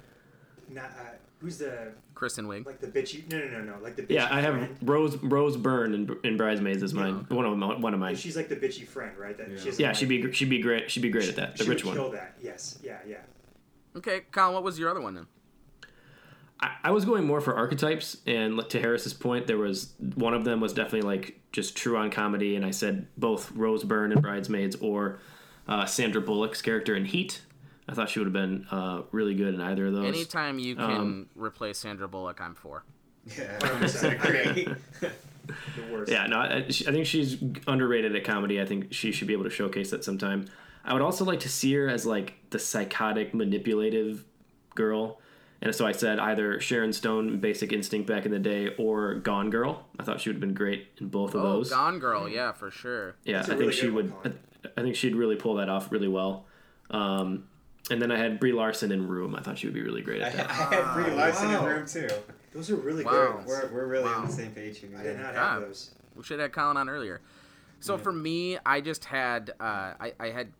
[0.69, 1.11] not uh,
[1.41, 2.67] who's the Kristen Wiig.
[2.67, 3.31] like the bitchy?
[3.31, 4.77] No, no, no, no, like the bitchy Yeah, I have friend.
[4.83, 7.27] Rose Rose Byrne in, in Bridesmaids is mine.
[7.29, 8.17] One of my, one of mine.
[8.17, 9.37] She's like the bitchy friend, right?
[9.37, 9.59] That Yeah.
[9.59, 10.91] she has Yeah, like- she'd be she'd be great.
[10.91, 11.57] She'd be great at that.
[11.57, 11.95] The rich one.
[11.97, 12.35] Kill that.
[12.43, 12.79] Yes.
[12.83, 12.99] Yeah.
[13.07, 13.17] Yeah.
[13.97, 15.27] Okay, Colin, what was your other one then?
[16.61, 20.45] I, I was going more for archetypes, and to Harris's point, there was one of
[20.45, 24.21] them was definitely like just true on comedy, and I said both Rose Byrne in
[24.21, 25.19] Bridesmaids or
[25.67, 27.41] uh, Sandra Bullock's character in Heat.
[27.91, 30.07] I thought she would have been uh, really good in either of those.
[30.07, 32.85] Anytime you can Um, replace Sandra Bullock, I'm for.
[33.27, 34.25] Yeah, 100%.
[34.25, 35.09] agree.
[35.77, 36.13] The worst.
[36.13, 38.61] Yeah, no, I, I think she's underrated at comedy.
[38.61, 40.47] I think she should be able to showcase that sometime.
[40.85, 44.25] I would also like to see her as like the psychotic, manipulative
[44.77, 45.19] girl.
[45.61, 49.51] And so I said either Sharon Stone, Basic Instinct back in the day, or Gone
[49.51, 49.87] Girl.
[49.99, 51.71] I thought she would have been great in both of Oh, those.
[51.71, 53.17] Gone Girl, yeah, for sure.
[53.25, 54.13] Yeah, That's a I think really she would.
[54.25, 54.31] I,
[54.79, 56.47] I think she'd really pull that off really well.
[56.91, 57.45] Um,
[57.91, 59.35] and then I had Brie Larson in Room.
[59.35, 60.51] I thought she would be really great at that.
[60.51, 60.85] I that.
[60.85, 61.61] had Brie Larson wow.
[61.61, 62.09] in room too.
[62.53, 63.37] Those are really Wow.
[63.39, 63.47] good.
[63.47, 64.21] We're, we're really Wow.
[64.21, 64.91] on the same page here.
[64.99, 65.53] I did not Ah.
[65.55, 65.91] have those.
[66.15, 67.21] We should have had Colin on earlier.
[67.81, 70.53] So for me, I just had uh, I, I had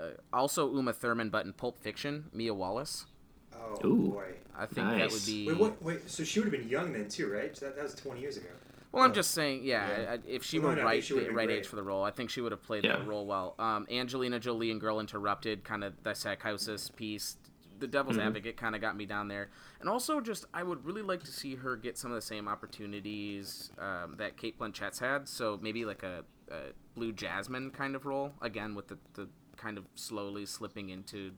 [0.00, 3.06] uh, also Uma Thurman, but in Pulp Fiction, Mia Wallace.
[3.52, 4.08] Oh Ooh.
[4.12, 4.34] boy.
[4.56, 5.48] I think that would be.
[5.48, 5.82] Wait, what?
[5.82, 6.08] Wait.
[6.08, 7.56] So she would have been young then too, right?
[7.56, 8.46] So that, that was 20 years ago.
[8.90, 9.86] Well, I'm just saying, yeah.
[10.00, 10.10] Yeah.
[10.10, 11.50] I, I- if she No, were right, she the right great.
[11.50, 12.96] age for the role, I think she would have played Yeah.
[12.96, 13.54] that role well.
[13.58, 17.36] Um, Angelina Jolie and Girl Interrupted, kind of the psychosis piece.
[17.80, 18.26] The Devil's Mm-hmm.
[18.26, 21.30] Advocate kind of got me down there, and also just I would really like to
[21.30, 25.28] see her get some of the same opportunities um, that Cate Blanchett's had.
[25.28, 29.78] So maybe like a, a Blue Jasmine kind of role again, with the, the kind
[29.78, 31.30] of slowly slipping into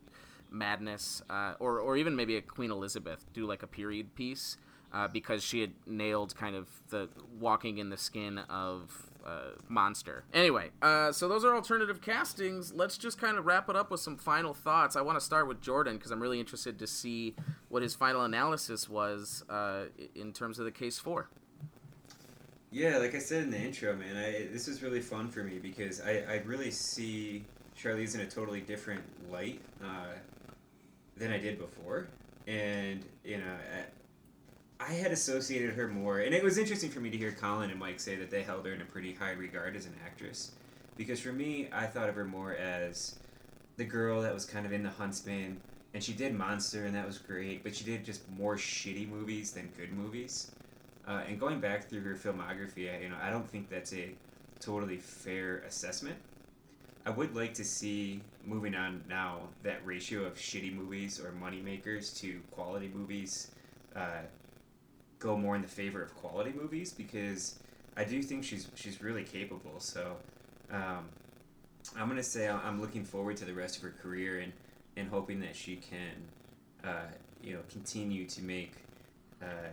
[0.51, 4.57] madness, uh, or or even maybe a Queen Elizabeth, do like a period piece
[4.93, 7.09] uh, because she had nailed kind of the
[7.39, 10.25] walking in the skin of uh, monster.
[10.33, 12.73] Anyway, uh, so those are alternative castings.
[12.73, 14.97] Let's just kind of wrap it up with some final thoughts.
[14.97, 17.35] I want to start with Jordan because I'm really interested to see
[17.69, 19.85] what his final analysis was uh,
[20.15, 21.29] in terms of the case four.
[22.73, 25.59] Yeah, like I said in the intro, man, I this was really fun for me
[25.59, 27.45] because I, I really see
[27.77, 30.15] Charlize in a totally different light uh,
[31.17, 32.07] than I did before,
[32.47, 33.55] and you know,
[34.81, 37.79] I, had associated her more, and it was interesting for me to hear Colin and
[37.79, 40.53] Mike say that they held her in a pretty high regard as an actress,
[40.97, 43.17] because for me, I thought of her more as
[43.77, 45.61] the girl that was kind of in the Huntsman,
[45.93, 49.53] and she did Monster, and that was great, but she did just more shitty movies
[49.53, 50.51] than good movies.
[51.07, 54.11] Uh, and going back through her filmography, I, you know, I don't think that's a
[54.61, 56.17] totally fair assessment.
[57.05, 61.61] I would like to see moving on now that ratio of shitty movies or money
[61.61, 63.51] makers to quality movies
[63.97, 64.23] uh,
[65.21, 67.61] go more in the favor of quality movies because
[67.97, 69.79] I do think she's she's really capable.
[69.79, 70.17] So
[70.73, 71.09] um,
[71.97, 74.53] I'm gonna say I'm looking forward to the rest of her career and
[74.97, 76.17] and hoping that she can
[76.83, 77.07] uh,
[77.41, 78.73] you know continue to make
[79.41, 79.69] uh,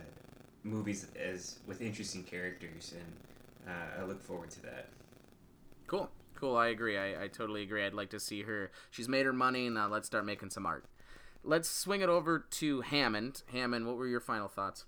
[0.62, 4.88] movies as with interesting characters and uh, I look forward to that.
[5.86, 6.56] Cool, cool.
[6.56, 6.98] I agree.
[6.98, 7.84] I, I totally agree.
[7.84, 8.70] I'd like to see her.
[8.90, 9.68] She's made her money.
[9.70, 10.84] Now let's start making some art.
[11.44, 13.42] Let's swing it over to Hammond.
[13.52, 14.84] Hammond, what were your final thoughts?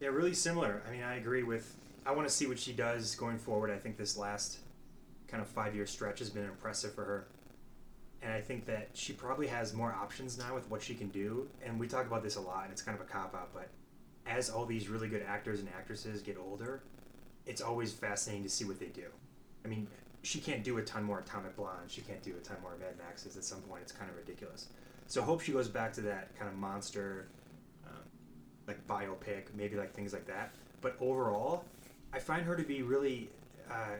[0.00, 0.82] Yeah, really similar.
[0.86, 1.74] I mean, I agree with.
[2.04, 3.70] I want to see what she does going forward.
[3.70, 4.58] I think this last
[5.26, 7.28] kind of five year stretch has been impressive for her.
[8.22, 11.48] And I think that she probably has more options now with what she can do.
[11.64, 13.68] And we talk about this a lot, and it's kind of a cop out, but
[14.26, 16.82] as all these really good actors and actresses get older,
[17.46, 19.06] it's always fascinating to see what they do.
[19.64, 19.86] I mean,
[20.22, 21.88] she can't do a ton more Atomic Blonde.
[21.88, 23.36] She can't do a ton more Mad Maxes.
[23.36, 24.68] At some point, it's kind of ridiculous.
[25.06, 27.28] So I hope she goes back to that kind of monster,
[28.66, 30.52] like biopic, maybe like things like that.
[30.80, 31.64] But overall,
[32.12, 33.28] I find her to be really.
[33.70, 33.96] Uh,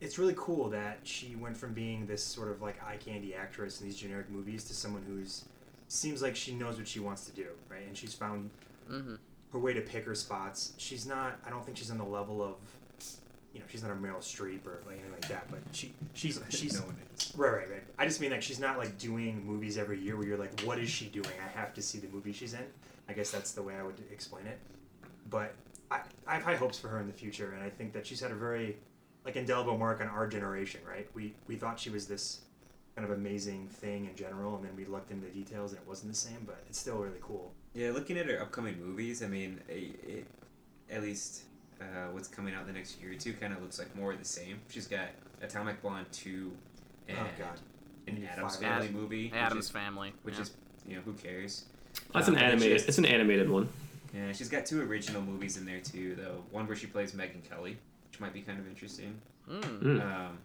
[0.00, 3.80] it's really cool that she went from being this sort of like eye candy actress
[3.80, 5.46] in these generic movies to someone who's
[5.88, 7.86] seems like she knows what she wants to do, right?
[7.86, 8.50] And she's found
[8.90, 9.14] Mm-hmm.
[9.52, 10.72] her way to pick her spots.
[10.76, 11.40] She's not.
[11.44, 12.54] I don't think she's on the level of,
[13.52, 15.50] you know, she's not a Meryl Streep or like anything like that.
[15.50, 16.74] But she, she's, she's.
[16.80, 17.32] no one is.
[17.36, 17.82] Right, right, right.
[17.98, 20.78] I just mean like she's not like doing movies every year where you're like, what
[20.78, 21.26] is she doing?
[21.44, 22.64] I have to see the movie she's in.
[23.08, 24.58] I guess that's the way I would explain it.
[25.30, 25.54] But
[25.90, 28.20] I, I have high hopes for her in the future, and I think that she's
[28.20, 28.76] had a very
[29.24, 30.80] like indelible mark on our generation.
[30.88, 31.08] Right?
[31.14, 32.40] We we thought she was this
[32.94, 35.86] kind of amazing thing in general, and then we looked into the details, and it
[35.88, 36.44] wasn't the same.
[36.46, 37.52] But it's still really cool.
[37.74, 40.26] Yeah, looking at her upcoming movies, I mean, it, it,
[40.90, 41.42] at least
[41.80, 44.18] uh, what's coming out the next year or two kind of looks like more of
[44.18, 44.58] the same.
[44.68, 45.08] She's got
[45.42, 46.50] Atomic Blonde 2
[47.08, 47.60] and Oh, God.
[48.06, 48.56] an Adams.
[48.56, 49.30] Family movie.
[49.34, 50.12] Adam's which is, Family.
[50.22, 50.40] Which yeah.
[50.40, 50.50] is,
[50.88, 51.66] you know, who cares?
[52.12, 52.88] That's an and then she animated.
[52.88, 53.68] It's an animated one.
[54.14, 56.42] Yeah, she's got two original movies in there too, though.
[56.50, 57.76] One where she plays Megyn Kelly,
[58.10, 59.20] which might be kind of interesting.
[59.50, 60.00] Mm.
[60.02, 60.38] Um,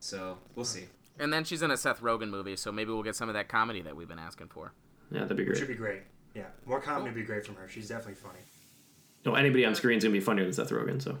[0.00, 0.84] so we'll see.
[1.18, 3.48] And then she's in a Seth Rogen movie, so maybe we'll get some of that
[3.48, 4.72] comedy that we've been asking for.
[5.10, 5.58] Yeah, that'd be Which great.
[5.58, 6.02] should be great.
[6.34, 7.68] Yeah, more comedy would be great from her.
[7.68, 8.38] She's definitely funny.
[9.24, 11.02] No, anybody on screen is gonna be funnier than Seth Rogen.
[11.02, 11.18] So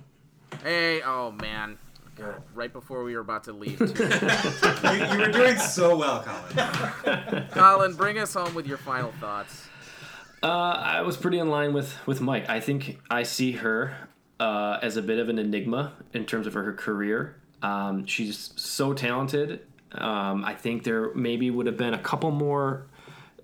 [0.62, 1.78] Hey, oh man.
[2.18, 2.34] Good.
[2.54, 7.46] Right before we were about to leave, you, you were doing so well, Colin.
[7.52, 9.68] Colin, bring us home with your final thoughts.
[10.42, 12.48] uh, I was pretty in line with with Mike.
[12.48, 13.96] I think I see her
[14.40, 17.36] uh, as a bit of an enigma in terms of her career.
[17.62, 19.60] Um, she's so talented.
[19.92, 22.86] Um, I think there maybe would have been a couple more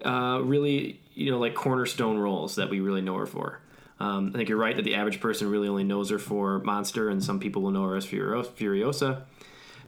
[0.04, 3.60] uh, really, you know, like cornerstone roles that we really know her for.
[4.00, 7.08] Um, I think you're right that the average person really only knows her for Monster,
[7.08, 9.22] and some people will know her as Furiosa.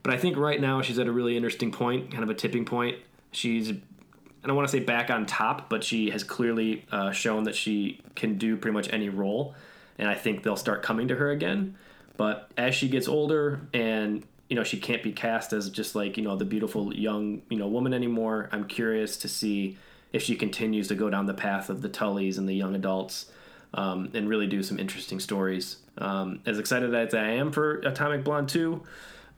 [0.03, 2.65] But I think right now she's at a really interesting point, kind of a tipping
[2.65, 2.97] point.
[3.31, 7.43] She's, I don't want to say back on top, but she has clearly uh, shown
[7.43, 9.55] that she can do pretty much any role,
[9.97, 11.75] and I think they'll start coming to her again.
[12.15, 16.17] But as she gets older and you know she can't be cast as just like
[16.17, 19.77] you know the beautiful young you know woman anymore, I'm curious to see
[20.13, 23.27] if she continues to go down the path of the Tullys and the young adults
[23.73, 25.77] um, and really do some interesting stories.
[25.97, 28.81] Um, as excited as I am for Atomic Blonde 2,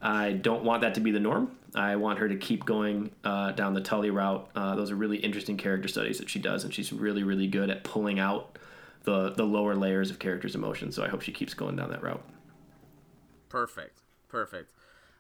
[0.02, 1.52] I don't want that to be the norm.
[1.76, 4.50] I want her to keep going uh, down the Tully route.
[4.56, 7.70] Uh, those are really interesting character studies that she does, and she's really, really good
[7.70, 8.58] at pulling out
[9.04, 10.96] the, the lower layers of characters' emotions.
[10.96, 12.24] So I hope she keeps going down that route.
[13.50, 14.00] Perfect.
[14.30, 14.72] Perfect.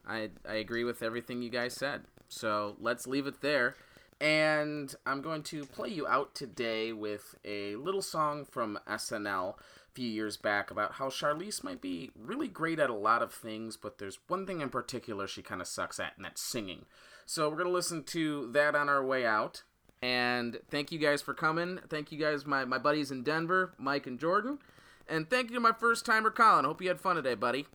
[0.07, 2.01] I I agree with everything you guys said.
[2.27, 3.75] So let's leave it there.
[4.21, 9.91] And I'm going to play you out today with a little song from SNL a
[9.93, 13.77] few years back about how Charlize might be really great at a lot of things,
[13.77, 16.85] but there's one thing in particular she kind of sucks at, and that's singing.
[17.25, 19.63] So we're going to listen to that on our way out.
[20.01, 21.79] And thank you guys for coming.
[21.89, 24.59] Thank you guys, my, my buddies in Denver, Mike and Jordan.
[25.07, 26.65] And thank you to my first timer, Colin.
[26.65, 27.67] Hope you had fun today, buddy.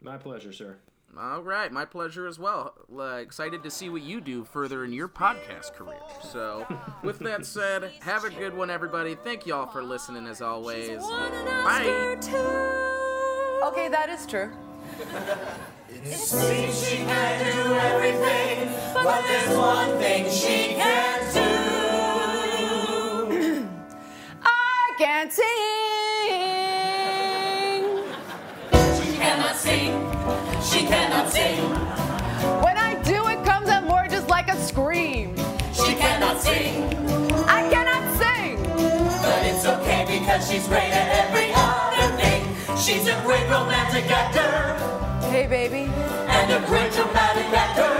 [0.00, 0.78] My pleasure, sir.
[1.18, 2.72] All right, my pleasure as well.
[2.90, 6.00] Uh, excited to see what you do further in your podcast career.
[6.22, 6.66] So,
[7.02, 9.14] with that said, have a good one, everybody.
[9.14, 11.02] Thank you all for listening, as always.
[11.02, 12.16] Bye.
[13.64, 14.50] Okay, that is true.
[15.92, 21.40] She can do everything, but there's one thing she can't do.
[24.42, 25.71] I can't sing.
[31.22, 32.62] Cannot sing.
[32.62, 35.36] When I do, it comes out more just like a scream.
[35.72, 36.84] She cannot sing.
[37.46, 38.56] I cannot sing.
[39.22, 42.42] But it's okay because she's great at every other thing.
[42.76, 44.74] She's a great romantic actor
[45.28, 45.90] Hey, baby.
[46.28, 47.92] and a great dramatic actor.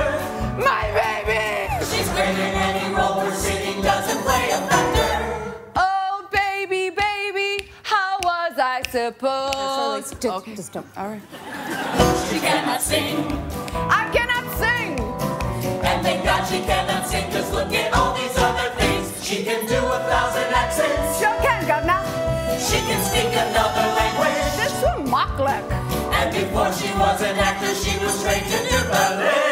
[0.58, 1.84] My baby.
[1.84, 5.31] She's great in any role where singing doesn't play a factor.
[8.94, 10.54] Was I supposed Just, Okay.
[10.54, 10.86] just don't.
[10.96, 11.22] All right.
[12.28, 13.16] She cannot sing.
[13.88, 14.98] I cannot sing.
[15.84, 19.24] And thank God she cannot sing, cause look at all these other things.
[19.24, 21.18] She can do a thousand accents.
[21.18, 22.02] Sure can, governor.
[22.58, 24.56] She can speak another language.
[24.60, 25.64] This from Moklek.
[26.12, 29.51] And before she was an actor, she was trained to do ballet.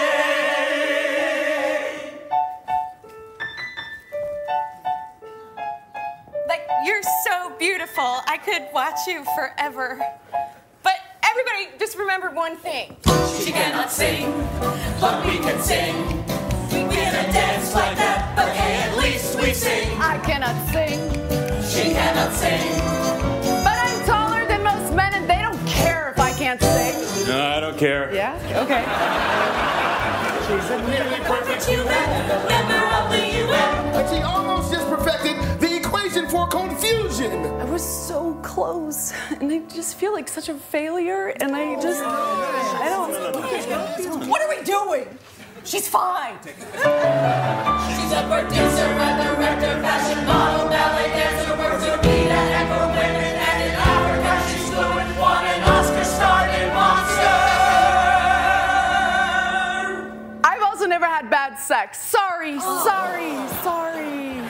[7.61, 8.23] Beautiful.
[8.27, 10.01] I could watch you forever.
[10.83, 12.97] But everybody, just remember one thing.
[13.39, 14.33] She cannot sing,
[14.99, 15.95] but we can sing.
[16.71, 19.91] We can dance like that, but hey, at least we sing.
[20.01, 20.99] I cannot sing.
[21.69, 22.79] She cannot sing.
[23.63, 27.29] But I'm taller than most men, and they don't care if I can't sing.
[27.29, 28.13] No, I don't care.
[28.15, 28.35] Yeah?
[28.65, 28.83] Okay.
[30.49, 31.87] She's a nearly perfect human,
[32.49, 33.95] member of the UN.
[33.95, 36.49] And she almost just perfected the equation for
[37.21, 37.61] confusion.
[37.61, 42.03] I was so close, and I just feel like such a failure, and I just.
[42.05, 44.29] I don't.
[44.29, 45.07] What are we doing?
[45.65, 46.39] She's fine.
[46.43, 46.53] She's
[48.13, 53.59] a producer, a director, fashion model, ballet dancer, works her beat at Echo Women, and
[53.69, 57.39] in Africa she's fluent, won an Oscar starred in Monster.
[60.45, 61.99] I've also never had bad sex.
[62.01, 62.85] Sorry, oh.
[62.85, 63.91] sorry, sorry.
[64.49, 64.50] So